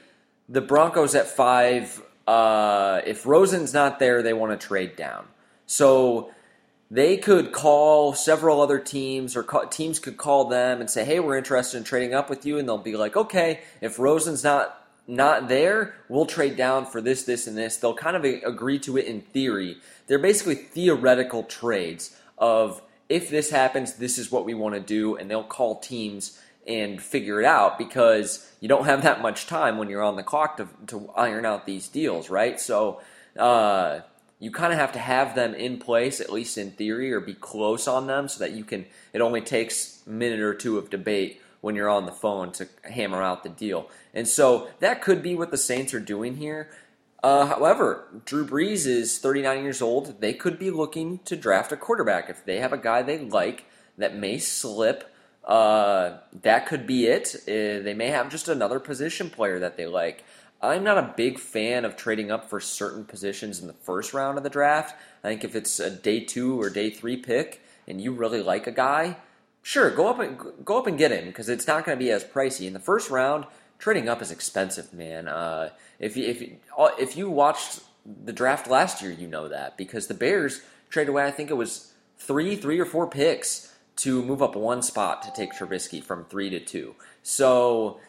the 0.50 0.60
Broncos 0.60 1.16
at 1.16 1.26
five. 1.26 2.02
Uh, 2.28 3.00
if 3.06 3.26
Rosen's 3.26 3.74
not 3.74 3.98
there, 3.98 4.22
they 4.22 4.34
want 4.34 4.52
to 4.52 4.68
trade 4.68 4.98
down. 4.98 5.26
So 5.68 6.32
they 6.90 7.16
could 7.16 7.54
call 7.54 8.14
several 8.14 8.60
other 8.60 8.78
teams, 8.78 9.38
or 9.38 9.44
call, 9.44 9.68
teams 9.68 10.00
could 10.00 10.18
call 10.18 10.50
them 10.50 10.82
and 10.82 10.90
say, 10.90 11.06
"Hey, 11.06 11.22
we're 11.22 11.38
interested 11.38 11.78
in 11.78 11.86
trading 11.86 12.14
up 12.14 12.30
with 12.30 12.46
you," 12.46 12.58
and 12.58 12.68
they'll 12.68 12.78
be 12.78 12.98
like, 12.98 13.16
"Okay, 13.16 13.62
if 13.80 14.00
Rosen's 14.00 14.44
not 14.44 14.81
not 15.12 15.48
there, 15.48 15.94
we'll 16.10 16.26
trade 16.26 16.56
down 16.56 16.86
for 16.86 17.02
this, 17.02 17.24
this, 17.24 17.46
and 17.46 17.58
this." 17.58 17.78
They'll 17.78 17.94
kind 17.94 18.16
of 18.16 18.24
agree 18.24 18.80
to 18.80 18.98
it 18.98 19.06
in 19.06 19.22
theory. 19.22 19.78
They're 20.08 20.20
basically 20.20 20.56
theoretical 20.56 21.44
trades 21.44 22.16
of 22.38 22.82
if 23.10 23.30
this 23.30 23.52
happens, 23.52 23.96
this 23.96 24.18
is 24.18 24.32
what 24.32 24.46
we 24.46 24.54
want 24.54 24.74
to 24.76 24.82
do, 24.82 25.18
and 25.18 25.30
they'll 25.30 25.44
call 25.44 25.80
teams 25.80 26.40
and 26.66 27.02
figure 27.02 27.42
it 27.42 27.46
out 27.46 27.78
because 27.78 28.50
you 28.60 28.70
don't 28.70 28.86
have 28.86 29.04
that 29.04 29.22
much 29.22 29.48
time 29.48 29.78
when 29.78 29.90
you're 29.90 30.04
on 30.04 30.16
the 30.16 30.24
clock 30.24 30.58
to, 30.58 30.68
to 30.88 31.10
iron 31.16 31.46
out 31.46 31.66
these 31.66 31.88
deals, 31.88 32.30
right? 32.30 32.60
So 32.60 33.02
uh, 33.38 34.02
you 34.40 34.52
kind 34.52 34.72
of 34.72 34.80
have 34.80 34.94
to 34.94 35.00
have 35.00 35.36
them 35.36 35.54
in 35.54 35.78
place, 35.78 36.22
at 36.22 36.32
least 36.32 36.58
in 36.58 36.72
theory, 36.72 37.12
or 37.12 37.20
be 37.20 37.34
close 37.34 37.88
on 37.88 38.08
them 38.08 38.28
so 38.28 38.40
that 38.40 38.52
you 38.54 38.64
can, 38.64 38.86
it 39.12 39.22
only 39.22 39.42
takes 39.42 40.04
a 40.08 40.10
minute 40.10 40.40
or 40.40 40.54
two 40.54 40.78
of 40.78 40.90
debate 40.90 41.42
when 41.62 41.76
you're 41.76 41.90
on 41.90 42.06
the 42.06 42.12
phone 42.12 42.52
to 42.52 42.68
hammer 42.84 43.22
out 43.22 43.44
the 43.44 43.50
deal. 43.50 43.90
And 44.14 44.28
so 44.28 44.68
that 44.80 45.02
could 45.02 45.24
be 45.24 45.36
what 45.36 45.52
the 45.52 45.58
Saints 45.58 45.94
are 45.94 46.00
doing 46.00 46.38
here. 46.38 46.70
Uh, 47.24 47.46
however, 47.46 48.08
Drew 48.26 48.46
Brees 48.46 48.88
is 48.88 49.20
39 49.20 49.64
years 49.64 49.82
old. 49.82 50.22
They 50.22 50.34
could 50.34 50.58
be 50.58 50.72
looking 50.72 51.20
to 51.26 51.36
draft 51.36 51.72
a 51.72 51.78
quarterback. 51.78 52.30
If 52.30 52.44
they 52.46 52.60
have 52.60 52.74
a 52.74 52.78
guy 52.78 53.04
they 53.04 53.20
like 53.20 53.66
that 53.98 54.16
may 54.16 54.40
slip, 54.40 55.14
uh, 55.46 56.18
that 56.42 56.66
could 56.66 56.88
be 56.88 57.06
it. 57.06 57.36
Uh, 57.44 57.84
they 57.84 57.94
may 57.96 58.08
have 58.08 58.32
just 58.32 58.48
another 58.48 58.80
position 58.80 59.30
player 59.30 59.60
that 59.60 59.78
they 59.78 59.86
like. 59.86 60.24
I'm 60.64 60.84
not 60.84 60.98
a 60.98 61.14
big 61.18 61.40
fan 61.40 61.86
of 61.86 61.96
trading 61.96 62.32
up 62.32 62.50
for 62.50 62.60
certain 62.60 63.06
positions 63.06 63.60
in 63.60 63.68
the 63.68 63.74
first 63.74 64.14
round 64.14 64.38
of 64.38 64.44
the 64.44 64.50
draft. 64.50 64.96
I 65.24 65.30
think 65.30 65.44
if 65.44 65.56
it's 65.56 65.80
a 65.80 65.90
day 65.90 66.20
two 66.20 66.60
or 66.60 66.70
day 66.70 66.92
three 66.92 67.18
pick 67.18 67.62
and 67.88 68.00
you 68.00 68.12
really 68.12 68.44
like 68.44 68.68
a 68.68 68.72
guy, 68.72 69.18
sure, 69.62 69.90
go 69.90 70.08
up 70.08 70.20
and 70.20 70.38
go 70.66 70.80
up 70.80 70.88
and 70.88 70.98
get 70.98 71.12
him 71.12 71.26
because 71.26 71.50
it's 71.50 71.68
not 71.68 71.86
going 71.86 71.98
to 71.98 72.04
be 72.04 72.12
as 72.12 72.24
pricey. 72.24 72.68
In 72.68 72.74
the 72.74 72.80
first 72.80 73.10
round, 73.10 73.46
trading 73.80 74.10
up 74.10 74.22
is 74.22 74.32
expensive, 74.32 74.94
man. 74.94 75.28
Uh, 75.28 75.70
if 76.00 76.16
you, 76.18 76.26
if 76.26 76.42
you, 76.42 76.58
if 77.00 77.18
you 77.18 77.30
watched 77.30 77.82
the 78.06 78.34
draft 78.34 78.68
last 78.68 79.02
year, 79.02 79.12
you 79.12 79.28
know 79.28 79.48
that 79.48 79.78
because 79.78 80.08
the 80.08 80.14
Bears 80.14 80.62
traded 80.90 81.10
away. 81.10 81.26
I 81.26 81.32
think 81.32 81.50
it 81.50 81.56
was 81.56 81.94
three, 82.18 82.56
three 82.56 82.80
or 82.80 82.86
four 82.86 83.08
picks 83.08 83.74
to 83.98 84.24
move 84.24 84.42
up 84.42 84.56
one 84.56 84.82
spot 84.82 85.22
to 85.24 85.32
take 85.36 85.54
Trubisky 85.54 86.04
from 86.04 86.26
three 86.26 86.50
to 86.50 86.60
two. 86.60 86.96
So 87.24 88.00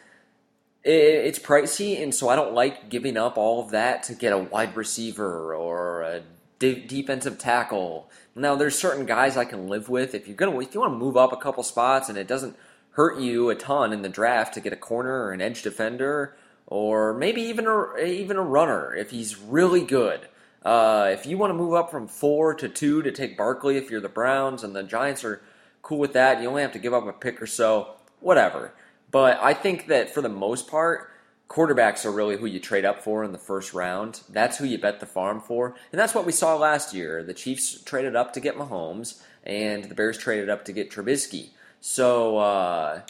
it's 0.83 1.39
pricey, 1.39 2.01
and 2.01 2.13
so 2.13 2.29
I 2.29 2.35
don't 2.35 2.53
like 2.53 2.89
giving 2.89 3.15
up 3.15 3.37
all 3.37 3.63
of 3.63 3.71
that 3.71 4.03
to 4.03 4.15
get 4.15 4.33
a 4.33 4.37
wide 4.37 4.75
receiver 4.75 5.55
or 5.55 6.01
a 6.01 6.21
de- 6.63 6.87
defensive 6.87 7.37
tackle. 7.37 8.09
Now, 8.35 8.55
there's 8.55 8.77
certain 8.77 9.05
guys 9.05 9.35
I 9.35 9.45
can 9.45 9.67
live 9.67 9.89
with. 9.89 10.15
If 10.15 10.27
you're 10.27 10.37
gonna, 10.37 10.57
if 10.59 10.73
you 10.73 10.79
want 10.79 10.93
to 10.93 10.97
move 10.97 11.17
up 11.17 11.33
a 11.33 11.37
couple 11.37 11.61
spots 11.63 12.07
and 12.07 12.17
it 12.17 12.27
doesn't 12.27 12.55
hurt 12.91 13.19
you 13.19 13.49
a 13.49 13.55
ton 13.55 13.91
in 13.91 14.01
the 14.01 14.09
draft 14.09 14.53
to 14.53 14.61
get 14.61 14.71
a 14.71 14.77
corner 14.77 15.25
or 15.25 15.31
an 15.31 15.41
edge 15.41 15.61
defender, 15.61 16.37
or 16.65 17.13
maybe 17.13 17.41
even 17.41 17.67
a 17.67 17.97
even 18.05 18.37
a 18.37 18.41
runner 18.41 18.95
if 18.95 19.11
he's 19.11 19.37
really 19.37 19.83
good. 19.83 20.21
Uh, 20.63 21.09
if 21.11 21.25
you 21.25 21.37
want 21.37 21.51
to 21.51 21.55
move 21.55 21.73
up 21.73 21.91
from 21.91 22.07
four 22.07 22.53
to 22.53 22.69
two 22.69 23.01
to 23.01 23.11
take 23.11 23.37
Barkley, 23.37 23.75
if 23.75 23.91
you're 23.91 23.99
the 23.99 24.07
Browns 24.07 24.63
and 24.63 24.73
the 24.73 24.83
Giants 24.83 25.25
are 25.25 25.41
cool 25.81 25.99
with 25.99 26.13
that. 26.13 26.41
You 26.41 26.47
only 26.47 26.61
have 26.61 26.71
to 26.71 26.79
give 26.79 26.93
up 26.93 27.05
a 27.05 27.11
pick 27.11 27.41
or 27.41 27.47
so, 27.47 27.95
whatever. 28.21 28.73
But 29.11 29.37
I 29.43 29.53
think 29.53 29.87
that 29.87 30.13
for 30.13 30.21
the 30.21 30.29
most 30.29 30.69
part, 30.69 31.11
quarterbacks 31.49 32.05
are 32.05 32.11
really 32.11 32.37
who 32.37 32.45
you 32.45 32.59
trade 32.59 32.85
up 32.85 33.03
for 33.03 33.23
in 33.23 33.31
the 33.31 33.37
first 33.37 33.73
round. 33.73 34.21
That's 34.29 34.57
who 34.57 34.65
you 34.65 34.77
bet 34.77 34.99
the 34.99 35.05
farm 35.05 35.39
for. 35.39 35.75
And 35.91 35.99
that's 35.99 36.15
what 36.15 36.25
we 36.25 36.31
saw 36.31 36.55
last 36.55 36.93
year. 36.93 37.23
The 37.23 37.33
Chiefs 37.33 37.81
traded 37.83 38.15
up 38.15 38.33
to 38.33 38.39
get 38.39 38.57
Mahomes, 38.57 39.21
and 39.43 39.85
the 39.85 39.95
Bears 39.95 40.17
traded 40.17 40.49
up 40.49 40.65
to 40.65 40.71
get 40.71 40.89
Trubisky. 40.89 41.49
So 41.81 42.37
uh, 42.37 43.01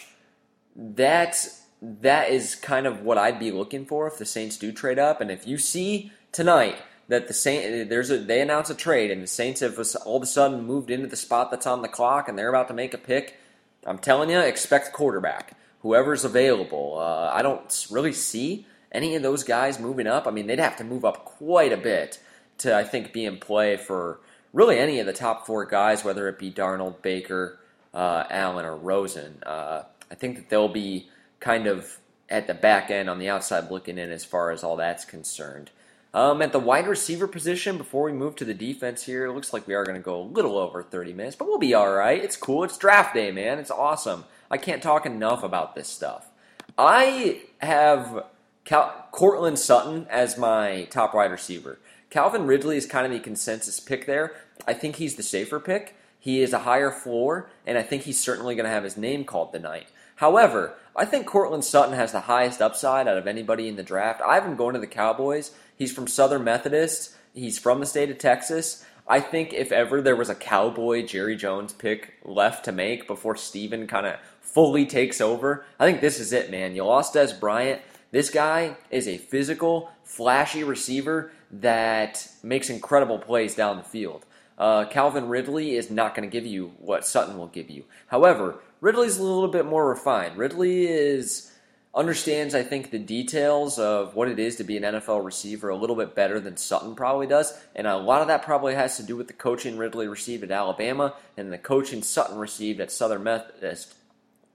that 0.76 1.48
that 1.82 2.30
is 2.30 2.56
kind 2.56 2.88
of 2.88 3.02
what 3.02 3.18
I'd 3.18 3.40
be 3.40 3.52
looking 3.52 3.86
for 3.86 4.08
if 4.08 4.18
the 4.18 4.26
Saints 4.26 4.58
do 4.58 4.72
trade 4.72 4.98
up. 4.98 5.22
And 5.22 5.30
if 5.30 5.46
you 5.46 5.58
see 5.58 6.12
tonight 6.32 6.78
that 7.10 7.28
the 7.28 7.34
Saint 7.34 7.90
there's 7.90 8.10
a 8.10 8.18
they 8.18 8.42
announce 8.42 8.70
a 8.70 8.76
trade 8.76 9.12
and 9.12 9.22
the 9.22 9.28
Saints 9.28 9.62
have 9.62 9.80
all 10.06 10.18
of 10.18 10.24
a 10.24 10.26
sudden 10.26 10.66
moved 10.66 10.90
into 10.90 11.08
the 11.08 11.16
spot 11.16 11.52
that's 11.52 11.68
on 11.68 11.82
the 11.82 11.88
clock 11.88 12.28
and 12.28 12.38
they're 12.38 12.50
about 12.50 12.68
to 12.70 12.74
make 12.74 12.94
a 12.94 12.98
pick. 12.98 13.38
I'm 13.86 13.98
telling 13.98 14.30
you, 14.30 14.40
expect 14.40 14.94
quarterback, 14.94 15.58
whoever's 15.84 16.26
available. 16.26 16.98
Uh, 16.98 17.30
I 17.32 17.42
don't 17.42 17.88
really 17.92 18.14
see 18.14 18.66
any 18.92 19.16
of 19.16 19.22
those 19.22 19.44
guys 19.44 19.80
moving 19.80 20.08
up. 20.08 20.26
I 20.26 20.32
mean, 20.32 20.48
they'd 20.48 20.60
have 20.60 20.78
to 20.78 20.84
move 20.84 21.06
up 21.06 21.26
quite 21.26 21.72
a 21.72 21.78
bit 21.78 22.20
to 22.60 22.76
I 22.76 22.84
think 22.84 23.14
be 23.14 23.26
in 23.26 23.38
play 23.38 23.78
for 23.78 24.20
really 24.54 24.80
any 24.80 25.00
of 25.00 25.06
the 25.06 25.14
top 25.14 25.46
four 25.46 25.66
guys, 25.66 26.04
whether 26.04 26.28
it 26.28 26.40
be 26.40 26.52
Darnold, 26.52 27.02
Baker, 27.02 27.60
uh, 27.94 28.24
Allen, 28.30 28.66
or 28.66 28.76
Rosen. 28.76 29.44
Uh, 29.46 29.84
I 30.10 30.16
think 30.16 30.38
that 30.38 30.50
they'll 30.50 30.70
be 30.70 31.10
kind 31.40 31.68
of 31.68 32.00
at 32.30 32.48
the 32.48 32.54
back 32.54 32.90
end 32.90 33.10
on 33.10 33.20
the 33.20 33.30
outside 33.30 33.70
looking 33.70 33.98
in 33.98 34.12
as 34.12 34.24
far 34.24 34.52
as 34.52 34.64
all 34.64 34.78
that's 34.78 35.06
concerned. 35.06 35.72
Um, 36.14 36.44
at 36.44 36.52
the 36.52 36.60
wide 36.60 36.88
receiver 36.88 37.28
position, 37.28 37.78
before 37.78 38.04
we 38.04 38.14
move 38.14 38.36
to 38.36 38.46
the 38.46 38.54
defense 38.54 39.04
here, 39.04 39.26
it 39.26 39.34
looks 39.34 39.52
like 39.52 39.68
we 39.68 39.74
are 39.74 39.84
going 39.84 39.98
to 39.98 40.04
go 40.04 40.22
a 40.22 40.24
little 40.24 40.60
over 40.60 40.84
30 40.84 41.12
minutes, 41.14 41.36
but 41.36 41.48
we'll 41.48 41.58
be 41.58 41.74
all 41.74 41.92
right. 41.92 42.24
It's 42.24 42.38
cool. 42.38 42.64
It's 42.64 42.78
draft 42.78 43.16
day, 43.16 43.32
man. 43.32 43.58
It's 43.58 43.72
awesome. 43.72 44.26
I 44.54 44.58
can't 44.58 44.84
talk 44.84 45.08
enough 45.08 45.42
about 45.42 45.74
this 45.74 45.88
stuff. 45.88 46.30
I 46.78 47.42
have 47.58 48.26
Cal- 48.66 49.08
Courtland 49.12 49.58
Sutton 49.58 50.06
as 50.12 50.38
my 50.38 50.84
top 50.92 51.16
wide 51.16 51.32
receiver. 51.32 51.80
Calvin 52.12 52.46
Ridley 52.46 52.78
is 52.78 52.86
kind 52.86 53.08
of 53.08 53.12
the 53.12 53.20
consensus 53.20 53.80
pick 53.80 54.06
there. 54.06 54.34
I 54.68 54.74
think 54.74 54.98
he's 54.98 55.16
the 55.16 55.24
safer 55.24 55.60
pick. 55.60 55.96
He 56.20 56.44
is 56.44 56.54
a 56.54 56.60
higher 56.60 56.92
floor, 56.92 57.50
and 57.66 57.80
I 57.80 57.82
think 57.82 58.04
he's 58.04 58.20
certainly 58.20 58.54
going 58.54 58.66
to 58.66 58.70
have 58.70 58.84
his 58.84 58.96
name 58.96 59.26
called 59.26 59.52
tonight. 59.52 59.88
However, 60.18 60.76
I 60.96 61.06
think 61.06 61.26
Courtland 61.26 61.66
Sutton 61.66 61.96
has 61.96 62.12
the 62.12 62.20
highest 62.20 62.62
upside 62.62 63.08
out 63.08 63.18
of 63.18 63.26
anybody 63.26 63.68
in 63.68 63.76
the 63.76 63.82
draft. 63.82 64.22
I 64.22 64.36
have 64.36 64.46
him 64.46 64.56
going 64.56 64.76
to 64.76 64.80
the 64.80 64.86
Cowboys. 64.86 65.50
He's 65.76 65.92
from 65.92 66.06
Southern 66.06 66.44
Methodist. 66.44 67.16
He's 67.34 67.58
from 67.58 67.80
the 67.80 67.88
state 67.88 68.12
of 68.12 68.20
Texas. 68.20 68.86
I 69.08 69.20
think 69.20 69.52
if 69.52 69.72
ever 69.72 70.02
there 70.02 70.16
was 70.16 70.30
a 70.30 70.36
cowboy 70.36 71.06
Jerry 71.06 71.36
Jones 71.36 71.74
pick 71.74 72.14
left 72.24 72.66
to 72.66 72.72
make 72.72 73.08
before 73.08 73.36
Stephen 73.36 73.86
kind 73.88 74.06
of 74.06 74.16
fully 74.44 74.86
takes 74.86 75.20
over, 75.20 75.66
I 75.80 75.86
think 75.86 76.00
this 76.00 76.20
is 76.20 76.32
it, 76.32 76.52
man. 76.52 76.76
You 76.76 76.86
lost 76.86 77.16
Dez 77.16 77.38
Bryant. 77.38 77.82
This 78.12 78.30
guy 78.30 78.78
is 78.92 79.08
a 79.08 79.18
physical, 79.18 79.90
flashy 80.04 80.64
receiver 80.64 81.32
that 81.52 82.28
makes 82.44 82.70
incredible 82.70 83.18
plays 83.18 83.56
down 83.56 83.78
the 83.78 83.84
field. 83.84 84.26
Uh, 84.58 84.86
Calvin 84.86 85.28
Ridley 85.28 85.76
is 85.76 85.90
not 85.90 86.14
going 86.14 86.30
to 86.30 86.32
give 86.32 86.46
you 86.46 86.74
what 86.78 87.08
Sutton 87.08 87.38
will 87.38 87.48
give 87.48 87.72
you. 87.72 87.86
However, 88.08 88.60
Ridley's 88.82 89.18
a 89.18 89.24
little 89.24 89.48
bit 89.48 89.66
more 89.66 89.90
refined. 89.90 90.38
Ridley 90.38 90.86
is 90.86 91.52
understands, 91.96 92.56
I 92.56 92.64
think, 92.64 92.90
the 92.90 93.00
details 93.00 93.78
of 93.78 94.16
what 94.16 94.28
it 94.28 94.40
is 94.40 94.56
to 94.58 94.64
be 94.64 94.78
an 94.78 94.84
NFL 94.84 95.24
receiver 95.24 95.70
a 95.70 95.76
little 95.76 95.96
bit 95.96 96.16
better 96.16 96.40
than 96.40 96.58
Sutton 96.58 96.96
probably 96.96 97.28
does. 97.28 97.54
And 97.76 97.86
a 97.86 97.98
lot 97.98 98.22
of 98.22 98.28
that 98.28 98.44
probably 98.44 98.76
has 98.76 98.98
to 98.98 99.04
do 99.04 99.16
with 99.16 99.28
the 99.28 99.34
coaching 99.34 99.78
Ridley 99.78 100.08
received 100.08 100.44
at 100.44 100.52
Alabama 100.52 101.14
and 101.38 101.52
the 101.52 101.58
coaching 101.58 102.02
Sutton 102.02 102.38
received 102.38 102.80
at 102.80 102.92
Southern 102.92 103.24
Methodist, 103.24 103.94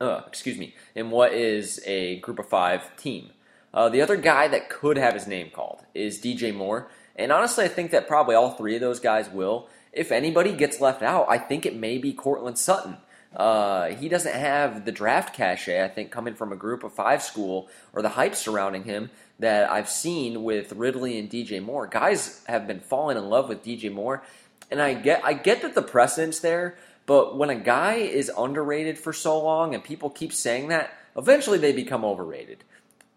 uh, 0.01 0.23
excuse 0.27 0.59
me, 0.59 0.75
in 0.95 1.11
what 1.11 1.33
is 1.33 1.81
a 1.87 2.19
group 2.21 2.39
of 2.39 2.49
five 2.49 2.97
team. 2.97 3.31
Uh, 3.75 3.89
the 3.89 4.01
other 4.01 4.17
guy 4.17 4.49
that 4.49 4.71
could 4.71 4.97
have 4.97 5.15
his 5.15 5.27
name 5.27 5.51
called 5.51 5.85
is 5.95 6.21
DJ 6.21 6.55
Moore. 6.55 6.89
And 7.17 7.33
honestly, 7.33 7.65
I 7.65 7.69
think 7.69 7.91
that 7.91 8.09
probably 8.09 8.35
all 8.35 8.53
three 8.53 8.75
of 8.75 8.81
those 8.81 9.01
guys 9.01 9.29
will. 9.29 9.69
If 9.93 10.13
anybody 10.13 10.53
gets 10.53 10.81
left 10.81 11.03
out, 11.03 11.27
I 11.29 11.39
think 11.39 11.67
it 11.67 11.77
may 11.77 11.99
be 11.99 12.13
Courtland 12.13 12.59
Sutton. 12.59 12.97
Uh, 13.35 13.89
he 13.89 14.09
doesn't 14.09 14.35
have 14.35 14.85
the 14.85 14.93
draft 14.93 15.35
cachet, 15.35 15.85
I 15.85 15.89
think, 15.89 16.11
coming 16.11 16.35
from 16.35 16.53
a 16.53 16.57
group 16.57 16.83
of 16.83 16.93
five 16.93 17.23
school 17.23 17.69
or 17.93 18.01
the 18.01 18.09
hype 18.11 18.35
surrounding 18.35 18.85
him 18.85 19.11
that 19.39 19.71
I've 19.71 19.91
seen 19.91 20.43
with 20.45 20.73
Ridley 20.73 21.19
and 21.19 21.29
DJ 21.31 21.63
Moore. 21.63 21.87
Guys 21.87 22.43
have 22.47 22.67
been 22.67 22.81
falling 22.81 23.17
in 23.17 23.29
love 23.29 23.49
with 23.49 23.63
DJ 23.63 23.93
Moore, 23.93 24.23
and 24.71 24.81
I 24.81 24.95
get 24.95 25.25
I 25.25 25.35
get 25.35 25.63
that 25.63 25.75
the 25.75 25.83
precedent's 25.83 26.41
there, 26.41 26.77
but 27.09 27.39
when 27.39 27.49
a 27.49 27.55
guy 27.57 27.95
is 27.95 28.31
underrated 28.37 28.99
for 28.99 29.15
so 29.15 29.43
long 29.43 29.75
and 29.75 29.83
people 29.83 30.11
keep 30.11 30.33
saying 30.33 30.69
that, 30.69 30.93
eventually 31.17 31.57
they 31.57 31.73
become 31.73 32.05
overrated. 32.05 32.63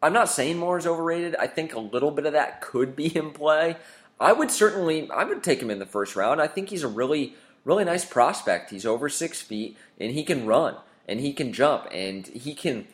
I'm 0.01 0.13
not 0.13 0.29
saying 0.29 0.57
Moore 0.57 0.77
is 0.79 0.87
overrated. 0.87 1.35
I 1.35 1.47
think 1.47 1.75
a 1.75 1.79
little 1.79 2.09
bit 2.11 2.25
of 2.25 2.33
that 2.33 2.61
could 2.61 2.95
be 2.95 3.15
in 3.15 3.31
play. 3.31 3.75
I 4.17 4.31
would 4.31 4.49
certainly 4.49 5.11
I 5.11 5.25
would 5.25 5.43
take 5.43 5.61
him 5.61 5.69
in 5.69 5.79
the 5.79 5.85
first 5.85 6.15
round. 6.15 6.41
I 6.41 6.47
think 6.47 6.69
he's 6.69 6.83
a 6.83 6.87
really 7.01 7.35
really 7.65 7.83
nice 7.83 8.05
prospect. 8.05 8.71
He's 8.71 8.85
over 8.85 9.09
six 9.09 9.41
feet 9.41 9.77
and 9.99 10.11
he 10.11 10.23
can 10.23 10.47
run. 10.47 10.77
and 11.07 11.19
he 11.19 11.33
can 11.33 11.51
jump, 11.51 11.87
and 11.91 12.27
he 12.27 12.53
can 12.53 12.87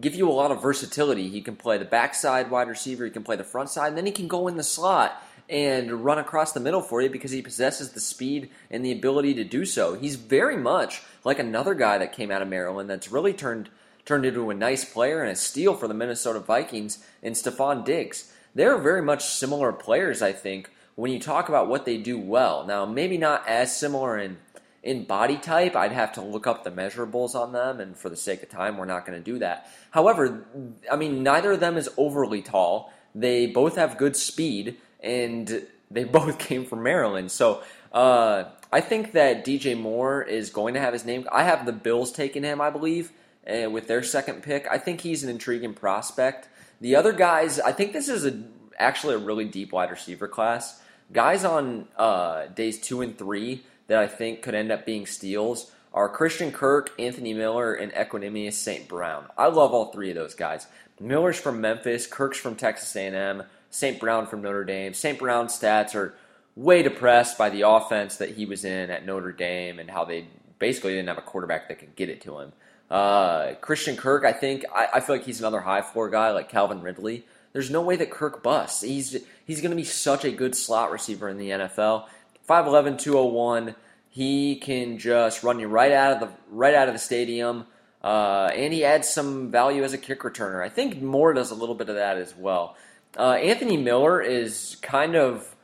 give 0.00 0.14
you 0.14 0.28
a 0.28 0.32
lot 0.32 0.50
of 0.50 0.62
versatility. 0.62 1.28
He 1.28 1.40
can 1.40 1.56
play 1.56 1.78
the 1.78 1.84
backside 1.84 2.50
wide 2.50 2.68
receiver, 2.68 3.04
he 3.04 3.10
can 3.10 3.24
play 3.24 3.36
the 3.36 3.44
front 3.44 3.68
side, 3.70 3.88
and 3.88 3.98
then 3.98 4.06
he 4.06 4.12
can 4.12 4.28
go 4.28 4.48
in 4.48 4.56
the 4.56 4.62
slot 4.62 5.20
and 5.48 6.04
run 6.04 6.18
across 6.18 6.52
the 6.52 6.60
middle 6.60 6.80
for 6.80 7.02
you 7.02 7.10
because 7.10 7.30
he 7.30 7.42
possesses 7.42 7.92
the 7.92 8.00
speed 8.00 8.50
and 8.70 8.84
the 8.84 8.92
ability 8.92 9.34
to 9.34 9.44
do 9.44 9.64
so. 9.64 9.94
He's 9.94 10.16
very 10.16 10.56
much 10.56 11.02
like 11.24 11.38
another 11.38 11.74
guy 11.74 11.98
that 11.98 12.12
came 12.12 12.30
out 12.30 12.42
of 12.42 12.48
Maryland 12.48 12.88
that's 12.88 13.12
really 13.12 13.32
turned 13.32 13.68
turned 14.04 14.26
into 14.26 14.50
a 14.50 14.54
nice 14.54 14.84
player 14.84 15.22
and 15.22 15.32
a 15.32 15.36
steal 15.36 15.74
for 15.74 15.88
the 15.88 15.94
Minnesota 15.94 16.38
Vikings 16.38 17.02
in 17.22 17.32
Stefon 17.32 17.84
Diggs. 17.84 18.30
They're 18.54 18.76
very 18.76 19.00
much 19.00 19.24
similar 19.24 19.72
players, 19.72 20.20
I 20.20 20.32
think, 20.32 20.70
when 20.94 21.10
you 21.10 21.18
talk 21.18 21.48
about 21.48 21.68
what 21.68 21.86
they 21.86 21.96
do 21.96 22.18
well. 22.18 22.66
Now, 22.66 22.84
maybe 22.84 23.16
not 23.16 23.48
as 23.48 23.76
similar 23.76 24.18
in 24.18 24.36
in 24.84 25.04
body 25.04 25.38
type. 25.38 25.74
I'd 25.74 25.92
have 25.92 26.12
to 26.12 26.20
look 26.20 26.46
up 26.46 26.62
the 26.62 26.70
measurables 26.70 27.34
on 27.34 27.52
them, 27.52 27.80
and 27.80 27.96
for 27.96 28.10
the 28.10 28.16
sake 28.16 28.42
of 28.42 28.50
time, 28.50 28.76
we're 28.76 28.84
not 28.84 29.06
going 29.06 29.18
to 29.18 29.24
do 29.24 29.38
that. 29.38 29.66
However, 29.90 30.46
I 30.92 30.96
mean, 30.96 31.22
neither 31.22 31.52
of 31.52 31.60
them 31.60 31.78
is 31.78 31.88
overly 31.96 32.42
tall. 32.42 32.92
They 33.14 33.46
both 33.46 33.76
have 33.76 33.96
good 33.96 34.14
speed, 34.14 34.76
and 35.04 35.66
they 35.90 36.04
both 36.18 36.38
came 36.38 36.64
from 36.64 36.82
Maryland. 36.82 37.30
So 37.30 37.62
uh, 37.92 38.44
I 38.72 38.80
think 38.80 39.12
that 39.12 39.44
DJ 39.44 39.78
Moore 39.78 40.22
is 40.22 40.50
going 40.50 40.74
to 40.74 40.80
have 40.80 40.92
his 40.92 41.04
name. 41.04 41.28
I 41.30 41.44
have 41.44 41.66
the 41.66 41.72
Bills 41.72 42.10
taking 42.10 42.42
him, 42.42 42.60
I 42.60 42.70
believe, 42.70 43.12
uh, 43.46 43.70
with 43.70 43.86
their 43.86 44.02
second 44.02 44.42
pick. 44.42 44.66
I 44.70 44.78
think 44.78 45.02
he's 45.02 45.22
an 45.22 45.30
intriguing 45.30 45.74
prospect. 45.74 46.48
The 46.80 46.96
other 46.96 47.12
guys, 47.12 47.60
I 47.60 47.72
think 47.72 47.92
this 47.92 48.08
is 48.08 48.26
a 48.26 48.42
actually 48.78 49.14
a 49.14 49.18
really 49.18 49.44
deep 49.44 49.72
wide 49.72 49.90
receiver 49.90 50.26
class. 50.26 50.82
Guys 51.12 51.44
on 51.44 51.86
uh, 51.96 52.46
days 52.46 52.80
two 52.80 53.02
and 53.02 53.16
three 53.16 53.62
that 53.86 53.98
I 53.98 54.06
think 54.06 54.42
could 54.42 54.54
end 54.54 54.72
up 54.72 54.84
being 54.84 55.06
steals 55.06 55.70
are 55.92 56.08
Christian 56.08 56.50
Kirk, 56.50 56.90
Anthony 56.98 57.34
Miller, 57.34 57.72
and 57.72 57.92
Equanimeous 57.92 58.54
St. 58.54 58.88
Brown. 58.88 59.26
I 59.38 59.46
love 59.46 59.72
all 59.72 59.92
three 59.92 60.10
of 60.10 60.16
those 60.16 60.34
guys. 60.34 60.66
Miller's 60.98 61.38
from 61.38 61.60
Memphis, 61.60 62.06
Kirk's 62.06 62.38
from 62.38 62.56
Texas 62.56 62.94
A&M, 62.96 63.44
St. 63.74 63.98
Brown 63.98 64.26
from 64.26 64.40
Notre 64.40 64.64
Dame. 64.64 64.94
St. 64.94 65.18
Brown's 65.18 65.58
stats 65.58 65.96
are 65.96 66.14
way 66.54 66.84
depressed 66.84 67.36
by 67.36 67.50
the 67.50 67.62
offense 67.62 68.16
that 68.18 68.30
he 68.30 68.46
was 68.46 68.64
in 68.64 68.88
at 68.88 69.04
Notre 69.04 69.32
Dame 69.32 69.80
and 69.80 69.90
how 69.90 70.04
they 70.04 70.28
basically 70.60 70.92
didn't 70.92 71.08
have 71.08 71.18
a 71.18 71.22
quarterback 71.22 71.66
that 71.66 71.80
could 71.80 71.96
get 71.96 72.08
it 72.08 72.20
to 72.20 72.38
him. 72.38 72.52
Uh, 72.88 73.54
Christian 73.54 73.96
Kirk, 73.96 74.24
I 74.24 74.32
think, 74.32 74.64
I, 74.72 74.86
I, 74.94 75.00
feel 75.00 75.16
like 75.16 75.24
he's 75.24 75.40
another 75.40 75.60
high 75.60 75.82
floor 75.82 76.08
guy 76.08 76.30
like 76.30 76.48
Calvin 76.48 76.82
Ridley. 76.82 77.26
There's 77.52 77.68
no 77.68 77.82
way 77.82 77.96
that 77.96 78.12
Kirk 78.12 78.44
busts. 78.44 78.82
He's 78.82 79.16
he's 79.44 79.60
going 79.60 79.70
to 79.70 79.76
be 79.76 79.84
such 79.84 80.24
a 80.24 80.30
good 80.30 80.54
slot 80.54 80.92
receiver 80.92 81.28
in 81.28 81.38
the 81.38 81.50
NFL. 81.50 82.06
5'11", 82.48 82.98
201. 82.98 83.74
He 84.08 84.56
can 84.56 84.98
just 84.98 85.42
run 85.42 85.58
you 85.58 85.66
right 85.66 85.90
out 85.90 86.12
of 86.12 86.20
the 86.20 86.28
right 86.50 86.74
out 86.74 86.86
of 86.86 86.94
the 86.94 87.00
stadium, 87.00 87.66
uh, 88.04 88.50
and 88.54 88.72
he 88.72 88.84
adds 88.84 89.08
some 89.08 89.50
value 89.50 89.82
as 89.82 89.92
a 89.92 89.98
kick 89.98 90.20
returner. 90.20 90.62
I 90.62 90.68
think 90.68 91.02
Moore 91.02 91.32
does 91.32 91.50
a 91.50 91.56
little 91.56 91.74
bit 91.74 91.88
of 91.88 91.96
that 91.96 92.18
as 92.18 92.36
well. 92.36 92.76
Uh, 93.16 93.32
Anthony 93.32 93.76
Miller 93.76 94.20
is 94.20 94.76
kind 94.82 95.14
of 95.14 95.54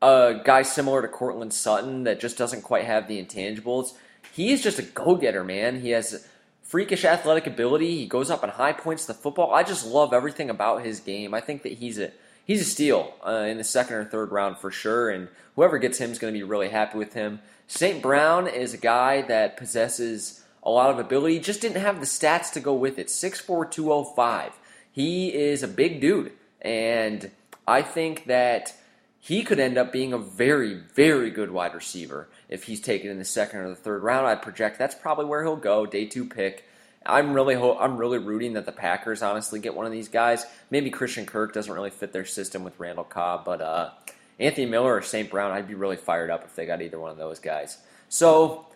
a 0.00 0.40
guy 0.44 0.62
similar 0.62 1.02
to 1.02 1.08
Courtland 1.08 1.52
Sutton 1.52 2.04
that 2.04 2.20
just 2.20 2.38
doesn't 2.38 2.62
quite 2.62 2.84
have 2.84 3.08
the 3.08 3.22
intangibles. 3.22 3.94
He 4.32 4.52
is 4.52 4.62
just 4.62 4.78
a 4.78 4.82
go 4.82 5.16
getter, 5.16 5.42
man. 5.42 5.80
He 5.80 5.90
has 5.90 6.26
freakish 6.62 7.04
athletic 7.04 7.46
ability. 7.46 7.96
He 7.96 8.06
goes 8.06 8.30
up 8.30 8.44
in 8.44 8.50
high 8.50 8.72
points 8.72 9.06
to 9.06 9.14
football. 9.14 9.52
I 9.52 9.62
just 9.62 9.86
love 9.86 10.12
everything 10.12 10.50
about 10.50 10.84
his 10.84 11.00
game. 11.00 11.34
I 11.34 11.40
think 11.40 11.62
that 11.62 11.72
he's 11.72 11.98
a 11.98 12.12
he's 12.44 12.60
a 12.60 12.64
steal 12.64 13.14
uh, 13.26 13.46
in 13.48 13.58
the 13.58 13.64
second 13.64 13.96
or 13.96 14.04
third 14.04 14.30
round 14.30 14.58
for 14.58 14.70
sure, 14.70 15.10
and 15.10 15.28
whoever 15.56 15.78
gets 15.78 15.98
him 15.98 16.10
is 16.12 16.18
going 16.18 16.32
to 16.32 16.38
be 16.38 16.44
really 16.44 16.68
happy 16.68 16.98
with 16.98 17.14
him. 17.14 17.40
St. 17.66 18.00
Brown 18.00 18.46
is 18.46 18.72
a 18.72 18.78
guy 18.78 19.22
that 19.22 19.56
possesses 19.56 20.42
a 20.62 20.70
lot 20.70 20.90
of 20.90 20.98
ability, 20.98 21.38
just 21.40 21.60
didn't 21.60 21.80
have 21.80 22.00
the 22.00 22.06
stats 22.06 22.52
to 22.52 22.60
go 22.60 22.74
with 22.74 22.98
it. 22.98 23.08
6'4, 23.08 23.70
205. 23.70 24.52
He 24.90 25.32
is 25.34 25.62
a 25.62 25.68
big 25.68 26.00
dude, 26.00 26.32
and 26.62 27.30
I 27.66 27.82
think 27.82 28.26
that 28.26 28.74
he 29.20 29.42
could 29.42 29.58
end 29.58 29.76
up 29.76 29.92
being 29.92 30.12
a 30.12 30.18
very, 30.18 30.74
very 30.94 31.30
good 31.30 31.50
wide 31.50 31.74
receiver 31.74 32.28
if 32.48 32.64
he's 32.64 32.80
taken 32.80 33.10
in 33.10 33.18
the 33.18 33.24
second 33.24 33.60
or 33.60 33.68
the 33.68 33.76
third 33.76 34.02
round. 34.02 34.26
I 34.26 34.34
project 34.34 34.78
that's 34.78 34.94
probably 34.94 35.26
where 35.26 35.42
he'll 35.42 35.56
go, 35.56 35.86
day 35.86 36.06
two 36.06 36.24
pick. 36.24 36.64
I'm 37.04 37.32
really 37.32 37.54
ho- 37.54 37.78
I'm 37.78 37.96
really 37.96 38.18
rooting 38.18 38.54
that 38.54 38.66
the 38.66 38.72
Packers 38.72 39.22
honestly 39.22 39.60
get 39.60 39.74
one 39.74 39.86
of 39.86 39.92
these 39.92 40.08
guys. 40.08 40.44
Maybe 40.70 40.90
Christian 40.90 41.26
Kirk 41.26 41.52
doesn't 41.52 41.72
really 41.72 41.90
fit 41.90 42.12
their 42.12 42.24
system 42.24 42.64
with 42.64 42.78
Randall 42.78 43.04
Cobb, 43.04 43.44
but 43.44 43.60
uh, 43.60 43.90
Anthony 44.38 44.66
Miller 44.66 44.94
or 44.94 45.02
St. 45.02 45.30
Brown, 45.30 45.50
I'd 45.50 45.68
be 45.68 45.74
really 45.74 45.96
fired 45.96 46.30
up 46.30 46.44
if 46.44 46.54
they 46.54 46.66
got 46.66 46.82
either 46.82 46.98
one 46.98 47.10
of 47.10 47.16
those 47.16 47.38
guys. 47.38 47.78
So 48.08 48.66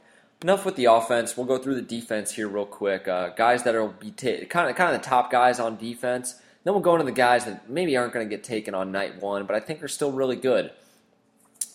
enough 0.43 0.65
with 0.65 0.77
the 0.77 0.87
offense. 0.87 1.37
We'll 1.37 1.47
go 1.47 1.59
through 1.59 1.77
the 1.77 1.83
defense 1.83 2.33
here 2.33 2.49
real 2.49 2.67
quick. 2.67 3.07
Uh, 3.07 3.31
guys 3.31 3.63
that 3.65 3.75
will 3.75 3.95
be 3.99 4.11
ta- 4.11 4.45
kind 4.49 4.71
of 4.71 4.77
kind 4.77 4.95
of 4.95 5.01
the 5.01 5.09
top 5.09 5.31
guys 5.31 5.61
on 5.61 5.77
defense. 5.77 6.35
Then 6.65 6.75
we'll 6.75 6.83
go 6.83 6.95
into 6.95 7.05
the 7.05 7.13
guys 7.13 7.45
that 7.45 7.69
maybe 7.69 7.97
aren't 7.97 8.13
going 8.13 8.29
to 8.29 8.31
get 8.31 8.45
taken 8.45 8.75
on 8.75 8.93
night 8.93 9.21
one, 9.21 9.47
but 9.47 9.57
I 9.57 9.61
think 9.61 9.83
are 9.83 9.89
still 9.89 10.13
really 10.13 10.37
good. 10.37 10.71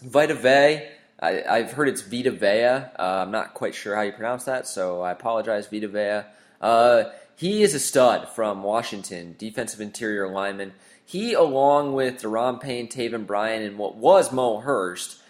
Vita 0.01 0.33
Vea, 0.33 0.87
I, 1.19 1.57
have 1.57 1.71
heard 1.71 1.89
it's 1.89 2.01
Vita 2.01 2.31
Vea. 2.31 2.63
Uh, 2.63 3.23
I'm 3.25 3.31
not 3.31 3.53
quite 3.53 3.75
sure 3.75 3.95
how 3.95 4.03
you 4.03 4.11
pronounce 4.11 4.45
that, 4.45 4.67
so 4.67 5.01
I 5.01 5.11
apologize, 5.11 5.67
Vita 5.67 5.87
Vea. 5.87 6.29
Uh, 6.61 7.11
he 7.35 7.63
is 7.63 7.73
a 7.73 7.79
stud 7.79 8.29
from 8.29 8.63
Washington, 8.63 9.35
defensive 9.37 9.81
interior 9.81 10.27
lineman. 10.27 10.73
He, 11.05 11.33
along 11.33 11.93
with 11.93 12.21
Da'Ron 12.21 12.59
Payne, 12.59 12.87
Taven 12.87 13.25
Bryan, 13.25 13.63
and 13.63 13.77
what 13.77 13.95
was 13.95 14.31
Mo 14.31 14.59
Hurst, 14.59 15.21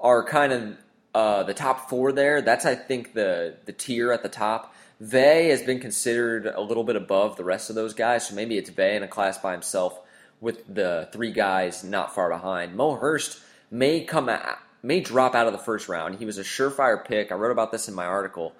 are 0.00 0.24
kind 0.24 0.52
of 0.52 0.76
uh, 1.14 1.42
the 1.44 1.54
top 1.54 1.88
four 1.88 2.12
there. 2.12 2.42
That's, 2.42 2.66
I 2.66 2.74
think, 2.74 3.14
the 3.14 3.56
the 3.64 3.72
tier 3.72 4.12
at 4.12 4.22
the 4.22 4.28
top. 4.28 4.71
Vea 5.02 5.48
has 5.48 5.62
been 5.62 5.80
considered 5.80 6.46
a 6.46 6.60
little 6.60 6.84
bit 6.84 6.94
above 6.94 7.36
the 7.36 7.42
rest 7.42 7.68
of 7.68 7.74
those 7.74 7.92
guys, 7.92 8.28
so 8.28 8.36
maybe 8.36 8.56
it's 8.56 8.70
Vea 8.70 8.94
in 8.94 9.02
a 9.02 9.08
class 9.08 9.36
by 9.36 9.50
himself 9.50 9.98
with 10.40 10.62
the 10.72 11.08
three 11.12 11.32
guys 11.32 11.82
not 11.82 12.14
far 12.14 12.28
behind. 12.28 12.76
Mo 12.76 12.94
Hurst 12.94 13.40
may 13.68 14.04
come 14.04 14.28
out, 14.28 14.58
may 14.80 15.00
drop 15.00 15.34
out 15.34 15.48
of 15.48 15.52
the 15.52 15.58
first 15.58 15.88
round. 15.88 16.20
He 16.20 16.24
was 16.24 16.38
a 16.38 16.44
surefire 16.44 17.04
pick. 17.04 17.32
I 17.32 17.34
wrote 17.34 17.50
about 17.50 17.72
this 17.72 17.88
in 17.88 17.94
my 17.94 18.06
article. 18.06 18.54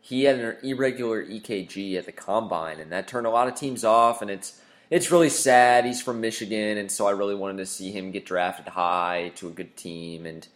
He 0.00 0.22
had 0.22 0.38
an 0.38 0.56
irregular 0.62 1.24
EKG 1.24 1.96
at 1.98 2.06
the 2.06 2.12
combine, 2.12 2.78
and 2.78 2.92
that 2.92 3.08
turned 3.08 3.26
a 3.26 3.30
lot 3.30 3.48
of 3.48 3.56
teams 3.56 3.82
off. 3.82 4.22
And 4.22 4.30
it's 4.30 4.60
it's 4.90 5.10
really 5.10 5.30
sad. 5.30 5.84
He's 5.84 6.00
from 6.00 6.20
Michigan, 6.20 6.78
and 6.78 6.92
so 6.92 7.08
I 7.08 7.10
really 7.10 7.34
wanted 7.34 7.56
to 7.56 7.66
see 7.66 7.90
him 7.90 8.12
get 8.12 8.24
drafted 8.24 8.68
high 8.68 9.32
to 9.34 9.48
a 9.48 9.50
good 9.50 9.76
team 9.76 10.26
and 10.26 10.46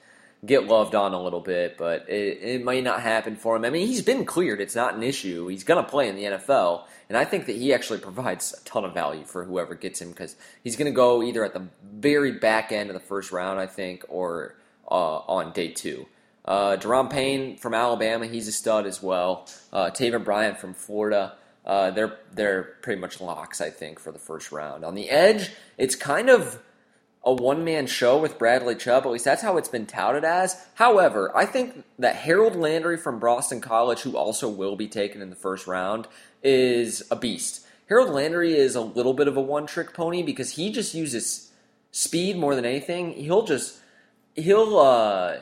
get 0.44 0.66
loved 0.66 0.94
on 0.94 1.12
a 1.12 1.22
little 1.22 1.40
bit. 1.40 1.76
But 1.78 2.08
it, 2.08 2.38
it 2.42 2.64
might 2.64 2.84
not 2.84 3.00
happen 3.00 3.36
for 3.36 3.56
him. 3.56 3.64
I 3.64 3.70
mean, 3.70 3.86
he's 3.86 4.02
been 4.02 4.24
cleared. 4.24 4.60
It's 4.60 4.74
not 4.74 4.94
an 4.94 5.02
issue. 5.02 5.46
He's 5.46 5.64
going 5.64 5.82
to 5.82 5.88
play 5.88 6.08
in 6.08 6.16
the 6.16 6.24
NFL, 6.24 6.84
and 7.08 7.16
I 7.16 7.24
think 7.24 7.46
that 7.46 7.56
he 7.56 7.72
actually 7.72 8.00
provides 8.00 8.54
a 8.60 8.64
ton 8.64 8.84
of 8.84 8.94
value 8.94 9.24
for 9.24 9.44
whoever 9.44 9.74
gets 9.74 10.00
him 10.00 10.10
because 10.10 10.36
he's 10.64 10.76
going 10.76 10.90
to 10.90 10.96
go 10.96 11.22
either 11.22 11.44
at 11.44 11.54
the 11.54 11.66
very 11.82 12.32
back 12.32 12.72
end 12.72 12.90
of 12.90 12.94
the 12.94 13.00
first 13.00 13.32
round, 13.32 13.60
I 13.60 13.66
think, 13.66 14.04
or 14.08 14.56
uh, 14.90 15.18
on 15.18 15.52
day 15.52 15.68
two. 15.68 16.06
Uh, 16.44 16.76
Payne 17.08 17.56
from 17.56 17.74
Alabama, 17.74 18.26
he's 18.26 18.48
a 18.48 18.52
stud 18.52 18.86
as 18.86 19.02
well. 19.02 19.48
Uh, 19.72 19.90
Taven 19.90 20.24
Bryan 20.24 20.56
from 20.56 20.74
Florida. 20.74 21.36
Uh, 21.64 21.92
they're 21.92 22.18
they're 22.32 22.62
pretty 22.82 23.00
much 23.00 23.20
locks, 23.20 23.60
I 23.60 23.70
think, 23.70 24.00
for 24.00 24.10
the 24.10 24.18
first 24.18 24.50
round. 24.50 24.84
On 24.84 24.96
the 24.96 25.08
edge, 25.08 25.50
it's 25.78 25.94
kind 25.94 26.28
of 26.28 26.60
a 27.24 27.32
one 27.32 27.64
man 27.64 27.86
show 27.86 28.18
with 28.18 28.38
Bradley 28.38 28.74
Chubb. 28.74 29.04
At 29.04 29.12
least 29.12 29.24
that's 29.24 29.42
how 29.42 29.56
it's 29.56 29.68
been 29.68 29.86
touted 29.86 30.24
as. 30.24 30.56
However, 30.74 31.30
I 31.36 31.46
think 31.46 31.84
that 31.98 32.16
Harold 32.16 32.56
Landry 32.56 32.96
from 32.96 33.18
Boston 33.18 33.60
College, 33.60 34.00
who 34.00 34.16
also 34.16 34.48
will 34.48 34.76
be 34.76 34.88
taken 34.88 35.22
in 35.22 35.30
the 35.30 35.36
first 35.36 35.66
round, 35.66 36.08
is 36.42 37.02
a 37.10 37.16
beast. 37.16 37.66
Harold 37.88 38.10
Landry 38.10 38.56
is 38.56 38.74
a 38.74 38.80
little 38.80 39.14
bit 39.14 39.28
of 39.28 39.36
a 39.36 39.40
one 39.40 39.66
trick 39.66 39.92
pony 39.92 40.22
because 40.22 40.52
he 40.52 40.72
just 40.72 40.94
uses 40.94 41.52
speed 41.90 42.36
more 42.36 42.54
than 42.54 42.64
anything. 42.64 43.12
He'll 43.12 43.44
just 43.44 43.78
he'll 44.34 44.78
uh, 44.78 45.36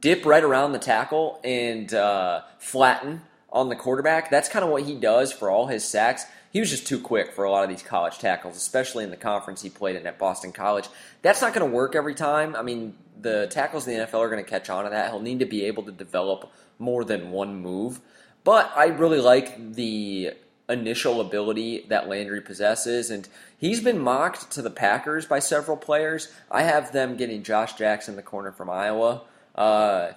dip 0.00 0.24
right 0.24 0.42
around 0.42 0.72
the 0.72 0.78
tackle 0.78 1.40
and 1.44 1.92
uh, 1.92 2.42
flatten 2.58 3.22
on 3.52 3.68
the 3.68 3.76
quarterback. 3.76 4.30
That's 4.30 4.48
kind 4.48 4.64
of 4.64 4.70
what 4.70 4.82
he 4.82 4.94
does 4.94 5.32
for 5.32 5.50
all 5.50 5.66
his 5.66 5.84
sacks. 5.84 6.26
He 6.54 6.60
was 6.60 6.70
just 6.70 6.86
too 6.86 7.00
quick 7.00 7.32
for 7.32 7.42
a 7.42 7.50
lot 7.50 7.64
of 7.64 7.68
these 7.68 7.82
college 7.82 8.18
tackles, 8.18 8.56
especially 8.56 9.02
in 9.02 9.10
the 9.10 9.16
conference 9.16 9.60
he 9.60 9.68
played 9.68 9.96
in 9.96 10.06
at 10.06 10.20
Boston 10.20 10.52
College. 10.52 10.88
That's 11.20 11.42
not 11.42 11.52
going 11.52 11.68
to 11.68 11.76
work 11.76 11.96
every 11.96 12.14
time. 12.14 12.54
I 12.54 12.62
mean, 12.62 12.94
the 13.20 13.48
tackles 13.48 13.88
in 13.88 13.98
the 13.98 14.06
NFL 14.06 14.20
are 14.20 14.30
going 14.30 14.42
to 14.42 14.48
catch 14.48 14.70
on 14.70 14.84
to 14.84 14.90
that. 14.90 15.10
He'll 15.10 15.18
need 15.18 15.40
to 15.40 15.46
be 15.46 15.64
able 15.64 15.82
to 15.82 15.90
develop 15.90 16.52
more 16.78 17.04
than 17.04 17.32
one 17.32 17.56
move. 17.56 18.00
But 18.44 18.72
I 18.76 18.86
really 18.86 19.18
like 19.18 19.74
the 19.74 20.34
initial 20.68 21.20
ability 21.20 21.86
that 21.88 22.08
Landry 22.08 22.40
possesses, 22.40 23.10
and 23.10 23.28
he's 23.58 23.80
been 23.80 23.98
mocked 23.98 24.52
to 24.52 24.62
the 24.62 24.70
Packers 24.70 25.26
by 25.26 25.40
several 25.40 25.76
players. 25.76 26.32
I 26.52 26.62
have 26.62 26.92
them 26.92 27.16
getting 27.16 27.42
Josh 27.42 27.74
Jackson, 27.74 28.14
the 28.14 28.22
corner 28.22 28.52
from 28.52 28.70
Iowa. 28.70 29.22
Uh, 29.56 30.12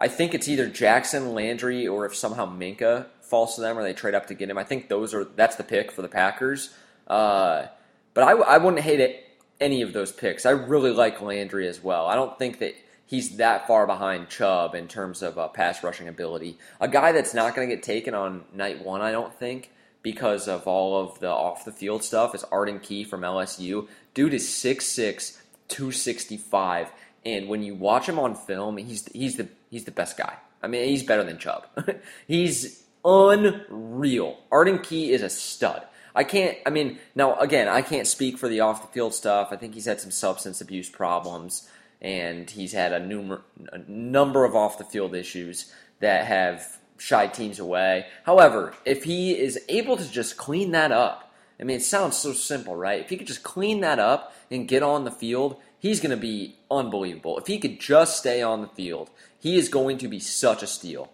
I 0.00 0.08
think 0.08 0.34
it's 0.34 0.48
either 0.48 0.66
Jackson, 0.66 1.32
Landry, 1.32 1.86
or 1.86 2.06
if 2.06 2.16
somehow 2.16 2.44
Minkah 2.44 3.06
falls 3.26 3.56
to 3.56 3.60
them 3.60 3.78
or 3.78 3.82
they 3.82 3.92
trade 3.92 4.14
up 4.14 4.26
to 4.26 4.34
get 4.34 4.50
him. 4.50 4.58
I 4.58 4.64
think 4.64 4.88
those 4.88 5.14
are 5.14 5.24
that's 5.24 5.56
the 5.56 5.64
pick 5.64 5.92
for 5.92 6.02
the 6.02 6.08
Packers. 6.08 6.72
Uh, 7.06 7.66
but 8.14 8.24
I, 8.24 8.32
I 8.32 8.58
wouldn't 8.58 8.82
hate 8.82 9.00
it, 9.00 9.24
any 9.60 9.82
of 9.82 9.92
those 9.92 10.12
picks. 10.12 10.46
I 10.46 10.50
really 10.50 10.90
like 10.90 11.20
Landry 11.20 11.68
as 11.68 11.82
well. 11.82 12.06
I 12.06 12.14
don't 12.14 12.38
think 12.38 12.58
that 12.60 12.74
he's 13.06 13.36
that 13.36 13.66
far 13.66 13.86
behind 13.86 14.28
Chubb 14.28 14.74
in 14.74 14.88
terms 14.88 15.22
of 15.22 15.38
uh, 15.38 15.48
pass 15.48 15.82
rushing 15.82 16.08
ability. 16.08 16.58
A 16.80 16.88
guy 16.88 17.12
that's 17.12 17.34
not 17.34 17.54
going 17.54 17.68
to 17.68 17.74
get 17.74 17.82
taken 17.82 18.14
on 18.14 18.44
night 18.52 18.84
one, 18.84 19.00
I 19.00 19.12
don't 19.12 19.34
think, 19.34 19.70
because 20.02 20.48
of 20.48 20.66
all 20.66 21.00
of 21.00 21.20
the 21.20 21.28
off 21.28 21.64
the 21.64 21.72
field 21.72 22.02
stuff, 22.02 22.34
is 22.34 22.44
Arden 22.44 22.80
Key 22.80 23.04
from 23.04 23.20
LSU. 23.22 23.88
Dude 24.14 24.34
is 24.34 24.46
6'6, 24.46 25.38
265, 25.68 26.92
and 27.24 27.48
when 27.48 27.62
you 27.62 27.74
watch 27.74 28.08
him 28.08 28.18
on 28.18 28.34
film, 28.34 28.76
he's 28.76 29.06
he's 29.12 29.36
the 29.36 29.48
he's 29.70 29.84
the 29.84 29.90
best 29.90 30.16
guy. 30.16 30.36
I 30.62 30.68
mean, 30.68 30.88
he's 30.88 31.02
better 31.02 31.24
than 31.24 31.38
Chubb. 31.38 31.66
he's 32.26 32.82
unreal. 33.06 34.38
Arden 34.50 34.80
Key 34.80 35.12
is 35.12 35.22
a 35.22 35.30
stud. 35.30 35.86
I 36.14 36.24
can't. 36.24 36.58
I 36.66 36.70
mean, 36.70 36.98
now 37.14 37.36
again, 37.36 37.68
I 37.68 37.82
can't 37.82 38.06
speak 38.06 38.36
for 38.38 38.48
the 38.48 38.60
off 38.60 38.82
the 38.82 38.92
field 38.92 39.14
stuff. 39.14 39.48
I 39.52 39.56
think 39.56 39.74
he's 39.74 39.84
had 39.86 40.00
some 40.00 40.10
substance 40.10 40.60
abuse 40.60 40.88
problems, 40.88 41.68
and 42.02 42.50
he's 42.50 42.72
had 42.72 42.92
a, 42.92 43.00
numer- 43.00 43.42
a 43.72 43.78
number 43.86 44.44
of 44.44 44.56
off 44.56 44.78
the 44.78 44.84
field 44.84 45.14
issues 45.14 45.72
that 46.00 46.26
have 46.26 46.78
shied 46.98 47.34
teams 47.34 47.58
away. 47.58 48.06
However, 48.24 48.74
if 48.84 49.04
he 49.04 49.38
is 49.38 49.60
able 49.68 49.96
to 49.98 50.10
just 50.10 50.36
clean 50.36 50.72
that 50.72 50.90
up, 50.90 51.34
I 51.60 51.64
mean, 51.64 51.76
it 51.76 51.82
sounds 51.82 52.16
so 52.16 52.32
simple, 52.32 52.74
right? 52.76 53.00
If 53.00 53.10
he 53.10 53.16
could 53.16 53.26
just 53.26 53.42
clean 53.42 53.80
that 53.80 53.98
up 53.98 54.34
and 54.50 54.68
get 54.68 54.82
on 54.82 55.04
the 55.04 55.10
field, 55.10 55.56
he's 55.78 56.00
going 56.00 56.10
to 56.10 56.16
be 56.16 56.56
unbelievable. 56.70 57.38
If 57.38 57.46
he 57.46 57.58
could 57.58 57.80
just 57.80 58.18
stay 58.18 58.42
on 58.42 58.60
the 58.60 58.68
field, 58.68 59.10
he 59.38 59.56
is 59.56 59.68
going 59.68 59.98
to 59.98 60.08
be 60.08 60.18
such 60.18 60.62
a 60.62 60.66
steal. 60.66 61.10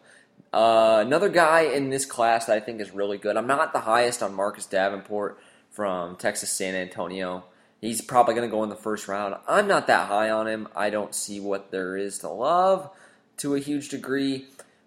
Uh, 0.53 1.03
another 1.05 1.29
guy 1.29 1.63
in 1.63 1.91
this 1.91 2.05
class 2.05 2.47
that 2.47 2.57
I 2.57 2.61
think 2.61 2.81
is 2.81 2.93
really 2.93 3.17
good. 3.17 3.37
I'm 3.37 3.47
not 3.47 3.73
the 3.73 3.81
highest 3.81 4.23
on 4.23 4.35
Marcus 4.35 4.67
Davenport 4.67 5.39
from 5.71 6.17
Texas 6.17 6.51
San 6.51 6.75
Antonio. 6.75 7.45
He's 7.81 8.03
probably 8.03 8.35
going 8.35 8.49
to 8.49 8.55
go 8.55 8.63
in 8.63 8.69
the 8.69 8.77
first 8.77 9.09
round. 9.09 9.35
I'm 9.49 9.67
not 9.67 9.87
that 9.87 10.09
high 10.09 10.31
on 10.31 10.47
him. 10.47 10.69
I 10.77 10.91
don't 10.91 11.15
see 11.15 11.41
what 11.41 11.71
there 11.71 11.97
is 11.97 12.19
to 12.19 12.29
love 12.29 12.91
to 13.39 13.55
a 13.55 13.61
huge 13.61 13.89
degree. 13.89 14.47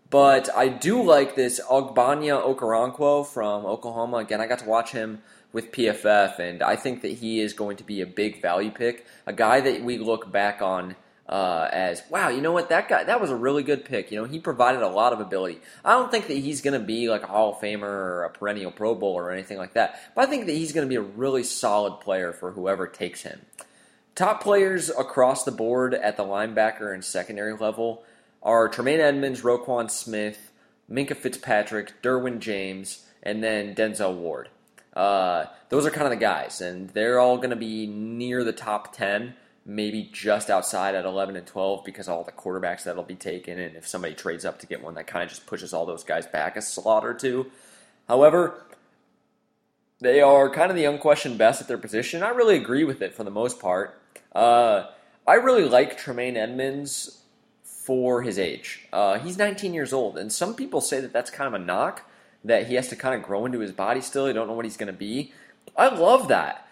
But 0.10 0.50
I 0.56 0.68
do 0.68 1.02
like 1.02 1.36
this 1.36 1.60
Ogbonnia 1.60 2.42
Okoronkwo 2.42 3.26
from 3.26 3.66
Oklahoma. 3.66 4.18
Again, 4.18 4.40
I 4.40 4.48
got 4.48 4.60
to 4.60 4.70
watch 4.70 4.92
him 4.92 5.24
with 5.52 5.72
PFF, 5.72 6.38
and 6.38 6.62
I 6.62 6.76
think 6.76 7.02
that 7.02 7.14
he 7.14 7.40
is 7.40 7.54
going 7.54 7.78
to 7.78 7.84
be 7.84 8.02
a 8.02 8.06
big 8.06 8.42
value 8.42 8.72
pick. 8.72 9.06
A 9.26 9.34
guy 9.34 9.62
that 9.62 9.84
we 9.84 9.98
look 9.98 10.32
back 10.32 10.62
on 10.62 10.96
uh, 11.28 11.68
as 11.72 12.04
wow, 12.10 12.30
you 12.30 12.42
know 12.42 12.52
what 12.52 12.70
that 12.70 12.88
guy 12.88 13.04
that 13.04 13.20
was 13.20 13.32
a 13.32 13.36
really 13.36 13.64
good 13.64 13.86
pick. 13.86 14.12
You 14.12 14.22
know, 14.22 14.26
he 14.26 14.40
provided 14.40 14.82
a 14.82 14.88
lot 14.88 15.14
of 15.14 15.20
ability. 15.20 15.60
I 15.84 15.94
don't 15.94 16.12
think 16.12 16.28
that 16.28 16.38
he's 16.38 16.62
going 16.62 16.80
to 16.80 16.86
be 16.86 17.10
like 17.10 17.24
a 17.24 17.28
Hall 17.28 17.54
of 17.54 17.60
Famer 17.60 17.84
or 17.84 18.24
a 18.24 18.30
perennial 18.30 18.72
Pro 18.72 18.96
Bowler 18.96 19.24
or 19.24 19.32
anything 19.32 19.58
like 19.58 19.74
that, 19.74 20.00
but 20.16 20.28
I 20.28 20.30
think 20.30 20.46
that 20.46 20.54
he's 20.54 20.72
going 20.72 20.88
to 20.88 20.90
be 20.90 20.96
a 20.96 21.02
really 21.02 21.44
solid 21.44 22.00
player 22.00 22.32
for 22.32 22.52
whoever 22.52 22.88
takes 22.88 23.24
him. 23.24 23.42
Top 24.14 24.42
players 24.42 24.90
across 24.90 25.44
the 25.44 25.52
board 25.52 25.94
at 25.94 26.16
the 26.16 26.24
linebacker 26.24 26.94
and 26.94 27.04
secondary 27.04 27.54
level 27.54 28.04
are 28.42 28.70
Tremaine 28.70 29.02
Edmunds, 29.02 29.42
Roquan 29.42 29.90
Smith, 29.92 30.52
Minkah 30.90 31.18
Fitzpatrick, 31.18 32.02
Derwin 32.02 32.40
James, 32.40 33.06
and 33.24 33.44
then 33.44 33.76
Denzel 33.76 34.16
Ward. 34.16 34.50
Uh, 34.96 35.46
those 35.70 35.86
are 35.86 35.92
kind 35.92 36.06
of 36.06 36.12
the 36.12 36.24
guys, 36.24 36.62
and 36.62 36.90
they're 36.92 37.20
all 37.20 37.38
going 37.38 37.50
to 37.50 37.56
be 37.56 37.88
near 37.88 38.44
the 38.44 38.54
top 38.54 38.96
10 38.96 39.34
maybe 39.66 40.10
just 40.14 40.50
outside 40.50 40.94
at 40.94 41.06
11 41.06 41.36
and 41.36 41.48
12 41.48 41.84
because 41.84 42.08
all 42.08 42.24
the 42.24 42.32
quarterbacks 42.32 42.84
that'll 42.84 43.04
be 43.04 43.16
taken. 43.16 43.60
And 43.60 43.76
if 43.76 43.88
somebody 43.88 44.14
trades 44.14 44.46
up 44.46 44.60
to 44.60 44.68
get 44.68 44.84
one, 44.84 44.94
that 44.94 45.08
kind 45.08 45.24
of 45.24 45.30
just 45.30 45.48
pushes 45.48 45.74
all 45.74 45.86
those 45.86 46.04
guys 46.04 46.28
back 46.28 46.56
a 46.56 46.62
slot 46.62 47.04
or 47.06 47.14
two. 47.14 47.52
However, 48.08 48.64
they 50.00 50.22
are 50.22 50.50
kind 50.50 50.70
of 50.70 50.78
the 50.78 50.86
unquestioned 50.86 51.38
best 51.38 51.62
at 51.62 51.68
their 51.68 51.80
position. 51.80 52.22
I 52.22 52.30
really 52.30 52.58
agree 52.58 52.84
with 52.84 53.02
it 53.02 53.16
for 53.16 53.24
the 53.24 53.32
most 53.32 53.60
part. 53.60 54.00
Uh, 54.34 54.86
I 55.26 55.36
really 55.36 55.68
like 55.68 55.98
Tremaine 55.98 56.38
Edmunds 56.38 57.22
for 57.64 58.22
his 58.22 58.38
age. 58.38 58.88
Uh, 58.94 59.18
he's 59.18 59.38
19 59.38 59.74
years 59.74 59.94
old, 59.94 60.18
and 60.18 60.32
some 60.32 60.54
people 60.54 60.82
say 60.82 61.00
that 61.00 61.14
that's 61.14 61.32
kind 61.32 61.48
of 61.48 61.60
a 61.60 61.64
knock, 61.64 62.08
that 62.44 62.68
he 62.68 62.76
has 62.76 62.90
to 62.90 62.96
kind 62.96 63.16
of 63.16 63.24
grow 63.24 63.46
into 63.46 63.60
his 63.60 63.72
body 63.72 64.02
still. 64.02 64.26
They 64.26 64.34
don't 64.34 64.48
know 64.48 64.54
what 64.54 64.66
he's 64.66 64.78
going 64.78 64.92
to 64.92 64.94
be. 64.94 65.34
I 65.76 65.88
love 65.88 66.28
that 66.28 66.65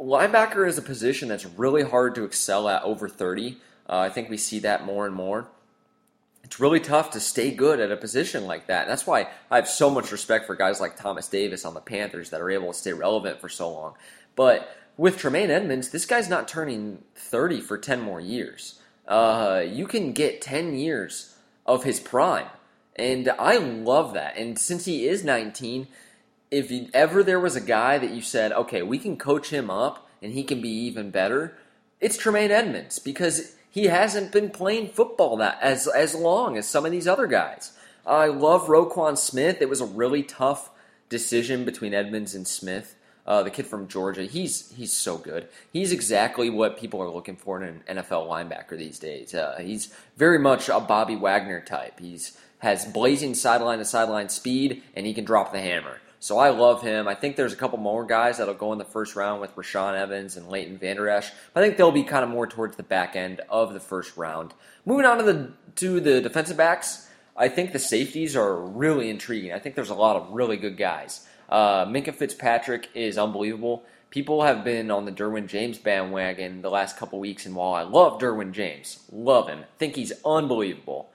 linebacker 0.00 0.66
is 0.66 0.78
a 0.78 0.82
position 0.82 1.28
that's 1.28 1.46
really 1.46 1.82
hard 1.82 2.14
to 2.14 2.24
excel 2.24 2.68
at 2.68 2.82
over 2.82 3.08
30. 3.08 3.58
Uh, 3.88 3.98
I 3.98 4.08
think 4.08 4.30
we 4.30 4.36
see 4.36 4.58
that 4.60 4.84
more 4.84 5.06
and 5.06 5.14
more. 5.14 5.48
It's 6.44 6.60
really 6.60 6.80
tough 6.80 7.10
to 7.10 7.20
stay 7.20 7.50
good 7.50 7.80
at 7.80 7.92
a 7.92 7.96
position 7.96 8.46
like 8.46 8.68
that. 8.68 8.88
that's 8.88 9.06
why 9.06 9.28
I 9.50 9.56
have 9.56 9.68
so 9.68 9.90
much 9.90 10.12
respect 10.12 10.46
for 10.46 10.54
guys 10.54 10.80
like 10.80 10.96
Thomas 10.96 11.28
Davis 11.28 11.64
on 11.64 11.74
the 11.74 11.80
Panthers 11.80 12.30
that 12.30 12.40
are 12.40 12.50
able 12.50 12.72
to 12.72 12.78
stay 12.78 12.92
relevant 12.92 13.40
for 13.40 13.48
so 13.48 13.70
long. 13.70 13.94
But 14.34 14.74
with 14.96 15.18
Tremaine 15.18 15.50
Edmunds, 15.50 15.90
this 15.90 16.06
guy's 16.06 16.28
not 16.28 16.48
turning 16.48 17.02
30 17.16 17.60
for 17.60 17.76
10 17.76 18.00
more 18.00 18.20
years. 18.20 18.80
Uh, 19.06 19.62
you 19.66 19.86
can 19.86 20.12
get 20.12 20.40
10 20.40 20.74
years 20.74 21.36
of 21.66 21.84
his 21.84 22.00
prime. 22.00 22.48
And 22.96 23.28
I 23.38 23.58
love 23.58 24.14
that. 24.14 24.36
And 24.36 24.58
since 24.58 24.86
he 24.86 25.06
is 25.06 25.22
19, 25.22 25.86
if 26.50 26.70
you, 26.70 26.88
ever 26.94 27.22
there 27.22 27.40
was 27.40 27.56
a 27.56 27.60
guy 27.60 27.98
that 27.98 28.10
you 28.10 28.20
said, 28.20 28.52
okay, 28.52 28.82
we 28.82 28.98
can 28.98 29.16
coach 29.16 29.50
him 29.50 29.70
up 29.70 30.08
and 30.22 30.32
he 30.32 30.42
can 30.42 30.60
be 30.60 30.70
even 30.70 31.10
better, 31.10 31.56
it's 32.00 32.16
Tremaine 32.16 32.50
Edmunds 32.50 32.98
because 32.98 33.56
he 33.70 33.86
hasn't 33.86 34.32
been 34.32 34.50
playing 34.50 34.88
football 34.88 35.36
that 35.36 35.58
as 35.60 35.86
as 35.86 36.14
long 36.14 36.56
as 36.56 36.68
some 36.68 36.86
of 36.86 36.92
these 36.92 37.08
other 37.08 37.26
guys. 37.26 37.72
I 38.06 38.26
love 38.26 38.66
Roquan 38.66 39.18
Smith. 39.18 39.60
It 39.60 39.68
was 39.68 39.80
a 39.80 39.86
really 39.86 40.22
tough 40.22 40.70
decision 41.08 41.64
between 41.64 41.94
Edmunds 41.94 42.34
and 42.34 42.46
Smith. 42.46 42.94
Uh, 43.26 43.42
the 43.42 43.50
kid 43.50 43.66
from 43.66 43.88
Georgia, 43.88 44.24
he's 44.24 44.72
he's 44.72 44.92
so 44.92 45.18
good. 45.18 45.48
He's 45.70 45.92
exactly 45.92 46.48
what 46.48 46.78
people 46.78 47.02
are 47.02 47.10
looking 47.10 47.36
for 47.36 47.62
in 47.62 47.82
an 47.86 47.98
NFL 47.98 48.26
linebacker 48.26 48.78
these 48.78 48.98
days. 48.98 49.34
Uh, 49.34 49.58
he's 49.60 49.92
very 50.16 50.38
much 50.38 50.70
a 50.70 50.80
Bobby 50.80 51.14
Wagner 51.14 51.60
type. 51.60 52.00
He's 52.00 52.38
has 52.60 52.86
blazing 52.86 53.34
sideline 53.34 53.78
to 53.78 53.84
sideline 53.84 54.30
speed, 54.30 54.82
and 54.96 55.04
he 55.04 55.12
can 55.12 55.24
drop 55.24 55.52
the 55.52 55.60
hammer. 55.60 56.00
So 56.20 56.38
I 56.38 56.50
love 56.50 56.82
him. 56.82 57.06
I 57.06 57.14
think 57.14 57.36
there's 57.36 57.52
a 57.52 57.56
couple 57.56 57.78
more 57.78 58.04
guys 58.04 58.38
that'll 58.38 58.54
go 58.54 58.72
in 58.72 58.78
the 58.78 58.84
first 58.84 59.14
round 59.14 59.40
with 59.40 59.54
Rashaan 59.54 59.96
Evans 59.96 60.36
and 60.36 60.48
Leighton 60.48 60.76
Vander 60.76 61.08
Esch. 61.08 61.30
But 61.54 61.62
I 61.62 61.66
think 61.66 61.76
they'll 61.76 61.92
be 61.92 62.02
kind 62.02 62.24
of 62.24 62.30
more 62.30 62.46
towards 62.46 62.76
the 62.76 62.82
back 62.82 63.14
end 63.14 63.40
of 63.48 63.72
the 63.72 63.80
first 63.80 64.16
round. 64.16 64.52
Moving 64.84 65.06
on 65.06 65.18
to 65.18 65.24
the 65.24 65.52
to 65.76 66.00
the 66.00 66.20
defensive 66.20 66.56
backs, 66.56 67.08
I 67.36 67.48
think 67.48 67.72
the 67.72 67.78
safeties 67.78 68.34
are 68.34 68.56
really 68.56 69.10
intriguing. 69.10 69.52
I 69.52 69.60
think 69.60 69.76
there's 69.76 69.90
a 69.90 69.94
lot 69.94 70.16
of 70.16 70.30
really 70.30 70.56
good 70.56 70.76
guys. 70.76 71.26
Uh, 71.48 71.86
Minkah 71.86 72.14
Fitzpatrick 72.14 72.88
is 72.94 73.16
unbelievable. 73.16 73.84
People 74.10 74.42
have 74.42 74.64
been 74.64 74.90
on 74.90 75.04
the 75.04 75.12
Derwin 75.12 75.46
James 75.46 75.78
bandwagon 75.78 76.62
the 76.62 76.70
last 76.70 76.96
couple 76.96 77.20
weeks, 77.20 77.46
and 77.46 77.54
while 77.54 77.74
I 77.74 77.82
love 77.82 78.20
Derwin 78.20 78.52
James, 78.52 79.04
love 79.12 79.48
him, 79.48 79.64
think 79.78 79.96
he's 79.96 80.12
unbelievable. 80.24 81.10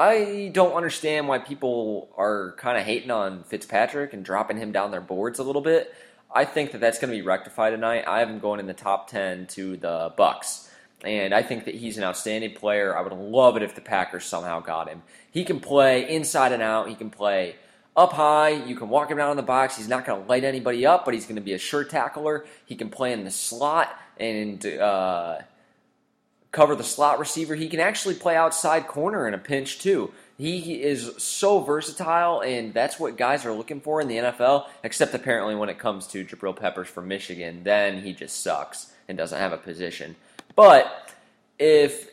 I 0.00 0.50
don't 0.54 0.72
understand 0.72 1.28
why 1.28 1.40
people 1.40 2.08
are 2.16 2.54
kind 2.56 2.78
of 2.78 2.84
hating 2.84 3.10
on 3.10 3.42
Fitzpatrick 3.42 4.14
and 4.14 4.24
dropping 4.24 4.56
him 4.56 4.72
down 4.72 4.92
their 4.92 5.02
boards 5.02 5.38
a 5.38 5.42
little 5.42 5.60
bit. 5.60 5.94
I 6.34 6.46
think 6.46 6.72
that 6.72 6.80
that's 6.80 6.98
going 6.98 7.12
to 7.12 7.18
be 7.18 7.20
rectified 7.20 7.72
tonight. 7.72 8.04
I 8.06 8.20
have 8.20 8.30
him 8.30 8.38
going 8.38 8.60
in 8.60 8.66
the 8.66 8.72
top 8.72 9.10
10 9.10 9.48
to 9.48 9.76
the 9.76 10.10
Bucks. 10.16 10.70
And 11.04 11.34
I 11.34 11.42
think 11.42 11.66
that 11.66 11.74
he's 11.74 11.98
an 11.98 12.04
outstanding 12.04 12.54
player. 12.54 12.96
I 12.96 13.02
would 13.02 13.12
love 13.12 13.58
it 13.58 13.62
if 13.62 13.74
the 13.74 13.82
Packers 13.82 14.24
somehow 14.24 14.60
got 14.60 14.88
him. 14.88 15.02
He 15.30 15.44
can 15.44 15.60
play 15.60 16.08
inside 16.08 16.52
and 16.52 16.62
out. 16.62 16.88
He 16.88 16.94
can 16.94 17.10
play 17.10 17.56
up 17.94 18.14
high. 18.14 18.50
You 18.50 18.76
can 18.76 18.88
walk 18.88 19.10
him 19.10 19.18
down 19.18 19.32
in 19.32 19.36
the 19.36 19.42
box. 19.42 19.76
He's 19.76 19.88
not 19.88 20.06
going 20.06 20.22
to 20.22 20.26
light 20.26 20.44
anybody 20.44 20.86
up, 20.86 21.04
but 21.04 21.12
he's 21.12 21.26
going 21.26 21.36
to 21.36 21.42
be 21.42 21.52
a 21.52 21.58
sure 21.58 21.84
tackler. 21.84 22.46
He 22.64 22.74
can 22.74 22.88
play 22.88 23.12
in 23.12 23.24
the 23.24 23.30
slot 23.30 23.94
and 24.16 24.64
uh, 24.64 25.40
cover 26.52 26.74
the 26.74 26.84
slot 26.84 27.18
receiver. 27.18 27.54
He 27.54 27.68
can 27.68 27.80
actually 27.80 28.14
play 28.14 28.36
outside 28.36 28.88
corner 28.88 29.28
in 29.28 29.34
a 29.34 29.38
pinch 29.38 29.78
too. 29.78 30.12
He 30.36 30.82
is 30.82 31.12
so 31.18 31.60
versatile, 31.60 32.40
and 32.40 32.72
that's 32.72 32.98
what 32.98 33.18
guys 33.18 33.44
are 33.44 33.52
looking 33.52 33.80
for 33.80 34.00
in 34.00 34.08
the 34.08 34.16
NFL. 34.16 34.66
Except 34.82 35.14
apparently 35.14 35.54
when 35.54 35.68
it 35.68 35.78
comes 35.78 36.06
to 36.08 36.24
Jabril 36.24 36.56
Peppers 36.56 36.88
from 36.88 37.08
Michigan, 37.08 37.62
then 37.62 38.02
he 38.02 38.14
just 38.14 38.42
sucks 38.42 38.92
and 39.06 39.18
doesn't 39.18 39.38
have 39.38 39.52
a 39.52 39.58
position. 39.58 40.16
But 40.56 41.12
if 41.58 42.10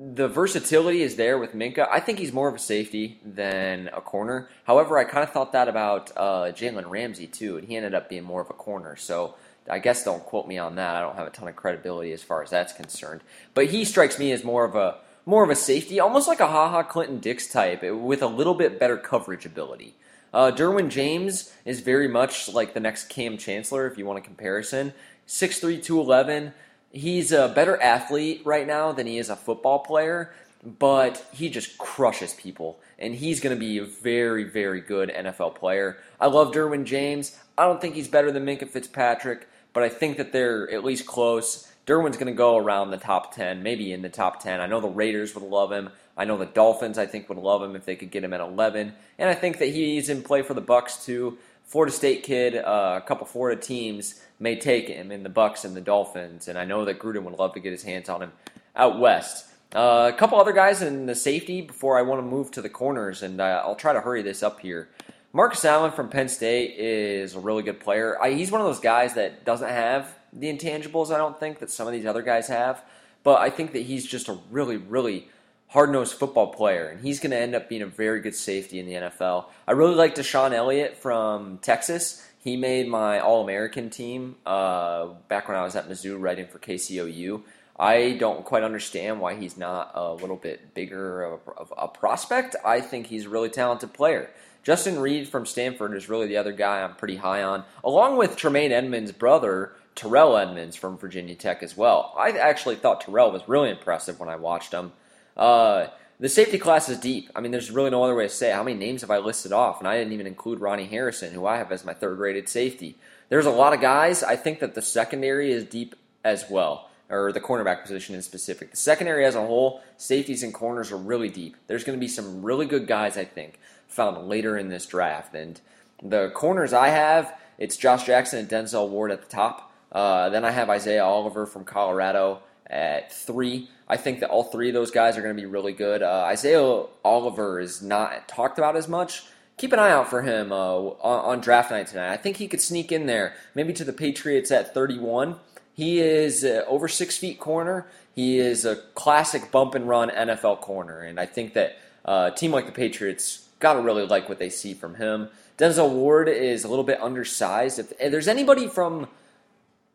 the 0.00 0.28
versatility 0.28 1.02
is 1.02 1.16
there 1.16 1.36
with 1.36 1.52
Minkah. 1.52 1.86
I 1.90 2.00
think 2.00 2.18
he's 2.18 2.32
more 2.32 2.48
of 2.48 2.54
a 2.54 2.58
safety 2.58 3.20
than 3.22 3.88
a 3.88 4.00
corner. 4.00 4.48
However, 4.64 4.96
I 4.96 5.04
kind 5.04 5.22
of 5.22 5.30
thought 5.30 5.52
that 5.52 5.68
about 5.68 6.10
uh, 6.16 6.52
Jalen 6.52 6.88
Ramsey 6.88 7.26
too, 7.26 7.58
and 7.58 7.68
he 7.68 7.76
ended 7.76 7.94
up 7.94 8.08
being 8.08 8.24
more 8.24 8.40
of 8.40 8.48
a 8.48 8.54
corner. 8.54 8.96
So 8.96 9.34
I 9.70 9.78
guess 9.78 10.04
don't 10.04 10.24
quote 10.24 10.46
me 10.46 10.58
on 10.58 10.76
that. 10.76 10.96
I 10.96 11.00
don't 11.00 11.16
have 11.16 11.26
a 11.26 11.30
ton 11.30 11.48
of 11.48 11.56
credibility 11.56 12.12
as 12.12 12.22
far 12.22 12.42
as 12.42 12.50
that's 12.50 12.72
concerned. 12.72 13.22
But 13.54 13.66
he 13.66 13.84
strikes 13.84 14.18
me 14.18 14.32
as 14.32 14.44
more 14.44 14.64
of 14.64 14.74
a 14.74 14.98
more 15.26 15.44
of 15.44 15.50
a 15.50 15.56
safety, 15.56 16.00
almost 16.00 16.26
like 16.26 16.40
a 16.40 16.46
Ha 16.46 16.70
Ha 16.70 16.82
Clinton-Dix 16.82 17.52
type, 17.52 17.82
with 17.82 18.22
a 18.22 18.26
little 18.26 18.54
bit 18.54 18.80
better 18.80 18.96
coverage 18.96 19.46
ability. 19.46 19.94
Uh, 20.32 20.50
Derwin 20.50 20.88
James 20.88 21.52
is 21.64 21.80
very 21.80 22.08
much 22.08 22.48
like 22.48 22.74
the 22.74 22.80
next 22.80 23.08
Kam 23.08 23.36
Chancellor, 23.36 23.86
if 23.86 23.98
you 23.98 24.06
want 24.06 24.18
a 24.18 24.22
comparison. 24.22 24.92
6'3", 25.28 25.82
211. 25.82 26.52
He's 26.92 27.32
a 27.32 27.48
better 27.48 27.80
athlete 27.80 28.42
right 28.44 28.66
now 28.66 28.92
than 28.92 29.06
he 29.06 29.18
is 29.18 29.30
a 29.30 29.36
football 29.36 29.80
player, 29.80 30.32
but 30.64 31.24
he 31.32 31.48
just 31.48 31.78
crushes 31.78 32.34
people. 32.34 32.80
And 32.98 33.14
he's 33.14 33.40
going 33.40 33.54
to 33.54 33.60
be 33.60 33.78
a 33.78 33.84
very, 33.84 34.44
very 34.44 34.80
good 34.80 35.10
NFL 35.10 35.54
player. 35.54 35.98
I 36.18 36.26
love 36.26 36.52
Derwin 36.52 36.84
James. 36.84 37.38
I 37.56 37.64
don't 37.64 37.80
think 37.80 37.94
he's 37.94 38.08
better 38.08 38.32
than 38.32 38.44
Minkah 38.44 38.68
Fitzpatrick 38.68 39.48
but 39.72 39.82
I 39.82 39.88
think 39.88 40.16
that 40.16 40.32
they're 40.32 40.70
at 40.70 40.84
least 40.84 41.06
close. 41.06 41.66
Derwin's 41.86 42.16
going 42.16 42.26
to 42.26 42.36
go 42.36 42.56
around 42.56 42.90
the 42.90 42.96
top 42.96 43.34
10, 43.34 43.62
maybe 43.62 43.92
in 43.92 44.02
the 44.02 44.08
top 44.08 44.42
10. 44.42 44.60
I 44.60 44.66
know 44.66 44.80
the 44.80 44.88
Raiders 44.88 45.34
would 45.34 45.44
love 45.44 45.72
him. 45.72 45.90
I 46.16 46.24
know 46.24 46.36
the 46.36 46.46
Dolphins, 46.46 46.98
I 46.98 47.06
think, 47.06 47.28
would 47.28 47.38
love 47.38 47.62
him 47.62 47.74
if 47.74 47.84
they 47.84 47.96
could 47.96 48.10
get 48.10 48.22
him 48.22 48.32
at 48.32 48.40
11. 48.40 48.92
And 49.18 49.28
I 49.30 49.34
think 49.34 49.58
that 49.58 49.68
he's 49.68 50.08
in 50.08 50.22
play 50.22 50.42
for 50.42 50.54
the 50.54 50.60
Bucks 50.60 51.04
too. 51.04 51.38
Florida 51.64 51.92
State 51.92 52.24
kid, 52.24 52.56
uh, 52.56 52.98
a 53.00 53.06
couple 53.06 53.26
Florida 53.26 53.60
teams 53.60 54.20
may 54.40 54.56
take 54.56 54.88
him 54.88 55.12
in 55.12 55.22
the 55.22 55.28
Bucks 55.28 55.64
and 55.64 55.76
the 55.76 55.80
Dolphins, 55.80 56.48
and 56.48 56.58
I 56.58 56.64
know 56.64 56.84
that 56.84 56.98
Gruden 56.98 57.22
would 57.22 57.38
love 57.38 57.54
to 57.54 57.60
get 57.60 57.70
his 57.70 57.84
hands 57.84 58.08
on 58.08 58.22
him 58.22 58.32
out 58.74 58.98
west. 58.98 59.46
Uh, 59.72 60.10
a 60.12 60.16
couple 60.16 60.40
other 60.40 60.52
guys 60.52 60.82
in 60.82 61.06
the 61.06 61.14
safety 61.14 61.60
before 61.60 61.96
I 61.96 62.02
want 62.02 62.18
to 62.18 62.26
move 62.26 62.50
to 62.52 62.62
the 62.62 62.68
corners, 62.68 63.22
and 63.22 63.40
uh, 63.40 63.62
I'll 63.64 63.76
try 63.76 63.92
to 63.92 64.00
hurry 64.00 64.20
this 64.22 64.42
up 64.42 64.58
here. 64.58 64.88
Marcus 65.32 65.64
Allen 65.64 65.92
from 65.92 66.08
Penn 66.08 66.28
State 66.28 66.76
is 66.76 67.36
a 67.36 67.40
really 67.40 67.62
good 67.62 67.78
player. 67.78 68.20
I, 68.20 68.32
he's 68.32 68.50
one 68.50 68.60
of 68.60 68.66
those 68.66 68.80
guys 68.80 69.14
that 69.14 69.44
doesn't 69.44 69.68
have 69.68 70.12
the 70.32 70.52
intangibles, 70.52 71.14
I 71.14 71.18
don't 71.18 71.38
think, 71.38 71.60
that 71.60 71.70
some 71.70 71.86
of 71.86 71.92
these 71.92 72.04
other 72.04 72.22
guys 72.22 72.48
have, 72.48 72.82
but 73.22 73.40
I 73.40 73.48
think 73.48 73.72
that 73.72 73.82
he's 73.82 74.04
just 74.04 74.28
a 74.28 74.38
really, 74.50 74.76
really 74.76 75.28
hard 75.68 75.92
nosed 75.92 76.14
football 76.14 76.48
player, 76.48 76.88
and 76.88 77.00
he's 77.00 77.20
going 77.20 77.30
to 77.30 77.38
end 77.38 77.54
up 77.54 77.68
being 77.68 77.82
a 77.82 77.86
very 77.86 78.20
good 78.20 78.34
safety 78.34 78.80
in 78.80 78.86
the 78.86 78.94
NFL. 78.94 79.44
I 79.68 79.72
really 79.72 79.94
like 79.94 80.16
DeShon 80.16 80.52
Elliott 80.52 80.96
from 80.96 81.58
Texas. 81.58 82.26
He 82.42 82.56
made 82.56 82.88
my 82.88 83.20
All 83.20 83.44
American 83.44 83.88
team 83.88 84.34
uh, 84.44 85.06
back 85.28 85.46
when 85.46 85.56
I 85.56 85.62
was 85.62 85.76
at 85.76 85.88
Mizzou 85.88 86.20
writing 86.20 86.48
for 86.48 86.58
KCOU. 86.58 87.42
I 87.78 88.16
don't 88.18 88.44
quite 88.44 88.64
understand 88.64 89.20
why 89.20 89.36
he's 89.36 89.56
not 89.56 89.92
a 89.94 90.12
little 90.12 90.36
bit 90.36 90.74
bigger 90.74 91.22
of 91.22 91.40
a, 91.46 91.50
of 91.52 91.72
a 91.78 91.86
prospect. 91.86 92.56
I 92.64 92.80
think 92.80 93.06
he's 93.06 93.26
a 93.26 93.28
really 93.28 93.48
talented 93.48 93.92
player. 93.92 94.28
Justin 94.62 94.98
Reid 94.98 95.28
from 95.28 95.46
Stanford 95.46 95.94
is 95.96 96.08
really 96.08 96.26
the 96.26 96.36
other 96.36 96.52
guy 96.52 96.82
I'm 96.82 96.94
pretty 96.94 97.16
high 97.16 97.42
on, 97.42 97.64
along 97.82 98.16
with 98.16 98.36
Tremaine 98.36 98.72
Edmunds' 98.72 99.12
brother, 99.12 99.72
Terrell 99.94 100.36
Edmunds 100.36 100.76
from 100.76 100.98
Virginia 100.98 101.34
Tech 101.34 101.62
as 101.62 101.76
well. 101.76 102.14
I 102.18 102.30
actually 102.32 102.76
thought 102.76 103.00
Terrell 103.00 103.32
was 103.32 103.48
really 103.48 103.70
impressive 103.70 104.20
when 104.20 104.28
I 104.28 104.36
watched 104.36 104.72
him. 104.72 104.92
Uh, 105.36 105.86
the 106.18 106.28
safety 106.28 106.58
class 106.58 106.90
is 106.90 106.98
deep. 106.98 107.30
I 107.34 107.40
mean, 107.40 107.50
there's 107.50 107.70
really 107.70 107.90
no 107.90 108.04
other 108.04 108.14
way 108.14 108.24
to 108.24 108.28
say 108.28 108.50
it. 108.50 108.54
How 108.54 108.62
many 108.62 108.78
names 108.78 109.00
have 109.00 109.10
I 109.10 109.18
listed 109.18 109.52
off? 109.52 109.78
And 109.78 109.88
I 109.88 109.96
didn't 109.96 110.12
even 110.12 110.26
include 110.26 110.60
Ronnie 110.60 110.84
Harrison, 110.84 111.32
who 111.32 111.46
I 111.46 111.56
have 111.56 111.72
as 111.72 111.84
my 111.84 111.94
third 111.94 112.18
rated 112.18 112.48
safety. 112.48 112.96
There's 113.30 113.46
a 113.46 113.50
lot 113.50 113.72
of 113.72 113.80
guys. 113.80 114.22
I 114.22 114.36
think 114.36 114.60
that 114.60 114.74
the 114.74 114.82
secondary 114.82 115.50
is 115.50 115.64
deep 115.64 115.94
as 116.22 116.44
well, 116.50 116.90
or 117.08 117.32
the 117.32 117.40
cornerback 117.40 117.82
position 117.82 118.14
in 118.14 118.20
specific. 118.20 118.72
The 118.72 118.76
secondary 118.76 119.24
as 119.24 119.34
a 119.34 119.46
whole, 119.46 119.80
safeties 119.96 120.42
and 120.42 120.52
corners 120.52 120.92
are 120.92 120.98
really 120.98 121.30
deep. 121.30 121.56
There's 121.66 121.84
going 121.84 121.96
to 121.96 122.00
be 122.00 122.08
some 122.08 122.42
really 122.42 122.66
good 122.66 122.86
guys, 122.86 123.16
I 123.16 123.24
think, 123.24 123.58
found 123.90 124.28
later 124.28 124.56
in 124.56 124.68
this 124.68 124.86
draft. 124.86 125.34
And 125.34 125.60
the 126.02 126.30
corners 126.30 126.72
I 126.72 126.88
have, 126.88 127.34
it's 127.58 127.76
Josh 127.76 128.06
Jackson 128.06 128.38
and 128.38 128.48
Denzel 128.48 128.88
Ward 128.88 129.10
at 129.10 129.20
the 129.20 129.28
top. 129.28 129.72
Uh, 129.92 130.28
then 130.30 130.44
I 130.44 130.50
have 130.50 130.70
Isaiah 130.70 131.04
Oliver 131.04 131.46
from 131.46 131.64
Colorado 131.64 132.40
at 132.66 133.12
three. 133.12 133.68
I 133.88 133.96
think 133.96 134.20
that 134.20 134.30
all 134.30 134.44
three 134.44 134.68
of 134.68 134.74
those 134.74 134.90
guys 134.90 135.18
are 135.18 135.22
going 135.22 135.34
to 135.34 135.40
be 135.40 135.46
really 135.46 135.72
good. 135.72 136.02
Uh, 136.02 136.24
Isaiah 136.26 136.84
Oliver 137.04 137.60
is 137.60 137.82
not 137.82 138.28
talked 138.28 138.58
about 138.58 138.76
as 138.76 138.88
much. 138.88 139.24
Keep 139.56 139.72
an 139.72 139.78
eye 139.78 139.90
out 139.90 140.08
for 140.08 140.22
him 140.22 140.52
uh, 140.52 140.56
on, 140.56 141.40
draft 141.40 141.70
night 141.70 141.88
tonight. 141.88 142.12
I 142.12 142.16
think 142.16 142.38
he 142.38 142.48
could 142.48 142.62
sneak 142.62 142.92
in 142.92 143.06
there, 143.06 143.34
maybe 143.54 143.72
to 143.74 143.84
the 143.84 143.92
Patriots 143.92 144.50
at 144.50 144.72
31. 144.72 145.36
He 145.74 146.00
is 146.00 146.44
uh, 146.44 146.64
over 146.66 146.88
six 146.88 147.18
feet 147.18 147.38
corner. 147.38 147.86
He 148.14 148.38
is 148.38 148.64
a 148.64 148.76
classic 148.94 149.50
bump 149.50 149.74
and 149.74 149.88
run 149.88 150.08
NFL 150.08 150.60
corner, 150.60 151.00
and 151.00 151.20
I 151.20 151.26
think 151.26 151.54
that 151.54 151.78
uh, 152.04 152.30
a 152.32 152.36
team 152.36 152.52
like 152.52 152.66
the 152.66 152.72
Patriots 152.72 153.48
got 153.60 153.74
to 153.74 153.80
really 153.80 154.06
like 154.06 154.28
what 154.28 154.38
they 154.38 154.50
see 154.50 154.74
from 154.74 154.96
him. 154.96 155.28
Denzel 155.58 155.90
Ward 155.90 156.28
is 156.28 156.64
a 156.64 156.68
little 156.68 156.84
bit 156.84 157.00
undersized. 157.00 157.78
If, 157.78 157.92
if 158.00 158.10
there's 158.10 158.28
anybody 158.28 158.66
from 158.66 159.08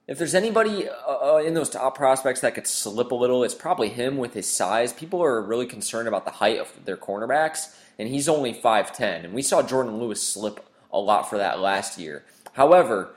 if 0.07 0.19
there's 0.19 0.35
anybody 0.35 0.87
uh, 0.87 1.33
uh, 1.33 1.37
in 1.43 1.55
those 1.55 1.69
top 1.69 1.97
prospects 1.97 2.41
that 2.41 2.53
could 2.53 2.67
slip 2.67 3.11
a 3.11 3.15
little, 3.15 3.43
it's 3.43 3.55
probably 3.55 3.89
him 3.89 4.17
with 4.17 4.35
his 4.35 4.47
size. 4.47 4.93
People 4.93 5.23
are 5.23 5.41
really 5.41 5.65
concerned 5.65 6.07
about 6.07 6.25
the 6.25 6.31
height 6.31 6.59
of 6.59 6.71
their 6.85 6.95
cornerbacks, 6.95 7.75
and 7.97 8.07
he's 8.07 8.29
only 8.29 8.53
5'10. 8.53 9.25
And 9.25 9.33
we 9.33 9.41
saw 9.41 9.63
Jourdan 9.63 9.97
Lewis 9.97 10.21
slip 10.21 10.63
a 10.93 10.99
lot 10.99 11.27
for 11.27 11.39
that 11.39 11.59
last 11.59 11.97
year. 11.97 12.23
However, 12.53 13.15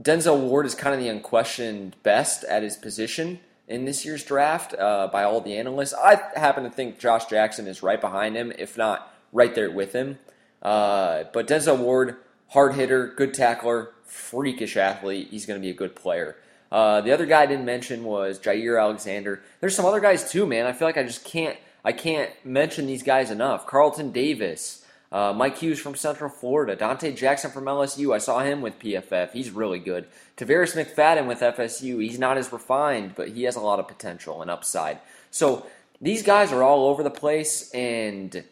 Denzel 0.00 0.38
Ward 0.40 0.66
is 0.66 0.74
kind 0.74 0.94
of 0.94 1.00
the 1.00 1.08
unquestioned 1.08 1.96
best 2.02 2.44
at 2.44 2.62
his 2.62 2.76
position 2.76 3.40
in 3.66 3.86
this 3.86 4.04
year's 4.04 4.22
draft 4.22 4.74
uh, 4.78 5.08
by 5.10 5.24
all 5.24 5.40
the 5.40 5.56
analysts. 5.56 5.94
I 5.94 6.20
happen 6.36 6.64
to 6.64 6.70
think 6.70 6.98
Josh 6.98 7.24
Jackson 7.24 7.66
is 7.66 7.82
right 7.82 8.00
behind 8.00 8.36
him, 8.36 8.52
if 8.58 8.76
not 8.76 9.14
right 9.32 9.54
there 9.54 9.70
with 9.70 9.92
him. 9.92 10.18
Uh, 10.62 11.24
but 11.32 11.46
Denzel 11.46 11.78
Ward, 11.78 12.16
hard 12.48 12.74
hitter, 12.74 13.12
good 13.16 13.34
tackler, 13.34 13.92
freakish 14.04 14.76
athlete. 14.76 15.28
He's 15.30 15.46
going 15.46 15.60
to 15.60 15.64
be 15.64 15.70
a 15.70 15.74
good 15.74 15.94
player. 15.94 16.36
Uh, 16.70 17.00
the 17.00 17.12
other 17.12 17.26
guy 17.26 17.42
I 17.42 17.46
didn't 17.46 17.64
mention 17.64 18.04
was 18.04 18.38
Jaire 18.38 18.80
Alexander. 18.80 19.42
There's 19.60 19.74
some 19.74 19.86
other 19.86 20.00
guys 20.00 20.30
too, 20.30 20.46
man. 20.46 20.66
I 20.66 20.72
feel 20.72 20.88
like 20.88 20.98
I 20.98 21.02
just 21.02 21.24
can't 21.24 21.56
I 21.84 21.92
can't 21.92 22.30
mention 22.44 22.86
these 22.86 23.02
guys 23.02 23.30
enough. 23.30 23.66
Carlton 23.66 24.10
Davis, 24.10 24.84
uh, 25.10 25.32
Mike 25.32 25.58
Hughes 25.58 25.80
from 25.80 25.94
Central 25.94 26.28
Florida, 26.28 26.76
Donte 26.76 27.16
Jackson 27.16 27.50
from 27.50 27.64
LSU. 27.64 28.14
I 28.14 28.18
saw 28.18 28.40
him 28.40 28.60
with 28.60 28.78
PFF. 28.78 29.32
He's 29.32 29.50
really 29.50 29.78
good. 29.78 30.06
Tarvarus 30.36 30.76
McFadden 30.76 31.26
with 31.26 31.40
FSU. 31.40 32.02
He's 32.02 32.18
not 32.18 32.36
as 32.36 32.52
refined, 32.52 33.14
but 33.14 33.30
he 33.30 33.44
has 33.44 33.56
a 33.56 33.60
lot 33.60 33.78
of 33.78 33.88
potential 33.88 34.42
and 34.42 34.50
upside. 34.50 34.98
So 35.30 35.66
these 36.00 36.22
guys 36.22 36.52
are 36.52 36.62
all 36.62 36.88
over 36.88 37.02
the 37.02 37.10
place, 37.10 37.70
and 37.72 38.44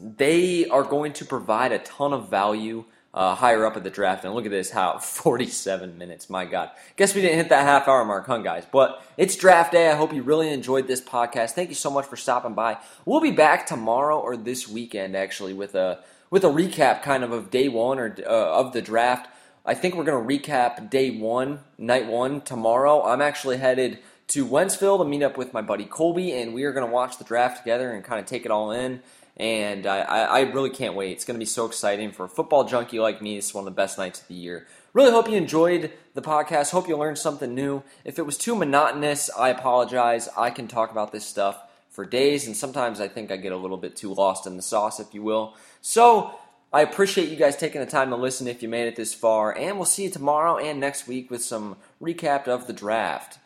they 0.00 0.66
are 0.66 0.82
going 0.82 1.12
to 1.14 1.24
provide 1.24 1.72
a 1.72 1.78
ton 1.78 2.12
of 2.12 2.28
value 2.28 2.84
uh, 3.16 3.34
higher 3.34 3.64
up 3.64 3.76
at 3.76 3.82
the 3.82 3.90
draft. 3.90 4.24
And 4.24 4.34
look 4.34 4.44
at 4.44 4.50
this, 4.50 4.70
how 4.70 4.98
47 5.02 5.96
minutes. 5.96 6.28
My 6.28 6.44
God. 6.44 6.70
Guess 6.96 7.14
we 7.14 7.22
didn't 7.22 7.38
hit 7.38 7.48
that 7.48 7.64
half 7.64 7.88
hour 7.88 8.04
mark, 8.04 8.26
huh, 8.26 8.38
guys? 8.38 8.64
But 8.70 9.02
it's 9.16 9.34
draft 9.34 9.72
day. 9.72 9.90
I 9.90 9.94
hope 9.94 10.12
you 10.12 10.22
really 10.22 10.50
enjoyed 10.50 10.86
this 10.86 11.00
podcast. 11.00 11.52
Thank 11.52 11.70
you 11.70 11.74
so 11.74 11.90
much 11.90 12.04
for 12.04 12.16
stopping 12.16 12.54
by. 12.54 12.76
We'll 13.06 13.22
be 13.22 13.30
back 13.30 13.66
tomorrow 13.66 14.20
or 14.20 14.36
this 14.36 14.68
weekend, 14.68 15.16
actually, 15.16 15.54
with 15.54 15.74
a 15.74 16.00
with 16.28 16.44
a 16.44 16.48
recap 16.48 17.02
kind 17.02 17.24
of 17.24 17.32
of 17.32 17.50
day 17.50 17.68
one 17.68 17.98
or 17.98 18.14
uh, 18.26 18.60
of 18.60 18.72
the 18.72 18.82
draft. 18.82 19.30
I 19.64 19.74
think 19.74 19.94
we're 19.94 20.04
going 20.04 20.26
to 20.26 20.50
recap 20.50 20.90
day 20.90 21.10
one, 21.10 21.60
night 21.78 22.06
one 22.06 22.40
tomorrow. 22.40 23.02
I'm 23.04 23.22
actually 23.22 23.56
headed 23.56 23.98
to 24.28 24.46
Wentzville 24.46 24.98
to 24.98 25.04
meet 25.04 25.22
up 25.22 25.38
with 25.38 25.52
my 25.52 25.62
buddy 25.62 25.84
Colby, 25.84 26.32
and 26.32 26.52
we 26.52 26.64
are 26.64 26.72
going 26.72 26.86
to 26.86 26.92
watch 26.92 27.18
the 27.18 27.24
draft 27.24 27.58
together 27.58 27.92
and 27.92 28.04
kind 28.04 28.20
of 28.20 28.26
take 28.26 28.44
it 28.44 28.50
all 28.50 28.72
in 28.72 29.00
and 29.36 29.86
I, 29.86 30.00
I, 30.00 30.40
really 30.40 30.70
can't 30.70 30.94
wait. 30.94 31.12
It's 31.12 31.24
going 31.24 31.34
to 31.34 31.38
be 31.38 31.44
so 31.44 31.66
exciting 31.66 32.10
for 32.10 32.24
a 32.24 32.28
football 32.28 32.64
junkie 32.64 32.98
like 32.98 33.20
me. 33.20 33.36
It's 33.36 33.52
one 33.52 33.62
of 33.62 33.66
the 33.66 33.76
best 33.76 33.98
nights 33.98 34.22
of 34.22 34.28
the 34.28 34.34
year. 34.34 34.66
Really 34.94 35.10
hope 35.10 35.28
you 35.28 35.36
enjoyed 35.36 35.92
the 36.14 36.22
podcast. 36.22 36.70
Hope 36.70 36.88
you 36.88 36.96
learned 36.96 37.18
something 37.18 37.54
new. 37.54 37.82
If 38.04 38.18
it 38.18 38.24
was 38.24 38.38
too 38.38 38.54
monotonous, 38.54 39.28
I 39.36 39.50
apologize. 39.50 40.30
I 40.38 40.48
can 40.48 40.68
talk 40.68 40.90
about 40.90 41.12
this 41.12 41.26
stuff 41.26 41.60
for 41.90 42.06
days, 42.06 42.46
and 42.46 42.56
sometimes 42.56 43.00
I 43.00 43.08
think 43.08 43.30
I 43.30 43.36
get 43.36 43.52
a 43.52 43.56
little 43.56 43.76
bit 43.76 43.94
too 43.94 44.14
lost 44.14 44.46
in 44.46 44.56
the 44.56 44.62
sauce, 44.62 45.00
if 45.00 45.12
you 45.12 45.22
will. 45.22 45.54
So 45.82 46.38
I 46.72 46.80
appreciate 46.80 47.28
you 47.28 47.36
guys 47.36 47.56
taking 47.56 47.80
the 47.80 47.86
time 47.86 48.10
to 48.10 48.16
listen 48.16 48.46
if 48.46 48.62
you 48.62 48.68
made 48.68 48.86
it 48.86 48.96
this 48.96 49.14
far, 49.14 49.56
and 49.56 49.76
we'll 49.76 49.84
see 49.84 50.04
you 50.04 50.10
tomorrow 50.10 50.56
and 50.56 50.80
next 50.80 51.06
week 51.06 51.30
with 51.30 51.42
some 51.42 51.76
recap 52.02 52.48
of 52.48 52.66
the 52.66 52.72
draft. 52.72 53.38